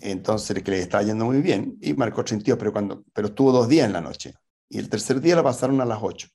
entonces 0.00 0.62
que 0.62 0.70
le 0.70 0.78
estaba 0.80 1.02
yendo 1.02 1.24
muy 1.24 1.40
bien 1.40 1.76
y 1.80 1.94
marcó 1.94 2.24
32, 2.24 2.58
pero, 2.58 2.72
cuando, 2.72 3.04
pero 3.12 3.28
estuvo 3.28 3.52
dos 3.52 3.68
días 3.68 3.86
en 3.86 3.92
la 3.92 4.00
noche. 4.00 4.34
Y 4.68 4.78
el 4.78 4.88
tercer 4.88 5.20
día 5.20 5.36
la 5.36 5.42
pasaron 5.42 5.80
a 5.80 5.84
las 5.84 5.98
8. 6.00 6.28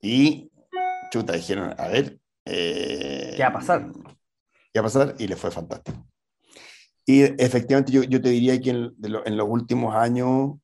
Y 0.00 0.50
chuta, 1.10 1.32
dijeron, 1.34 1.74
a 1.76 1.88
ver. 1.88 2.18
Eh, 2.44 3.34
¿Qué 3.36 3.42
va 3.42 3.48
a 3.48 3.52
pasar? 3.52 3.90
¿Qué 4.72 4.80
va 4.80 4.80
a 4.80 4.82
pasar? 4.84 5.14
Y 5.18 5.26
le 5.26 5.36
fue 5.36 5.50
fantástico. 5.50 6.06
Y 7.04 7.22
efectivamente 7.22 7.92
yo, 7.92 8.02
yo 8.02 8.20
te 8.20 8.30
diría 8.30 8.60
que 8.60 8.70
en, 8.70 8.94
en, 9.02 9.36
los 9.36 9.48
últimos 9.48 9.94
años, 9.94 10.54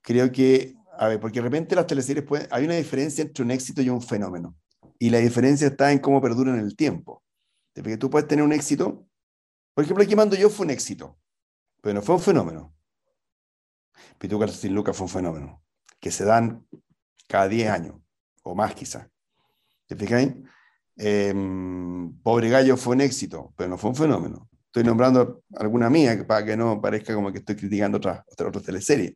creo 0.00 0.32
que, 0.32 0.74
a 0.98 1.08
ver, 1.08 1.20
porque 1.20 1.40
de 1.40 1.44
repente 1.44 1.76
las 1.76 1.86
teleseries 1.86 2.24
pueden, 2.24 2.48
hay 2.50 2.64
una 2.64 2.74
diferencia 2.74 3.22
entre 3.22 3.44
un 3.44 3.50
éxito 3.50 3.82
y 3.82 3.90
un 3.90 4.00
fenómeno. 4.00 4.56
Y 4.98 5.10
la 5.10 5.18
diferencia 5.18 5.66
está 5.66 5.92
en 5.92 5.98
cómo 5.98 6.20
perduran 6.20 6.54
en 6.54 6.64
el 6.64 6.74
tiempo. 6.74 7.22
Porque 7.74 7.96
tú 7.96 8.08
puedes 8.08 8.28
tener 8.28 8.44
un 8.44 8.52
éxito 8.52 9.06
por 9.74 9.84
ejemplo, 9.84 10.04
aquí 10.04 10.16
mando 10.16 10.36
yo 10.36 10.50
fue 10.50 10.66
un 10.66 10.70
éxito, 10.70 11.18
pero 11.80 11.94
no 11.94 12.02
fue 12.02 12.14
un 12.16 12.20
fenómeno. 12.20 12.74
Pituca 14.18 14.48
sin 14.48 14.74
Lucas 14.74 14.96
fue 14.96 15.06
un 15.06 15.12
fenómeno, 15.12 15.62
que 16.00 16.10
se 16.10 16.24
dan 16.24 16.66
cada 17.28 17.48
10 17.48 17.70
años, 17.70 17.96
o 18.42 18.54
más 18.54 18.74
quizás. 18.74 19.08
¿Te 19.86 19.96
fijáis? 19.96 20.32
Em, 20.96 22.12
Pobre 22.22 22.48
Gallo 22.48 22.76
fue 22.76 22.94
un 22.94 23.00
éxito, 23.00 23.52
pero 23.56 23.70
no 23.70 23.78
fue 23.78 23.90
un 23.90 23.96
fenómeno. 23.96 24.48
Estoy 24.66 24.84
nombrando 24.84 25.42
alguna 25.56 25.90
mía 25.90 26.26
para 26.26 26.44
que 26.44 26.56
no 26.56 26.80
parezca 26.80 27.14
como 27.14 27.30
que 27.30 27.38
estoy 27.38 27.56
criticando 27.56 27.98
otras 27.98 28.22
otra, 28.30 28.48
otra 28.48 28.62
teleseries. 28.62 29.14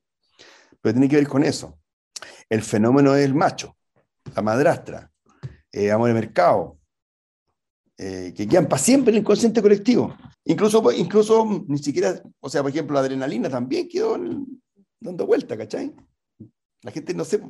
Pero 0.81 0.93
tiene 0.93 1.09
que 1.09 1.17
ver 1.17 1.29
con 1.29 1.43
eso. 1.45 1.79
El 2.49 2.63
fenómeno 2.63 3.15
es 3.15 3.25
el 3.25 3.35
macho, 3.35 3.77
la 4.35 4.43
madrastra, 4.43 5.11
eh, 5.73 5.91
Amor 5.91 6.09
de 6.09 6.15
Mercado, 6.15 6.79
eh, 7.99 8.33
que 8.37 8.47
quedan 8.47 8.69
para 8.69 8.83
siempre 8.83 9.11
en 9.11 9.17
el 9.17 9.21
inconsciente 9.23 9.63
colectivo. 9.63 10.15
Incluso, 10.45 10.93
incluso 10.93 11.65
ni 11.67 11.79
siquiera, 11.79 12.23
o 12.41 12.49
sea, 12.49 12.63
por 12.63 12.71
ejemplo, 12.71 12.95
la 12.95 13.01
adrenalina 13.01 13.49
también 13.49 13.89
quedó 13.89 14.19
dando 15.01 15.27
vuelta, 15.27 15.57
¿cachai? 15.57 15.95
La 16.83 16.91
gente, 16.91 17.15
no 17.15 17.25
sé, 17.25 17.41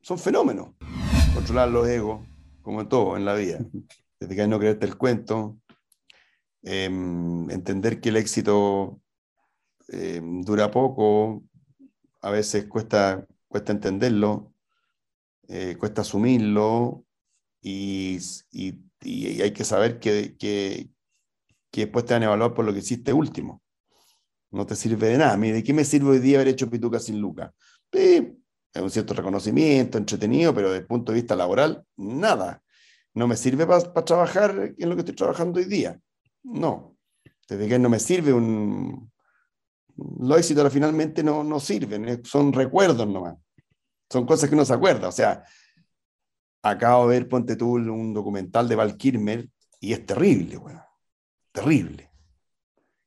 son 0.00 0.18
fenómenos. 0.18 0.70
Controlar 1.34 1.68
los 1.68 1.88
egos, 1.88 2.20
como 2.60 2.80
en 2.80 2.88
todo 2.88 3.16
en 3.16 3.24
la 3.24 3.34
vida. 3.34 3.58
te 4.18 4.46
no 4.48 4.58
creerte 4.58 4.86
el 4.86 4.96
cuento, 4.96 5.58
em, 6.62 7.50
entender 7.50 8.00
que 8.00 8.10
el 8.10 8.16
éxito 8.16 9.00
em, 9.88 10.42
dura 10.42 10.70
poco, 10.70 11.42
a 12.20 12.30
veces 12.30 12.66
cuesta, 12.66 13.26
cuesta 13.48 13.72
entenderlo, 13.72 14.52
eh, 15.48 15.76
cuesta 15.78 16.02
asumirlo 16.02 17.04
y, 17.60 18.18
hay 19.04 19.52
que 19.52 19.64
saber 19.64 19.98
que, 19.98 20.36
que, 20.36 20.90
que, 21.70 21.82
después 21.82 22.04
te 22.04 22.14
van 22.14 22.22
a 22.22 22.26
evaluar 22.26 22.54
por 22.54 22.64
lo 22.64 22.72
que 22.72 22.80
hiciste 22.80 23.12
último. 23.12 23.62
No 24.50 24.66
te 24.66 24.76
sirve 24.76 25.08
de 25.08 25.18
nada. 25.18 25.36
¿De 25.36 25.62
qué 25.62 25.72
me 25.72 25.84
sirve 25.84 26.10
hoy 26.10 26.18
día 26.18 26.38
haber 26.38 26.48
hecho 26.48 26.70
Pituca 26.70 26.98
sin 26.98 27.20
Luca? 27.20 27.52
es 27.92 28.80
un 28.80 28.90
cierto 28.90 29.12
reconocimiento, 29.14 29.98
entretenido, 29.98 30.54
pero 30.54 30.68
desde 30.68 30.80
el 30.80 30.86
punto 30.86 31.12
de 31.12 31.16
vista 31.16 31.36
laboral, 31.36 31.84
nada. 31.96 32.62
No 33.14 33.28
me 33.28 33.36
sirve 33.36 33.66
para 33.66 34.04
trabajar 34.04 34.74
en 34.76 34.88
lo 34.88 34.94
que 34.94 35.00
estoy 35.00 35.14
trabajando 35.14 35.60
hoy 35.60 35.66
día. 35.66 36.00
No. 36.42 36.96
Desde 37.48 37.68
que 37.68 37.78
no 37.78 37.90
me 37.90 37.98
sirve 37.98 38.32
un... 38.32 39.10
Los 39.94 40.38
éxitos 40.38 40.72
finalmente 40.72 41.22
no, 41.22 41.44
no 41.44 41.60
sirven, 41.60 42.24
son 42.24 42.52
recuerdos 42.52 43.06
nomás. 43.06 43.36
Son 44.10 44.24
cosas 44.24 44.48
que 44.48 44.54
uno 44.54 44.64
se 44.64 44.72
acuerda. 44.72 45.08
O 45.08 45.12
sea, 45.12 45.44
acabo 46.62 47.08
de 47.08 47.18
ver, 47.18 47.28
ponte 47.28 47.56
tú, 47.56 47.74
un 47.74 48.14
documental 48.14 48.68
de 48.68 48.76
Val 48.76 48.96
Kirmer 48.96 49.48
y 49.80 49.92
es 49.92 50.06
terrible, 50.06 50.56
weón. 50.56 50.80
Terrible. 51.50 52.10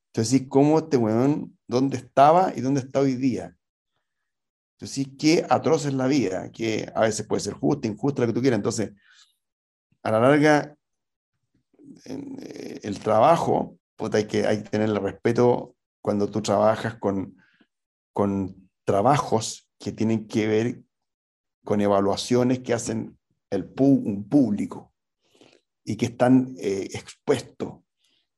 Entonces, 0.07 0.43
¿cómo 0.47 0.79
este 0.79 0.97
weón, 0.97 1.57
dónde 1.67 1.97
estaba 1.97 2.53
y 2.55 2.61
dónde 2.61 2.81
está 2.81 2.99
hoy 2.99 3.15
día? 3.15 3.55
Entonces, 4.73 5.07
qué 5.17 5.45
atroz 5.49 5.85
es 5.85 5.93
la 5.93 6.07
vida, 6.07 6.51
que 6.51 6.91
a 6.93 7.01
veces 7.01 7.25
puede 7.25 7.39
ser 7.39 7.53
justa, 7.53 7.87
injusta, 7.87 8.21
lo 8.21 8.27
que 8.27 8.33
tú 8.33 8.41
quieras. 8.41 8.57
Entonces, 8.57 8.91
a 10.03 10.11
la 10.11 10.19
larga, 10.19 10.75
eh, 12.05 12.79
el 12.83 12.99
trabajo, 12.99 13.77
hay, 14.11 14.25
que, 14.25 14.45
hay 14.45 14.63
que 14.63 14.69
tenerle 14.69 14.99
respeto 14.99 15.75
cuando 16.01 16.29
tú 16.29 16.41
trabajas 16.41 16.95
con, 16.95 17.37
con 18.13 18.69
trabajos 18.83 19.69
que 19.79 19.91
tienen 19.91 20.27
que 20.27 20.47
ver 20.47 20.81
con 21.63 21.81
evaluaciones 21.81 22.59
que 22.59 22.73
hacen 22.73 23.17
el 23.49 23.71
un 23.77 24.27
público 24.27 24.93
y 25.83 25.95
que 25.95 26.07
están 26.07 26.55
eh, 26.57 26.89
expuestos 26.93 27.81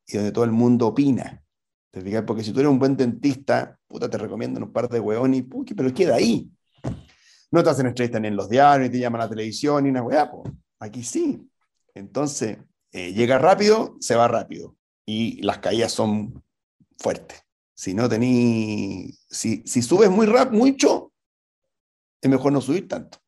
y 0.05 0.17
donde 0.17 0.31
todo 0.31 0.43
el 0.43 0.51
mundo 0.51 0.87
opina. 0.87 1.43
Porque 2.25 2.43
si 2.43 2.51
tú 2.51 2.59
eres 2.59 2.71
un 2.71 2.79
buen 2.79 2.95
dentista, 2.95 3.79
puta, 3.87 4.09
te 4.09 4.17
recomiendo 4.17 4.59
un 4.59 4.71
par 4.71 4.87
de 4.89 4.99
hueones, 4.99 5.43
pero 5.75 5.93
queda 5.93 6.15
ahí. 6.15 6.49
No 7.51 7.63
te 7.63 7.69
hacen 7.69 7.87
entrevistas 7.87 8.21
ni 8.21 8.27
en 8.27 8.35
los 8.35 8.49
diarios, 8.49 8.87
ni 8.87 8.91
te 8.91 8.99
llaman 8.99 9.21
a 9.21 9.23
la 9.25 9.29
televisión, 9.29 9.83
ni 9.83 9.89
una 9.89 10.03
hueá, 10.03 10.29
aquí 10.79 11.03
sí. 11.03 11.49
Entonces, 11.95 12.57
eh, 12.91 13.13
llega 13.13 13.39
rápido, 13.39 13.95
se 13.99 14.15
va 14.15 14.27
rápido. 14.27 14.75
Y 15.05 15.41
las 15.41 15.59
caídas 15.59 15.91
son 15.91 16.43
fuertes. 16.99 17.41
Si 17.73 17.93
no 17.93 18.09
tení, 18.09 19.13
si, 19.29 19.63
si 19.65 19.81
subes 19.81 20.09
muy 20.09 20.25
rápido, 20.27 20.59
mucho, 20.59 21.13
es 22.21 22.29
mejor 22.29 22.51
no 22.51 22.61
subir 22.61 22.87
tanto. 22.87 23.19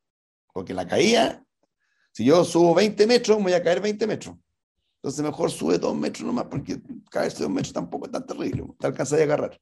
Porque 0.53 0.73
la 0.73 0.87
caída, 0.87 1.43
si 2.19 2.25
yo 2.25 2.43
subo 2.43 2.75
20 2.75 3.07
metros, 3.07 3.41
voy 3.41 3.53
a 3.53 3.63
caer 3.63 3.79
20 3.79 4.05
metros. 4.05 4.35
Entonces 4.97 5.23
mejor 5.23 5.49
sube 5.49 5.77
dos 5.77 5.95
metros 5.95 6.25
nomás, 6.27 6.47
porque 6.51 6.77
caerse 7.09 7.43
dos 7.43 7.49
metros 7.49 7.71
tampoco 7.71 8.07
es 8.07 8.11
tan 8.11 8.25
terrible, 8.25 8.65
te 8.77 8.87
alcanza 8.87 9.15
a 9.15 9.23
agarrar. 9.23 9.57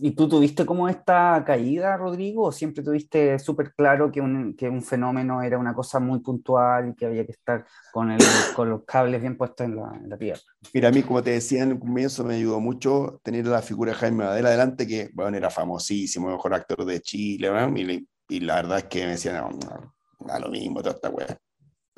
¿Y 0.00 0.12
tú 0.12 0.28
tuviste 0.28 0.64
como 0.64 0.88
esta 0.88 1.42
caída, 1.44 1.96
Rodrigo, 1.96 2.44
o 2.44 2.52
siempre 2.52 2.84
tuviste 2.84 3.40
súper 3.40 3.74
claro 3.74 4.12
que 4.12 4.20
un, 4.20 4.54
que 4.54 4.68
un, 4.68 4.84
fenómeno 4.84 5.42
era 5.42 5.58
una 5.58 5.74
cosa 5.74 5.98
muy 5.98 6.20
puntual 6.20 6.90
y 6.90 6.94
que 6.94 7.06
había 7.06 7.26
que 7.26 7.32
estar 7.32 7.66
con, 7.92 8.12
el, 8.12 8.20
con 8.54 8.70
los 8.70 8.84
cables 8.84 9.20
bien 9.20 9.36
puestos 9.36 9.66
en 9.66 9.74
la, 9.74 9.90
en 10.00 10.08
la, 10.08 10.16
tierra? 10.16 10.40
Mira, 10.72 10.90
a 10.90 10.92
mí, 10.92 11.02
como 11.02 11.24
te 11.24 11.30
decía 11.30 11.64
en 11.64 11.72
el 11.72 11.80
comienzo, 11.80 12.22
me 12.22 12.36
ayudó 12.36 12.60
mucho 12.60 13.18
tener 13.24 13.48
la 13.48 13.62
figura 13.62 13.90
de 13.90 13.98
Jaime 13.98 14.26
Badel 14.26 14.46
adelante, 14.46 14.86
que 14.86 15.10
bueno, 15.12 15.36
era 15.36 15.50
famosísimo, 15.50 16.30
mejor 16.30 16.54
actor 16.54 16.84
de 16.84 17.00
Chile, 17.00 17.50
y, 17.74 18.36
y, 18.36 18.40
la 18.42 18.54
verdad 18.62 18.78
es 18.78 18.84
que 18.84 19.00
me 19.00 19.10
decían, 19.10 19.38
no, 19.38 19.50
no, 19.50 19.94
da 20.20 20.38
lo 20.38 20.50
mismo, 20.50 20.82
toda 20.82 20.94
esta 20.94 21.10
weá, 21.10 21.36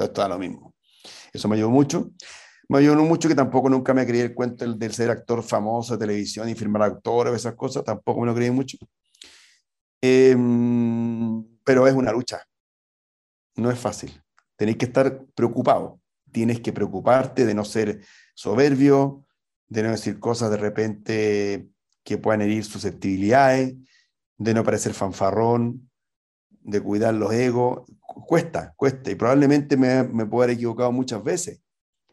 todo 0.03 0.11
esto 0.11 0.21
da 0.23 0.29
lo 0.29 0.39
mismo. 0.39 0.75
Eso 1.33 1.49
me 1.49 1.57
ayudó 1.57 1.71
mucho. 1.71 2.11
Me 2.69 2.79
ayudó 2.79 2.97
mucho 3.05 3.29
que 3.29 3.35
tampoco 3.35 3.69
nunca 3.69 3.93
me 3.93 4.07
creí 4.07 4.21
el 4.21 4.35
cuento 4.35 4.65
del, 4.73 4.95
ser 4.95 5.11
actor 5.11 5.43
famoso 5.43 5.95
de 5.95 5.99
televisión 5.99 6.49
y 6.49 6.55
firmar 6.55 6.83
actores, 6.83 7.35
esas 7.35 7.55
cosas, 7.55 7.85
tampoco 7.85 8.21
me 8.21 8.27
lo 8.27 8.35
creí 8.35 8.51
mucho. 8.51 8.79
Em, 10.01 11.45
pero 11.65 11.87
es 11.87 11.95
una 11.95 12.13
lucha. 12.13 12.43
No 13.57 13.71
es 13.71 13.79
fácil. 13.79 14.23
Tenéis 14.57 14.79
que 14.79 14.87
estar 14.87 15.25
preocupado. 15.35 16.01
Tienes 16.31 16.61
que 16.61 16.73
preocuparte 16.73 17.45
de 17.45 17.55
no 17.55 17.65
ser 17.65 18.01
soberbio, 18.35 19.27
de 19.69 19.83
no 19.83 19.91
decir 19.91 20.19
cosas 20.19 20.51
de 20.51 20.57
repente 20.57 21.69
que 22.05 22.19
puedan 22.19 22.41
herir 22.41 22.65
susceptibilidades, 22.65 23.75
de 24.39 24.55
no 24.55 24.65
parecer 24.65 24.95
fanfarrón, 24.95 25.91
de 26.63 26.81
cuidar 26.81 27.15
los 27.15 27.33
egos. 27.33 27.83
Cuesta, 28.01 28.73
cuesta. 28.77 29.11
Y 29.11 29.15
probablemente 29.15 29.77
me, 29.77 30.03
me 30.05 30.27
puedo 30.27 30.45
haber 30.45 30.57
equivocado 30.57 30.93
muchas 30.93 31.23
veces 31.23 31.61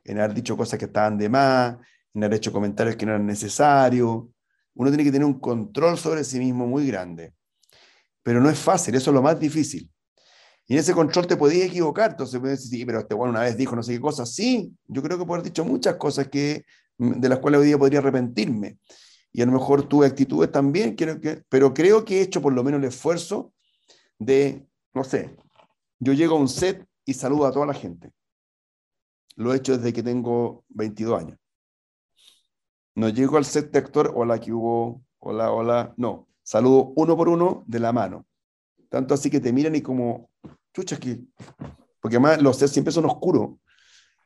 en 0.04 0.20
haber 0.20 0.34
dicho 0.34 0.58
cosas 0.58 0.80
que 0.80 0.86
estaban 0.86 1.18
de 1.18 1.30
más, 1.30 1.78
en 2.14 2.24
haber 2.24 2.38
hecho 2.38 2.52
comentarios 2.52 2.96
que 2.96 3.06
no 3.06 3.12
eran 3.12 3.26
necesarios. 3.26 4.26
Uno 4.74 4.90
tiene 4.90 5.04
que 5.04 5.12
tener 5.12 5.26
un 5.26 5.40
control 5.40 5.98
sobre 5.98 6.24
sí 6.24 6.40
mismo 6.40 6.66
muy 6.66 6.88
grande. 6.88 7.34
Pero 8.24 8.42
no 8.42 8.50
es 8.50 8.58
fácil, 8.58 8.96
eso 8.96 9.12
es 9.12 9.16
lo 9.16 9.22
más 9.22 9.40
difícil. 9.40 9.90
Y 10.68 10.74
en 10.74 10.80
ese 10.80 10.94
control 10.94 11.26
te 11.26 11.36
podías 11.36 11.68
equivocar, 11.68 12.12
entonces 12.12 12.40
puedes 12.40 12.60
decir, 12.60 12.80
sí, 12.80 12.86
pero 12.86 13.00
este 13.00 13.16
bueno 13.16 13.32
una 13.32 13.42
vez 13.42 13.58
dijo 13.58 13.76
no 13.76 13.82
sé 13.82 13.94
qué 13.94 14.00
cosas. 14.00 14.34
Sí, 14.34 14.72
yo 14.88 15.02
creo 15.02 15.18
que 15.18 15.26
puedo 15.26 15.40
haber 15.40 15.52
dicho 15.52 15.66
muchas 15.66 15.96
cosas 15.96 16.28
que, 16.28 16.64
de 16.98 17.30
las 17.30 17.40
cuales 17.40 17.62
hoy 17.62 17.68
día 17.68 17.78
podría 17.78 18.00
arrepentirme. 18.00 18.78
Y 19.32 19.42
a 19.42 19.46
lo 19.46 19.52
mejor 19.52 19.88
tuve 19.88 20.08
actitudes 20.08 20.52
también, 20.52 20.96
creo 20.96 21.20
que, 21.20 21.44
pero 21.50 21.74
creo 21.74 22.04
que 22.04 22.20
he 22.20 22.22
hecho 22.22 22.42
por 22.42 22.54
lo 22.54 22.64
menos 22.64 22.80
el 22.80 22.88
esfuerzo 22.88 23.54
de, 24.20 24.68
no 24.94 25.04
sé, 25.04 25.36
yo 25.98 26.14
llego 26.14 26.36
a 26.36 26.40
un 26.40 26.48
set 26.48 26.86
y 27.06 27.14
saludo 27.14 27.48
a 27.48 27.52
toda 27.52 27.66
la 27.66 27.74
gente 27.74 28.14
lo 29.40 29.54
he 29.54 29.58
hecho 29.58 29.78
desde 29.78 29.94
que 29.94 30.04
tengo 30.04 30.66
22 30.70 31.20
años. 31.20 31.40
No 32.96 33.08
llego 33.08 33.38
al 33.38 33.46
set 33.46 33.72
de 33.72 33.80
actor, 33.80 34.12
hola, 34.14 34.38
que 34.38 34.52
hubo, 34.52 35.02
hola, 35.20 35.52
hola, 35.52 35.94
no. 35.96 36.28
Saludo 36.44 36.92
uno 36.98 37.16
por 37.16 37.30
uno 37.30 37.64
de 37.66 37.80
la 37.80 37.94
mano. 37.94 38.26
Tanto 38.90 39.14
así 39.14 39.30
que 39.30 39.40
te 39.40 39.54
miran 39.54 39.76
y 39.76 39.82
como, 39.82 40.30
chucha, 40.74 41.00
que. 41.00 41.22
Porque 42.02 42.18
además 42.18 42.42
los 42.42 42.58
sets 42.58 42.74
siempre 42.74 42.92
son 42.92 43.06
oscuros. 43.06 43.52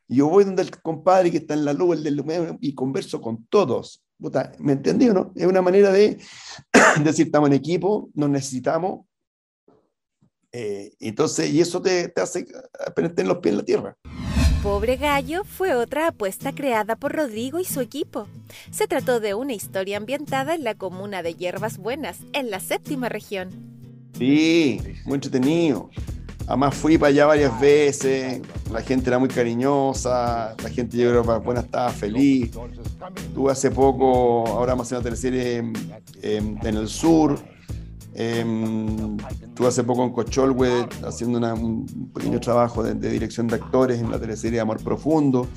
Y 0.08 0.16
yo 0.16 0.30
voy 0.30 0.46
donde 0.46 0.64
el 0.64 0.82
compadre 0.82 1.30
que 1.30 1.38
está 1.38 1.54
en 1.54 1.66
la 1.66 1.74
luz, 1.74 1.98
el 1.98 2.04
del 2.04 2.58
y 2.60 2.74
converso 2.74 3.22
con 3.22 3.46
todos. 3.46 4.04
¿Me 4.58 4.72
entendí 4.72 5.10
o 5.10 5.14
no? 5.14 5.32
Es 5.36 5.46
una 5.46 5.62
manera 5.62 5.91
de 5.91 6.20
decir, 7.04 7.28
estamos 7.28 7.50
en 7.50 7.54
equipo, 7.54 8.10
nos 8.16 8.32
necesitamos. 8.32 9.06
Eh, 10.56 10.93
entonces, 10.99 11.51
y 11.51 11.60
eso 11.60 11.82
te, 11.82 12.10
te 12.10 12.22
hace 12.22 12.45
tener 12.95 13.26
los 13.26 13.39
pies 13.39 13.54
en 13.54 13.58
la 13.58 13.66
tierra. 13.66 13.97
Pobre 14.62 14.97
Gallo 14.97 15.43
fue 15.43 15.74
otra 15.74 16.08
apuesta 16.08 16.54
creada 16.54 16.95
por 16.95 17.12
Rodrigo 17.12 17.60
y 17.60 17.66
su 17.66 17.82
equipo. 17.82 18.28
Se 18.72 18.88
trató 18.88 19.20
de 19.20 19.34
una 19.34 19.54
historia 19.54 19.97
ambientada 19.97 20.54
en 20.54 20.64
la 20.64 20.76
comuna 20.76 21.24
de 21.24 21.34
Hierbas 21.34 21.80
Buenas, 21.80 22.20
en 22.34 22.51
la 22.51 22.60
séptima 22.60 23.10
región. 23.10 23.49
Sí, 24.18 24.80
muy 25.06 25.16
entretenido. 25.16 25.89
Además 26.45 26.76
fui 26.76 26.97
para 26.97 27.10
allá 27.10 27.26
varias 27.26 27.60
veces, 27.60 28.41
la 28.72 28.82
gente 28.82 29.10
era 29.10 29.18
muy 29.18 29.30
cariñosa, 29.30 30.56
la 30.62 30.70
gente 30.70 30.97
yo 30.97 31.10
creo 31.10 31.41
buena 31.41 31.62
estaba 31.62 31.89
feliz. 31.89 32.51
Tuve 33.34 33.51
hace 33.51 33.72
poco, 33.72 34.45
ahora 34.47 34.76
más 34.76 34.91
en 34.91 34.97
la 34.99 35.04
teleserie 35.04 35.74
en 36.22 36.60
el 36.64 36.88
sur, 36.88 37.39
Em, 38.16 39.18
estuve 39.18 39.68
hace 39.68 39.84
poco 39.84 40.03
en 40.03 40.11
Cocholwe 40.11 40.88
haciendo 41.03 41.39
un 41.55 42.11
pequeño 42.14 42.39
trabajo 42.39 42.84
de, 42.84 42.93
dirección 43.09 43.47
de 43.47 43.55
actores 43.55 43.99
en 43.99 44.11
la 44.11 44.20
teleserie 44.20 44.59
Amor 44.59 44.84
Profundo. 44.84 45.47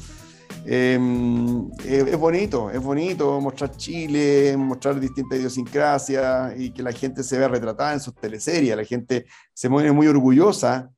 Em, 0.65 1.71
es, 1.85 2.19
bonito, 2.19 2.71
es 2.71 2.83
bonito 2.83 3.41
mostrar 3.41 3.77
Chile, 3.77 4.57
mostrar 4.57 4.99
distintas 4.99 5.39
idiosincrasias 5.39 6.59
y 6.59 6.71
que 6.71 6.83
la 6.83 6.93
gente 6.93 7.23
se 7.23 7.39
vea 7.39 7.49
retratada 7.49 7.93
en 7.93 8.01
sus 8.01 8.15
teleseries. 8.15 8.75
La 8.75 8.85
gente 8.85 9.27
se 9.53 9.69
mueve 9.69 9.93
muy 9.93 10.07
orgullosa 10.07 10.91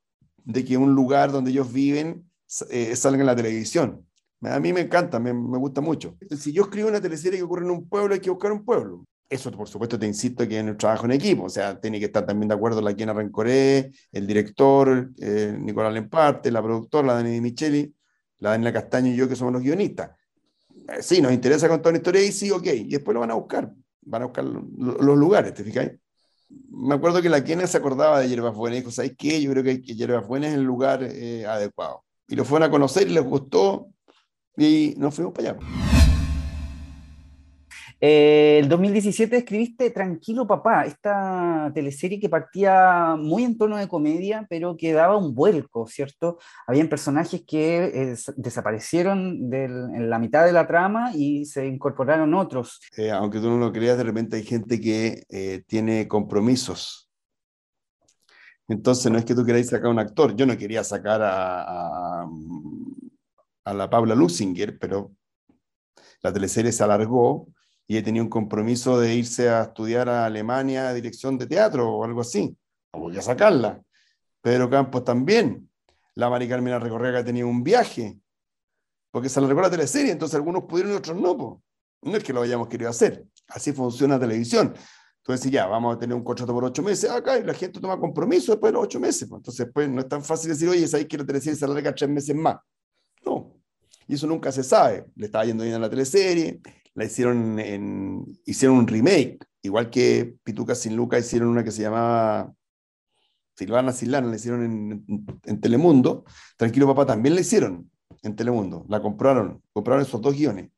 de 0.44 0.64
que 0.64 0.76
un 0.76 0.94
lugar 0.94 1.32
donde 1.32 1.50
ellos 1.50 1.70
viven 1.72 2.24
eh, 2.70 2.94
salga 2.94 3.20
en 3.20 3.26
la 3.26 3.36
televisión. 3.36 4.06
A 4.42 4.60
mí 4.60 4.72
me 4.72 4.82
encanta, 4.82 5.18
me, 5.18 5.34
me 5.34 5.58
gusta 5.58 5.80
mucho. 5.80 6.16
Si 6.38 6.52
yo 6.52 6.62
escribo 6.62 6.88
una 6.88 7.00
teleserie 7.00 7.40
que 7.40 7.44
ocurre 7.44 7.64
en 7.64 7.72
un 7.72 7.88
pueblo, 7.88 8.14
hay 8.14 8.20
que 8.20 8.30
buscar 8.30 8.52
un 8.52 8.64
pueblo 8.64 9.04
eso, 9.28 9.50
por 9.52 9.68
supuesto, 9.68 9.98
te 9.98 10.06
insisto 10.06 10.48
que 10.48 10.58
en 10.58 10.68
el 10.68 10.76
trabajo 10.76 11.04
en 11.04 11.12
equipo, 11.12 11.44
o 11.44 11.48
sea, 11.48 11.78
tiene 11.78 11.98
que 11.98 12.06
estar 12.06 12.24
también 12.24 12.48
de 12.48 12.54
acuerdo 12.54 12.80
la 12.80 12.94
Kiana 12.94 13.12
Rencoré, 13.12 13.92
el 14.12 14.26
director, 14.26 15.10
eh, 15.20 15.54
Nicolás 15.58 15.92
Lemparte, 15.92 16.50
la 16.50 16.62
productora, 16.62 17.08
la 17.08 17.14
Dani 17.14 17.40
Micheli, 17.40 17.94
la 18.38 18.50
Daniela 18.50 18.72
Castaño 18.72 19.12
y 19.12 19.16
yo, 19.16 19.28
que 19.28 19.36
somos 19.36 19.52
los 19.52 19.62
guionistas. 19.62 20.10
Eh, 20.88 21.02
sí, 21.02 21.20
nos 21.20 21.32
interesa 21.32 21.68
contar 21.68 21.90
una 21.90 21.98
historia 21.98 22.24
y 22.24 22.32
sí, 22.32 22.50
ok, 22.50 22.66
y 22.66 22.88
después 22.88 23.12
lo 23.14 23.20
van 23.20 23.30
a 23.30 23.34
buscar, 23.34 23.70
van 24.02 24.22
a 24.22 24.26
buscar 24.26 24.44
los 24.44 25.18
lugares, 25.18 25.52
¿te 25.52 25.62
fijáis? 25.62 25.92
Me 26.70 26.94
acuerdo 26.94 27.20
que 27.20 27.28
la 27.28 27.44
Kiana 27.44 27.66
se 27.66 27.76
acordaba 27.76 28.20
de 28.20 28.28
Hierbas 28.28 28.54
Buenas 28.54 28.78
y 28.78 28.80
dijo, 28.80 28.90
¿sabes 28.90 29.12
qué? 29.18 29.42
Yo 29.42 29.50
creo 29.50 29.62
que, 29.62 29.80
Hierbas 29.82 30.26
Buenas 30.26 30.50
es 30.50 30.56
el 30.56 30.62
lugar 30.62 31.02
eh, 31.02 31.44
adecuado. 31.44 32.04
Y 32.26 32.36
lo 32.36 32.44
fueron 32.46 32.68
a 32.68 32.70
conocer 32.70 33.08
y 33.08 33.12
les 33.12 33.24
gustó, 33.24 33.88
Y 34.56 34.94
nos 34.96 35.14
fuimos 35.14 35.34
para 35.34 35.50
allá. 35.50 35.97
Eh, 38.00 38.60
el 38.60 38.68
2017 38.68 39.38
escribiste 39.38 39.90
Tranquilo 39.90 40.46
Papá, 40.46 40.84
esta 40.84 41.70
teleserie 41.74 42.20
que 42.20 42.28
partía 42.28 43.16
muy 43.18 43.42
en 43.42 43.58
tono 43.58 43.76
de 43.76 43.88
comedia, 43.88 44.46
pero 44.48 44.76
que 44.76 44.92
daba 44.92 45.16
un 45.16 45.34
vuelco, 45.34 45.86
¿cierto? 45.88 46.38
Habían 46.66 46.88
personajes 46.88 47.42
que 47.44 47.84
eh, 47.86 48.16
desaparecieron 48.36 49.52
en 49.52 50.10
la 50.10 50.18
mitad 50.20 50.46
de 50.46 50.52
la 50.52 50.66
trama 50.66 51.10
y 51.14 51.44
se 51.44 51.66
incorporaron 51.66 52.34
otros. 52.34 52.80
Eh, 52.96 53.10
aunque 53.10 53.40
tú 53.40 53.50
no 53.50 53.58
lo 53.58 53.72
creas, 53.72 53.98
de 53.98 54.04
repente 54.04 54.36
hay 54.36 54.44
gente 54.44 54.80
que 54.80 55.64
tiene 55.66 56.06
compromisos. 56.06 57.08
Entonces 58.68 59.10
no 59.10 59.18
es 59.18 59.24
que 59.24 59.34
tú 59.34 59.44
queráis 59.44 59.68
sacar 59.68 59.86
a 59.86 59.90
un 59.90 59.98
actor. 59.98 60.36
Yo 60.36 60.46
no 60.46 60.56
quería 60.56 60.84
sacar 60.84 61.20
a, 61.22 62.26
la 63.64 63.90
Paula 63.90 64.14
Luxinger, 64.14 64.78
pero 64.78 65.12
la 66.22 66.32
teleserie 66.32 66.72
se 66.72 66.84
alargó 66.84 67.48
y 67.90 67.96
he 67.96 68.02
tenido 68.02 68.22
un 68.22 68.30
compromiso 68.30 69.00
de 69.00 69.14
irse 69.14 69.48
a 69.48 69.62
estudiar 69.62 70.10
a 70.10 70.26
Alemania 70.26 70.92
dirección 70.92 71.38
de 71.38 71.46
teatro 71.46 71.90
o 71.90 72.04
algo 72.04 72.20
así. 72.20 72.54
Voy 72.92 73.16
a 73.16 73.22
sacarla. 73.22 73.82
Pedro 74.42 74.68
Campos 74.68 75.04
también. 75.04 75.70
La 76.14 76.28
Mari 76.28 76.46
Carmena 76.46 76.78
Recorrea 76.78 77.24
tenía 77.24 77.46
un 77.46 77.64
viaje, 77.64 78.18
porque 79.10 79.28
se 79.28 79.40
alargó 79.40 79.62
la 79.62 79.70
teleserie, 79.70 80.12
entonces 80.12 80.34
algunos 80.34 80.64
pudieron 80.64 80.92
y 80.92 80.96
otros 80.96 81.16
no. 81.16 81.62
No 82.02 82.16
es 82.16 82.22
que 82.22 82.32
lo 82.32 82.42
hayamos 82.42 82.68
querido 82.68 82.90
hacer. 82.90 83.24
Así 83.48 83.72
funciona 83.72 84.14
la 84.14 84.20
televisión. 84.20 84.74
Entonces, 85.18 85.50
ya, 85.50 85.66
vamos 85.66 85.96
a 85.96 85.98
tener 85.98 86.14
un 86.14 86.24
contrato 86.24 86.52
por 86.52 86.64
ocho 86.64 86.82
meses 86.82 87.10
acá 87.10 87.38
y 87.38 87.44
la 87.44 87.54
gente 87.54 87.80
toma 87.80 87.98
compromiso 87.98 88.52
después 88.52 88.70
de 88.70 88.74
los 88.74 88.84
ocho 88.84 89.00
meses. 89.00 89.28
Entonces, 89.30 89.66
pues 89.72 89.88
no 89.88 90.00
es 90.00 90.08
tan 90.08 90.22
fácil 90.22 90.50
decir, 90.50 90.68
oye, 90.68 90.86
sabéis 90.86 91.08
que 91.08 91.18
la 91.18 91.24
teleserie 91.24 91.56
se 91.56 91.64
alarga 91.64 91.94
tres 91.94 92.10
meses 92.10 92.34
más. 92.34 92.56
No. 93.24 93.54
Y 94.06 94.14
eso 94.14 94.26
nunca 94.26 94.52
se 94.52 94.62
sabe. 94.62 95.06
Le 95.16 95.26
estaba 95.26 95.44
yendo 95.44 95.64
bien 95.64 95.76
a 95.76 95.78
la 95.78 95.90
teleserie, 95.90 96.60
la 96.98 97.04
hicieron 97.04 97.60
en, 97.60 98.24
hicieron 98.44 98.76
un 98.76 98.88
remake, 98.88 99.38
igual 99.62 99.88
que 99.88 100.34
Pituca 100.42 100.74
sin 100.74 100.96
Luca 100.96 101.16
hicieron 101.16 101.48
una 101.48 101.62
que 101.62 101.70
se 101.70 101.82
llamaba 101.82 102.52
Silvana 103.56 103.92
Silana, 103.92 104.26
la 104.26 104.34
hicieron 104.34 104.64
en, 104.64 105.26
en, 105.44 105.60
Telemundo, 105.60 106.24
Tranquilo 106.56 106.88
Papá 106.88 107.06
también 107.06 107.36
la 107.36 107.40
hicieron 107.40 107.88
en 108.24 108.34
Telemundo, 108.34 108.84
la 108.88 109.00
compraron, 109.00 109.62
compraron 109.72 110.02
esos 110.02 110.20
dos 110.20 110.34
guiones. 110.34 110.70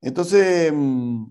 Entonces, 0.00 0.72
mm, 0.74 1.26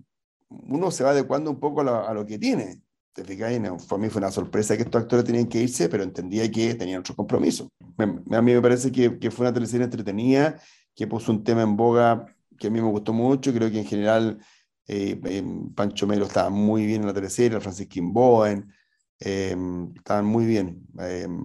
uno 0.50 0.92
se 0.92 1.04
va 1.04 1.10
adecuando 1.10 1.50
un 1.50 1.60
poco 1.60 1.82
a 1.82 2.14
lo, 2.14 2.26
que 2.28 2.38
tiene. 2.38 2.84
¿Te 3.12 3.24
fijas? 3.24 3.86
Para 3.88 4.02
mí 4.02 4.10
fue 4.10 4.20
una 4.20 4.30
sorpresa 4.30 4.78
que 4.78 4.84
estos 4.84 5.02
actores 5.02 5.26
tenían 5.26 5.48
que 5.48 5.64
irse, 5.64 5.90
pero 5.90 6.04
entendía 6.04 6.50
que 6.52 6.76
tenían 6.76 7.00
otro 7.00 7.16
compromiso. 7.16 7.70
A 7.98 8.06
mí 8.06 8.54
me 8.54 8.62
parece 8.62 8.92
que, 8.92 9.18
que 9.18 9.32
fue 9.32 9.48
una 9.48 9.54
teleserie 9.54 9.86
entretenida, 9.86 10.62
que 10.96 11.08
puso 11.08 11.32
un 11.32 11.44
tema 11.44 11.64
en 11.64 11.76
boga 11.76 12.28
que 12.60 12.68
a 12.68 12.70
mí 12.70 12.82
me 12.82 12.88
gustó 12.88 13.14
mucho, 13.14 13.54
creo 13.54 13.72
que 13.72 13.80
en 13.80 13.86
general 13.86 14.40
eh, 14.88 15.20
em, 15.24 15.74
Pancho 15.74 16.08
Melo 16.08 16.26
estaba 16.26 16.50
muy 16.50 16.86
bien 16.86 17.02
en 17.02 17.08
la 17.08 17.14
tercera, 17.14 17.60
Francisquín 17.62 18.14
Boen, 18.14 18.72
eh, 19.20 19.56
estaban 19.96 20.26
muy 20.26 20.46
bien. 20.46 20.86
Em, 21.00 21.42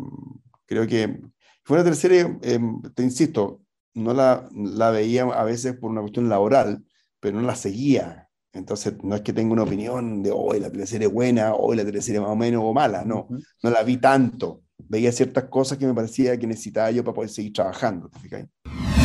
creo 0.66 0.86
que 0.86 1.20
fue 1.64 1.76
una 1.78 1.84
tercera, 1.84 2.38
te 2.94 3.02
insisto, 3.02 3.62
no 3.94 4.12
la, 4.12 4.48
la 4.52 4.90
veía 4.90 5.24
a 5.24 5.44
veces 5.44 5.76
por 5.76 5.90
una 5.90 6.00
cuestión 6.00 6.28
laboral, 6.28 6.84
pero 7.20 7.40
no 7.40 7.46
la 7.46 7.56
seguía. 7.56 8.24
Entonces, 8.54 8.94
no 9.02 9.16
es 9.16 9.22
que 9.22 9.32
tenga 9.32 9.52
una 9.52 9.64
opinión 9.64 10.22
de 10.22 10.30
hoy 10.30 10.60
la 10.60 10.70
teleserie 10.70 11.08
es 11.08 11.12
buena, 11.12 11.54
hoy 11.54 11.76
la 11.76 11.84
teleserie 11.84 12.20
más 12.20 12.30
o 12.30 12.36
menos 12.36 12.62
o 12.64 12.72
mala, 12.72 13.04
no, 13.04 13.26
no 13.62 13.70
la 13.70 13.82
vi 13.82 13.96
tanto. 13.96 14.62
Veía 14.78 15.10
ciertas 15.10 15.44
cosas 15.44 15.78
que 15.78 15.86
me 15.86 15.94
parecía 15.94 16.38
que 16.38 16.46
necesitaba 16.46 16.90
yo 16.90 17.02
para 17.02 17.14
poder 17.14 17.30
seguir 17.30 17.52
trabajando. 17.52 18.08
¿te 18.10 18.20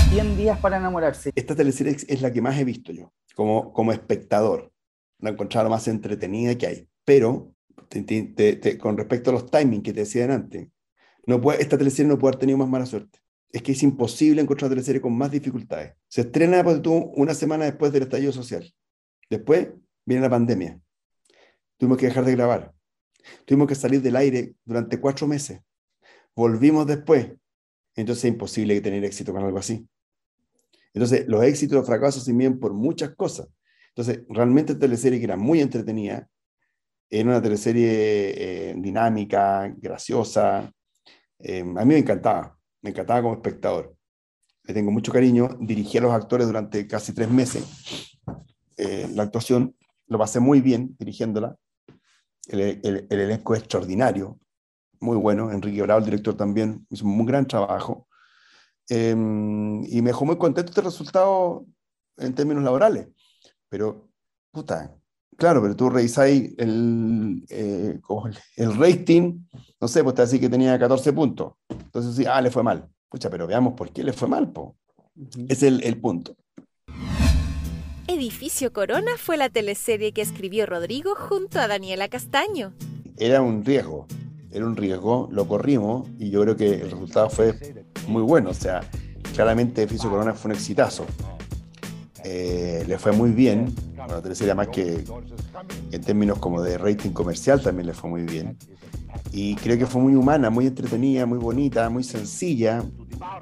100 0.09 0.37
días 0.37 0.59
para 0.59 0.77
enamorarse. 0.77 1.31
Esta 1.35 1.55
teleserie 1.55 1.95
es 2.07 2.21
la 2.23 2.33
que 2.33 2.41
más 2.41 2.57
he 2.57 2.63
visto 2.63 2.91
yo, 2.91 3.13
como, 3.35 3.71
como 3.73 3.91
espectador. 3.91 4.73
La 5.19 5.29
he 5.29 5.33
encontrado 5.33 5.69
más 5.69 5.87
entretenida 5.87 6.57
que 6.57 6.65
hay. 6.65 6.89
Pero, 7.05 7.53
con 8.79 8.97
respecto 8.97 9.29
a 9.29 9.33
los 9.33 9.51
timings 9.51 9.83
que 9.83 9.93
te 9.93 9.99
decían 9.99 10.31
antes, 10.31 10.67
no 11.27 11.39
puede, 11.39 11.61
esta 11.61 11.77
teleserie 11.77 12.09
no 12.09 12.17
puede 12.17 12.31
haber 12.31 12.39
tenido 12.39 12.57
más 12.57 12.67
mala 12.67 12.87
suerte. 12.87 13.19
Es 13.51 13.61
que 13.61 13.73
es 13.73 13.83
imposible 13.83 14.41
encontrar 14.41 14.69
una 14.69 14.77
teleserie 14.77 14.99
con 14.99 15.15
más 15.15 15.29
dificultades. 15.29 15.93
Se 16.07 16.21
estrena 16.21 16.63
pues, 16.63 16.81
una 16.87 17.35
semana 17.35 17.65
después 17.65 17.91
del 17.91 18.03
estallido 18.03 18.31
social. 18.31 18.73
Después 19.29 19.67
viene 20.05 20.23
la 20.23 20.29
pandemia. 20.31 20.81
Tuvimos 21.77 21.99
que 21.99 22.07
dejar 22.07 22.25
de 22.25 22.31
grabar. 22.31 22.73
Tuvimos 23.45 23.67
que 23.67 23.75
salir 23.75 24.01
del 24.01 24.15
aire 24.15 24.55
durante 24.65 24.99
cuatro 24.99 25.27
meses. 25.27 25.61
Volvimos 26.35 26.87
después. 26.87 27.27
Entonces 27.95 28.25
es 28.25 28.31
imposible 28.31 28.81
tener 28.81 29.03
éxito 29.05 29.33
con 29.33 29.43
algo 29.43 29.59
así. 29.59 29.87
Entonces, 30.93 31.27
los 31.27 31.43
éxitos 31.43 31.73
y 31.73 31.77
los 31.77 31.85
fracasos 31.85 32.23
se 32.23 32.33
miden 32.33 32.59
por 32.59 32.73
muchas 32.73 33.15
cosas. 33.15 33.47
Entonces, 33.89 34.23
realmente 34.29 34.73
esta 34.73 34.81
teleserie 34.81 35.19
que 35.19 35.25
era 35.25 35.37
muy 35.37 35.61
entretenida, 35.61 36.27
era 37.09 37.29
una 37.29 37.41
teleserie 37.41 37.89
eh, 38.69 38.75
dinámica, 38.77 39.73
graciosa. 39.77 40.71
Eh, 41.39 41.61
a 41.61 41.63
mí 41.63 41.93
me 41.93 41.97
encantaba, 41.97 42.55
me 42.81 42.91
encantaba 42.91 43.21
como 43.23 43.33
espectador. 43.33 43.95
Le 44.63 44.73
tengo 44.73 44.91
mucho 44.91 45.11
cariño. 45.11 45.57
Dirigí 45.59 45.97
a 45.97 46.01
los 46.01 46.13
actores 46.13 46.45
durante 46.45 46.85
casi 46.85 47.13
tres 47.13 47.29
meses. 47.29 48.17
Eh, 48.77 49.09
la 49.13 49.23
actuación 49.23 49.75
lo 50.07 50.19
pasé 50.19 50.39
muy 50.39 50.61
bien 50.61 50.95
dirigiéndola. 50.99 51.55
El, 52.47 52.61
el, 52.61 53.07
el, 53.09 53.19
elenco 53.19 53.53
es 53.53 53.61
extraordinario, 53.61 54.39
muy 54.99 55.17
bueno. 55.17 55.51
Enrique 55.51 55.81
Bravo, 55.81 55.99
el 55.99 56.05
director, 56.05 56.35
también 56.35 56.85
hizo 56.89 57.05
un 57.05 57.11
muy 57.11 57.25
gran 57.25 57.47
trabajo. 57.47 58.07
Em, 58.89 59.83
y 59.85 60.01
me 60.01 60.09
dejó 60.09 60.25
muy 60.25 60.37
contento 60.37 60.71
este 60.71 60.81
resultado 60.81 61.65
en 62.17 62.33
términos 62.33 62.63
laborales. 62.63 63.07
Pero, 63.69 64.09
puta, 64.51 64.95
claro, 65.37 65.61
pero 65.61 65.75
tú 65.75 65.89
revisáis 65.89 66.53
el, 66.57 67.45
eh, 67.49 67.99
el 68.55 68.77
rating, 68.77 69.45
no 69.79 69.87
sé, 69.87 70.03
pues 70.03 70.15
te 70.15 70.23
decir 70.23 70.39
que 70.39 70.49
tenía 70.49 70.77
14 70.77 71.13
puntos. 71.13 71.53
Entonces, 71.69 72.15
sí, 72.15 72.25
ah, 72.25 72.41
le 72.41 72.49
fue 72.49 72.63
mal. 72.63 72.89
Pucha, 73.07 73.29
pero 73.29 73.47
veamos 73.47 73.73
por 73.73 73.91
qué 73.91 74.03
le 74.03 74.13
fue 74.13 74.27
mal, 74.27 74.51
po. 74.51 74.75
Es 75.47 75.63
el, 75.63 75.83
el 75.83 75.99
punto. 75.99 76.35
Edificio 78.07 78.73
Corona 78.73 79.11
fue 79.17 79.37
la 79.37 79.49
teleserie 79.49 80.13
que 80.13 80.21
escribió 80.21 80.65
Rodrigo 80.65 81.13
junto 81.15 81.59
a 81.59 81.67
Daniela 81.67 82.07
Castaño. 82.07 82.73
Era 83.17 83.41
un 83.41 83.63
riesgo, 83.63 84.07
era 84.51 84.65
un 84.65 84.75
riesgo, 84.75 85.29
lo 85.31 85.47
corrimos 85.47 86.07
y 86.17 86.29
yo 86.29 86.41
creo 86.41 86.55
que 86.55 86.75
el 86.75 86.91
resultado 86.91 87.29
fue 87.29 87.53
muy 88.07 88.21
bueno. 88.21 88.49
O 88.49 88.53
sea, 88.53 88.81
claramente 89.33 89.83
Edificio 89.83 90.09
Corona 90.09 90.33
fue 90.33 90.51
un 90.51 90.55
exitazo. 90.55 91.05
Eh, 92.23 92.83
le 92.87 92.97
fue 92.97 93.11
muy 93.11 93.31
bien. 93.31 93.73
Bueno, 93.95 94.21
tercera 94.21 94.55
más 94.55 94.69
que 94.69 95.03
en 95.91 96.01
términos 96.01 96.39
como 96.39 96.61
de 96.61 96.77
rating 96.77 97.11
comercial 97.11 97.61
también 97.61 97.87
le 97.87 97.93
fue 97.93 98.09
muy 98.09 98.23
bien. 98.23 98.57
Y 99.31 99.55
creo 99.55 99.77
que 99.77 99.85
fue 99.85 100.01
muy 100.01 100.15
humana, 100.15 100.49
muy 100.49 100.67
entretenida, 100.67 101.25
muy 101.25 101.37
bonita, 101.37 101.89
muy 101.89 102.03
sencilla, 102.03 102.83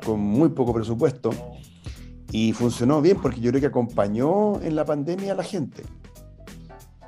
con 0.05 0.19
muy 0.19 0.49
poco 0.49 0.73
presupuesto. 0.73 1.29
Y 2.31 2.51
funcionó 2.51 3.01
bien 3.01 3.17
porque 3.21 3.39
yo 3.39 3.51
creo 3.51 3.61
que 3.61 3.67
acompañó 3.67 4.61
en 4.61 4.75
la 4.75 4.83
pandemia 4.83 5.31
a 5.31 5.35
la 5.35 5.43
gente. 5.43 5.83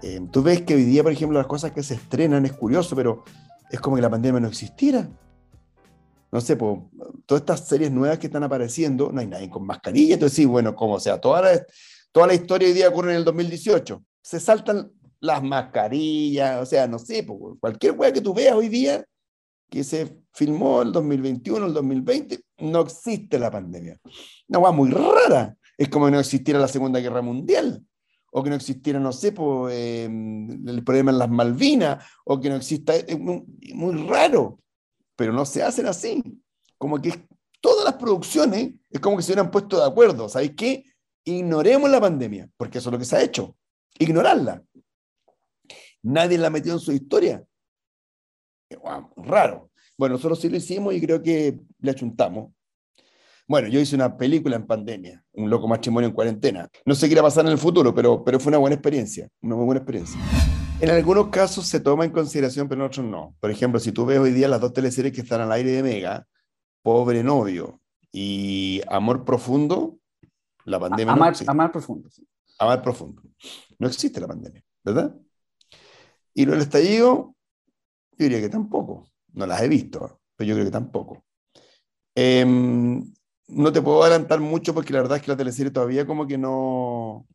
Eh, 0.01 0.21
tú 0.31 0.41
ves 0.41 0.61
que 0.61 0.75
hoy 0.75 0.83
día, 0.85 1.03
por 1.03 1.11
ejemplo, 1.11 1.37
las 1.37 1.47
cosas 1.47 1.71
que 1.71 1.83
se 1.83 1.95
estrenan 1.95 2.45
es 2.45 2.53
curioso, 2.53 2.95
pero 2.95 3.25
es 3.69 3.79
como 3.79 3.95
que 3.95 4.01
la 4.01 4.09
pandemia 4.09 4.39
no 4.39 4.47
existiera 4.47 5.09
no 6.31 6.41
sé, 6.41 6.55
pues, 6.55 6.79
todas 7.25 7.41
estas 7.41 7.67
series 7.67 7.91
nuevas 7.91 8.19
que 8.19 8.27
están 8.27 8.43
apareciendo, 8.43 9.11
no 9.11 9.19
hay 9.19 9.27
nadie 9.27 9.49
con 9.49 9.65
mascarilla, 9.65 10.13
entonces 10.13 10.35
sí, 10.35 10.45
bueno, 10.45 10.75
como 10.75 10.99
sea, 10.99 11.19
toda 11.19 11.41
la, 11.41 11.65
toda 12.11 12.27
la 12.27 12.33
historia 12.33 12.67
hoy 12.67 12.73
día 12.73 12.89
ocurre 12.89 13.11
en 13.11 13.17
el 13.17 13.25
2018. 13.25 14.03
Se 14.21 14.39
saltan 14.39 14.91
las 15.19 15.43
mascarillas, 15.43 16.61
o 16.61 16.65
sea, 16.65 16.87
no 16.87 16.99
sé, 16.99 17.25
cualquier 17.59 17.93
wea 17.93 18.13
que 18.13 18.21
tú 18.21 18.33
veas 18.33 18.55
hoy 18.55 18.69
día 18.69 19.03
que 19.69 19.83
se 19.83 20.17
filmó 20.33 20.81
el 20.81 20.91
2021, 20.91 21.65
el 21.65 21.73
2020, 21.73 22.39
no 22.59 22.81
existe 22.81 23.37
la 23.37 23.51
pandemia. 23.51 23.99
Una 24.47 24.59
wea 24.59 24.71
muy 24.71 24.89
rara. 24.89 25.55
Es 25.77 25.89
como 25.89 26.05
que 26.05 26.11
no 26.11 26.19
existiera 26.19 26.59
la 26.59 26.67
Segunda 26.67 26.99
Guerra 26.99 27.21
Mundial, 27.21 27.83
o 28.31 28.43
que 28.43 28.49
no 28.49 28.55
existiera, 28.55 28.99
no 28.99 29.11
sé, 29.11 29.31
pues, 29.31 29.75
el 29.75 30.83
problema 30.83 31.11
en 31.11 31.17
las 31.17 31.29
Malvinas, 31.29 32.05
o 32.25 32.39
que 32.39 32.49
no 32.49 32.55
exista, 32.55 32.95
es 32.95 33.19
muy 33.19 34.07
raro 34.07 34.59
pero 35.19 35.33
no 35.33 35.45
se 35.45 35.61
hacen 35.61 35.85
así. 35.85 36.23
Como 36.77 37.01
que 37.01 37.11
todas 37.59 37.83
las 37.83 37.95
producciones 37.95 38.75
es 38.89 39.01
como 39.01 39.17
que 39.17 39.23
se 39.23 39.33
hubieran 39.33 39.51
puesto 39.51 39.77
de 39.77 39.85
acuerdo. 39.85 40.29
¿Sabéis 40.29 40.53
qué? 40.55 40.85
Ignoremos 41.25 41.89
la 41.89 41.99
pandemia, 41.99 42.49
porque 42.55 42.77
eso 42.77 42.87
es 42.87 42.93
lo 42.93 42.99
que 42.99 43.03
se 43.03 43.17
ha 43.17 43.21
hecho. 43.21 43.57
Ignorarla. 43.99 44.63
Nadie 46.03 46.37
la 46.37 46.49
metió 46.49 46.71
en 46.71 46.79
su 46.79 46.93
historia. 46.93 47.45
raro. 49.17 49.71
Bueno, 49.97 50.15
nosotros 50.15 50.39
sí 50.39 50.47
lo 50.47 50.55
hicimos 50.55 50.93
y 50.93 51.01
creo 51.01 51.21
que 51.21 51.59
le 51.79 51.91
achuntamos. 51.91 52.53
Bueno, 53.49 53.67
yo 53.67 53.79
hice 53.79 53.95
una 53.95 54.15
película 54.15 54.55
en 54.55 54.67
pandemia, 54.67 55.23
Un 55.33 55.49
loco 55.49 55.67
matrimonio 55.67 56.07
en 56.07 56.13
cuarentena. 56.13 56.69
No 56.85 56.93
sé 56.93 57.07
qué 57.07 57.13
irá 57.13 57.21
a 57.21 57.23
pasar 57.23 57.45
en 57.47 57.51
el 57.51 57.57
futuro, 57.57 57.95
pero, 57.95 58.23
pero 58.23 58.39
fue 58.39 58.51
una 58.51 58.59
buena 58.59 58.75
experiencia, 58.75 59.27
una 59.41 59.55
muy 59.55 59.65
buena 59.65 59.79
experiencia. 59.79 60.19
En 60.79 60.91
algunos 60.91 61.29
casos 61.29 61.65
se 61.67 61.79
toma 61.79 62.05
en 62.05 62.11
consideración, 62.11 62.69
pero 62.69 62.81
en 62.81 62.87
otros 62.87 63.03
no. 63.05 63.35
Por 63.39 63.49
ejemplo, 63.49 63.79
si 63.79 63.91
tú 63.91 64.05
ves 64.05 64.19
hoy 64.19 64.31
día 64.33 64.47
las 64.47 64.61
dos 64.61 64.71
teleseries 64.71 65.11
que 65.13 65.21
están 65.21 65.41
al 65.41 65.51
aire 65.51 65.71
de 65.71 65.81
Mega, 65.81 66.27
Pobre 66.83 67.23
Novio 67.23 67.81
y 68.11 68.81
Amor 68.87 69.25
Profundo, 69.25 69.97
La 70.65 70.79
pandemia 70.79 71.13
amar, 71.13 71.29
no 71.29 71.31
existe. 71.31 71.49
amar 71.51 71.71
profundo. 71.71 72.07
sí. 72.11 72.27
Amar 72.59 72.83
profundo. 72.83 73.23
No 73.79 73.87
existe 73.87 74.21
la 74.21 74.27
pandemia, 74.27 74.63
¿verdad? 74.83 75.15
Y 76.35 76.45
lo 76.45 76.51
del 76.51 76.61
estallido, 76.61 77.35
yo 78.11 78.23
diría 78.25 78.41
que 78.41 78.49
tampoco. 78.49 79.09
No 79.33 79.47
las 79.47 79.59
he 79.63 79.67
visto, 79.67 80.21
pero 80.35 80.47
yo 80.49 80.53
creo 80.53 80.65
que 80.65 80.71
tampoco. 80.71 81.23
Em, 82.15 83.11
no 83.49 83.71
te 83.71 83.81
puedo 83.81 84.03
adelantar 84.03 84.39
mucho 84.39 84.73
porque 84.73 84.93
la 84.93 85.01
verdad 85.01 85.17
es 85.17 85.23
que 85.23 85.31
la 85.31 85.37
teleserie 85.37 85.71
todavía 85.71 86.05
como 86.05 86.27
que 86.27 86.37
no, 86.37 87.27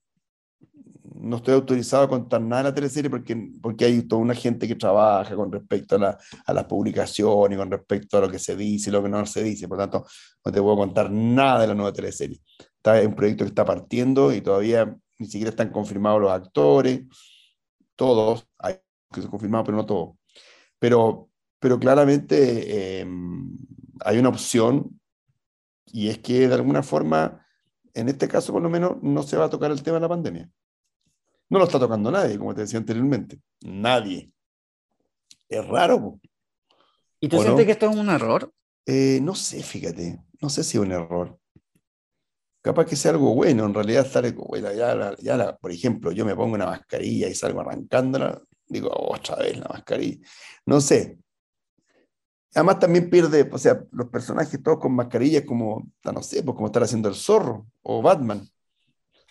no 1.14 1.36
estoy 1.36 1.54
autorizado 1.54 2.04
a 2.04 2.08
contar 2.08 2.40
nada 2.40 2.62
de 2.62 2.68
la 2.70 2.74
teleserie 2.74 3.10
porque, 3.10 3.50
porque 3.60 3.84
hay 3.84 4.02
toda 4.02 4.22
una 4.22 4.34
gente 4.34 4.68
que 4.68 4.76
trabaja 4.76 5.34
con 5.34 5.50
respecto 5.50 5.96
a, 5.96 5.98
la, 5.98 6.18
a 6.46 6.52
las 6.52 6.64
publicaciones, 6.64 7.58
con 7.58 7.70
respecto 7.70 8.18
a 8.18 8.20
lo 8.20 8.30
que 8.30 8.38
se 8.38 8.56
dice 8.56 8.90
y 8.90 8.92
lo 8.92 9.02
que 9.02 9.08
no 9.08 9.24
se 9.26 9.42
dice. 9.42 9.66
Por 9.66 9.78
tanto, 9.78 10.04
no 10.44 10.52
te 10.52 10.60
puedo 10.60 10.76
contar 10.76 11.10
nada 11.10 11.60
de 11.60 11.66
la 11.68 11.74
nueva 11.74 11.92
teleserie. 11.92 12.40
Está 12.76 13.00
en 13.00 13.08
un 13.08 13.14
proyecto 13.14 13.44
que 13.44 13.48
está 13.48 13.64
partiendo 13.64 14.32
y 14.32 14.40
todavía 14.40 14.96
ni 15.18 15.26
siquiera 15.26 15.50
están 15.50 15.70
confirmados 15.70 16.20
los 16.20 16.30
actores. 16.30 17.02
Todos, 17.96 18.46
hay 18.58 18.78
que 19.12 19.22
se 19.22 19.28
confirmados, 19.28 19.64
pero 19.64 19.76
no 19.78 19.86
todos. 19.86 20.16
Pero, 20.78 21.30
pero 21.58 21.78
claramente 21.78 23.00
eh, 23.00 23.06
hay 24.04 24.18
una 24.18 24.28
opción 24.28 25.00
y 25.94 26.08
es 26.08 26.18
que 26.18 26.48
de 26.48 26.54
alguna 26.54 26.82
forma, 26.82 27.46
en 27.94 28.08
este 28.08 28.26
caso 28.26 28.52
por 28.52 28.60
lo 28.60 28.68
menos, 28.68 29.00
no 29.00 29.22
se 29.22 29.36
va 29.36 29.44
a 29.44 29.50
tocar 29.50 29.70
el 29.70 29.80
tema 29.82 29.96
de 29.98 30.00
la 30.00 30.08
pandemia. 30.08 30.50
No 31.48 31.58
lo 31.60 31.64
está 31.66 31.78
tocando 31.78 32.10
nadie, 32.10 32.36
como 32.36 32.52
te 32.52 32.62
decía 32.62 32.80
anteriormente. 32.80 33.40
Nadie. 33.62 34.32
Es 35.48 35.64
raro. 35.68 36.00
po. 36.00 36.20
¿Y 37.20 37.28
tú 37.28 37.36
¿O 37.38 37.42
sientes 37.42 37.62
no? 37.64 37.66
que 37.66 37.72
esto 37.72 37.88
es 37.90 37.96
un 37.96 38.08
error? 38.08 38.52
Eh, 38.86 39.20
no 39.22 39.36
sé, 39.36 39.62
fíjate. 39.62 40.18
No 40.40 40.48
sé 40.50 40.64
si 40.64 40.78
es 40.78 40.82
un 40.82 40.90
error. 40.90 41.38
Capaz 42.60 42.86
que 42.86 42.96
sea 42.96 43.12
algo 43.12 43.34
bueno, 43.34 43.64
en 43.66 43.74
realidad 43.74 44.04
estar, 44.06 44.30
bueno, 44.34 44.72
ya, 44.72 44.94
la- 44.96 45.16
ya 45.18 45.36
la- 45.36 45.56
por 45.56 45.70
ejemplo, 45.70 46.10
yo 46.12 46.24
me 46.24 46.34
pongo 46.34 46.54
una 46.54 46.66
mascarilla 46.66 47.28
y 47.28 47.34
salgo 47.34 47.60
arrancándola, 47.60 48.42
digo, 48.66 48.90
otra 48.92 49.36
vez 49.36 49.58
la 49.58 49.68
mascarilla. 49.68 50.26
No 50.66 50.80
sé. 50.80 51.18
Además 52.54 52.78
también 52.78 53.10
pierde, 53.10 53.48
o 53.52 53.58
sea, 53.58 53.82
los 53.90 54.08
personajes 54.08 54.62
todos 54.62 54.78
con 54.78 54.94
mascarillas 54.94 55.44
como, 55.44 55.90
no 56.04 56.22
sé, 56.22 56.42
pues 56.42 56.54
como 56.54 56.66
estar 56.66 56.82
haciendo 56.84 57.08
el 57.08 57.14
zorro 57.16 57.66
o 57.82 58.00
Batman, 58.00 58.48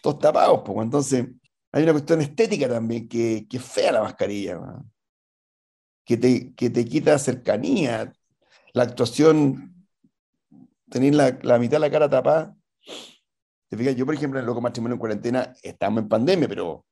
todos 0.01 0.19
tapados, 0.19 0.61
pues 0.65 0.77
entonces 0.81 1.27
hay 1.71 1.83
una 1.83 1.93
cuestión 1.93 2.21
estética 2.21 2.67
también 2.67 3.07
que, 3.07 3.47
es 3.49 3.63
fea 3.63 3.93
la 3.93 4.03
mascarilla, 4.03 4.59
que 6.05 6.17
te, 6.17 6.53
que 6.53 6.69
te 6.69 6.85
quita 6.85 7.17
cercanía, 7.17 8.11
la 8.73 8.83
actuación, 8.83 9.87
tener 10.89 11.15
la, 11.15 11.37
la 11.43 11.57
mitad 11.59 11.77
de 11.77 11.79
la 11.79 11.91
cara 11.91 12.09
tapada. 12.09 12.55
¿Te 13.69 13.77
fijas? 13.77 13.95
Yo, 13.95 14.05
por 14.05 14.13
ejemplo, 14.15 14.39
en 14.39 14.45
Loco 14.45 14.61
Matrimonio 14.61 14.95
en 14.95 14.99
Cuarentena, 14.99 15.53
estamos 15.63 16.03
en 16.03 16.09
pandemia, 16.09 16.47
pero, 16.47 16.85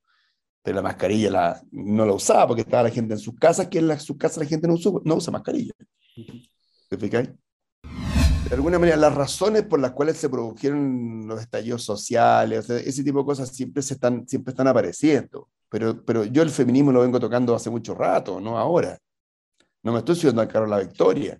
pero 0.64 0.76
la 0.76 0.82
mascarilla 0.82 1.30
la, 1.30 1.62
no 1.72 2.06
la 2.06 2.14
usaba 2.14 2.48
porque 2.48 2.62
estaba 2.62 2.84
la 2.84 2.90
gente 2.90 3.14
en 3.14 3.20
sus 3.20 3.36
casas, 3.36 3.68
que 3.68 3.80
en 3.80 3.88
la- 3.90 4.00
sus 4.00 4.18
casas 4.18 4.38
la 4.40 4.46
gente 4.46 4.68
no, 4.68 4.76
usa- 4.76 5.02
no 5.04 5.16
usa 5.16 5.32
mascarilla. 5.32 5.74
¿Te 6.90 6.98
fijas? 6.98 7.30
De 8.50 8.56
alguna 8.56 8.78
manera, 8.80 8.98
las 8.98 9.16
razones 9.16 9.64
por 9.64 9.80
las 9.80 9.92
cuales 9.92 10.18
se 10.18 10.30
produjeron 10.30 11.26
los 11.26 11.40
estallidos 11.40 11.84
sociales, 11.84 12.70
ese 12.70 13.04
tipo 13.04 13.20
de 13.20 13.26
cosas 13.26 13.50
siempre, 13.50 13.82
se 13.82 13.94
están, 13.94 14.28
siempre 14.28 14.52
están 14.52 14.68
apareciendo. 14.68 15.48
Pero, 15.70 16.04
pero 16.04 16.26
yo 16.26 16.42
el 16.42 16.50
feminismo 16.50 16.92
lo 16.92 17.00
vengo 17.00 17.20
tocando 17.20 17.56
hace 17.56 17.70
mucho 17.70 17.96
rato, 17.96 18.42
no 18.42 18.58
ahora. 18.58 19.00
No 19.84 19.94
me 19.94 20.00
estoy 20.00 20.16
subiendo 20.16 20.42
al 20.42 20.50
carro 20.50 20.68
la 20.68 20.80
victoria. 20.80 21.40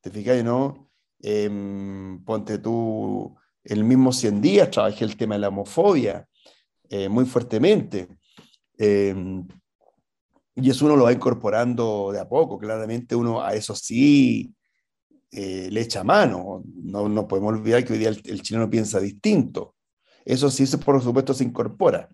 ¿Te 0.00 0.10
fijas? 0.10 0.42
¿No? 0.42 0.90
Em, 1.20 2.22
ponte 2.24 2.58
tú, 2.58 3.36
el 3.62 3.84
mismo 3.84 4.12
100 4.12 4.40
días 4.40 4.70
trabajé 4.70 5.04
el 5.04 5.16
tema 5.16 5.36
de 5.36 5.42
la 5.42 5.48
homofobia 5.48 6.26
eh, 6.88 7.08
muy 7.08 7.24
fuertemente. 7.24 8.08
Em, 8.76 9.46
y 10.54 10.70
eso 10.70 10.84
uno 10.86 10.96
lo 10.96 11.04
va 11.04 11.12
incorporando 11.12 12.10
de 12.12 12.20
a 12.20 12.28
poco. 12.28 12.58
Claramente 12.58 13.14
uno 13.16 13.42
a 13.42 13.54
eso 13.54 13.74
sí 13.74 14.54
eh, 15.30 15.68
le 15.70 15.80
echa 15.80 16.04
mano. 16.04 16.62
No, 16.82 17.08
no 17.08 17.26
podemos 17.28 17.54
olvidar 17.54 17.84
que 17.84 17.94
hoy 17.94 17.98
día 17.98 18.10
el, 18.10 18.20
el 18.24 18.42
chileno 18.42 18.68
piensa 18.70 19.00
distinto. 19.00 19.74
Eso 20.24 20.50
sí, 20.50 20.66
se- 20.66 20.78
por 20.78 21.00
supuesto, 21.02 21.34
se 21.34 21.44
incorpora. 21.44 22.08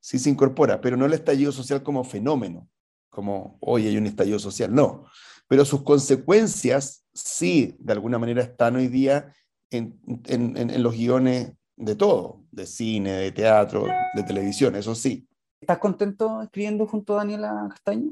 Sí 0.00 0.18
se 0.18 0.30
incorpora, 0.30 0.80
pero 0.80 0.96
no 0.96 1.06
el 1.06 1.14
estallido 1.14 1.50
social 1.52 1.82
como 1.82 2.04
fenómeno, 2.04 2.68
como 3.10 3.56
hoy 3.60 3.86
hay 3.86 3.96
un 3.96 4.06
estallido 4.06 4.38
social, 4.38 4.74
no. 4.74 5.06
Pero 5.48 5.64
sus 5.64 5.82
consecuencias 5.82 7.04
sí, 7.14 7.76
de 7.78 7.92
alguna 7.94 8.18
manera, 8.18 8.42
están 8.42 8.76
hoy 8.76 8.88
día 8.88 9.32
en- 9.70 9.98
en- 10.26 10.56
en 10.70 10.82
los 10.82 10.94
guiones 10.94 11.52
de 11.76 11.94
todo, 11.96 12.44
de 12.50 12.66
cine, 12.66 13.12
de 13.12 13.32
teatro, 13.32 13.86
de 14.14 14.22
televisión, 14.24 14.76
eso 14.76 14.94
sí. 14.94 15.26
¿Estás 15.64 15.78
contento 15.78 16.42
escribiendo 16.42 16.86
junto 16.86 17.14
a 17.14 17.16
Daniela 17.20 17.68
Castaño? 17.70 18.10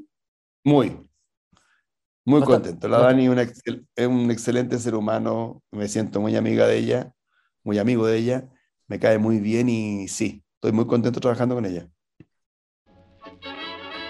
Muy, 0.64 0.88
muy 2.24 2.40
Bastante, 2.40 2.70
contento. 2.70 2.88
La. 2.88 2.98
Dani 3.00 3.24
es 3.24 3.28
una 3.28 3.42
excel- 3.42 3.86
es 3.94 4.06
un 4.06 4.30
excelente 4.30 4.78
ser 4.78 4.94
humano, 4.94 5.62
me 5.70 5.86
siento 5.86 6.18
muy 6.18 6.34
amiga 6.34 6.66
de 6.66 6.78
ella, 6.78 7.12
muy 7.62 7.78
amigo 7.78 8.06
de 8.06 8.16
ella, 8.16 8.48
me 8.88 8.98
cae 8.98 9.18
muy 9.18 9.38
bien 9.38 9.68
y 9.68 10.08
sí, 10.08 10.42
estoy 10.54 10.72
muy 10.72 10.86
contento 10.86 11.20
trabajando 11.20 11.54
con 11.54 11.66
ella. 11.66 11.86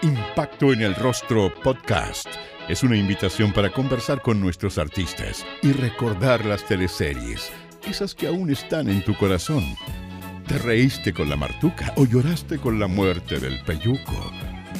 Impacto 0.02 0.72
en 0.72 0.82
el 0.82 0.94
Rostro 0.94 1.52
Podcast 1.64 2.28
es 2.68 2.84
una 2.84 2.96
invitación 2.96 3.52
para 3.52 3.72
conversar 3.72 4.22
con 4.22 4.40
nuestros 4.40 4.78
artistas 4.78 5.44
y 5.62 5.72
recordar 5.72 6.46
las 6.46 6.64
teleseries, 6.64 7.50
esas 7.88 8.14
que 8.14 8.28
aún 8.28 8.52
están 8.52 8.88
en 8.88 9.02
tu 9.02 9.16
corazón. 9.16 9.64
¿Te 10.52 10.58
reíste 10.58 11.14
con 11.14 11.30
la 11.30 11.36
martuca 11.36 11.94
o 11.96 12.04
lloraste 12.04 12.58
con 12.58 12.78
la 12.78 12.86
muerte 12.86 13.40
del 13.40 13.64
peyuco? 13.64 14.30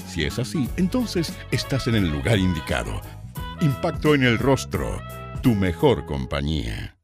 Si 0.07 0.23
es 0.23 0.39
así, 0.39 0.69
entonces 0.77 1.33
estás 1.51 1.87
en 1.87 1.95
el 1.95 2.11
lugar 2.11 2.39
indicado. 2.39 3.01
Impacto 3.63 4.15
en 4.15 4.23
el 4.23 4.37
Rostro, 4.37 5.01
tu 5.43 5.55
mejor 5.55 6.05
compañía. 6.05 6.99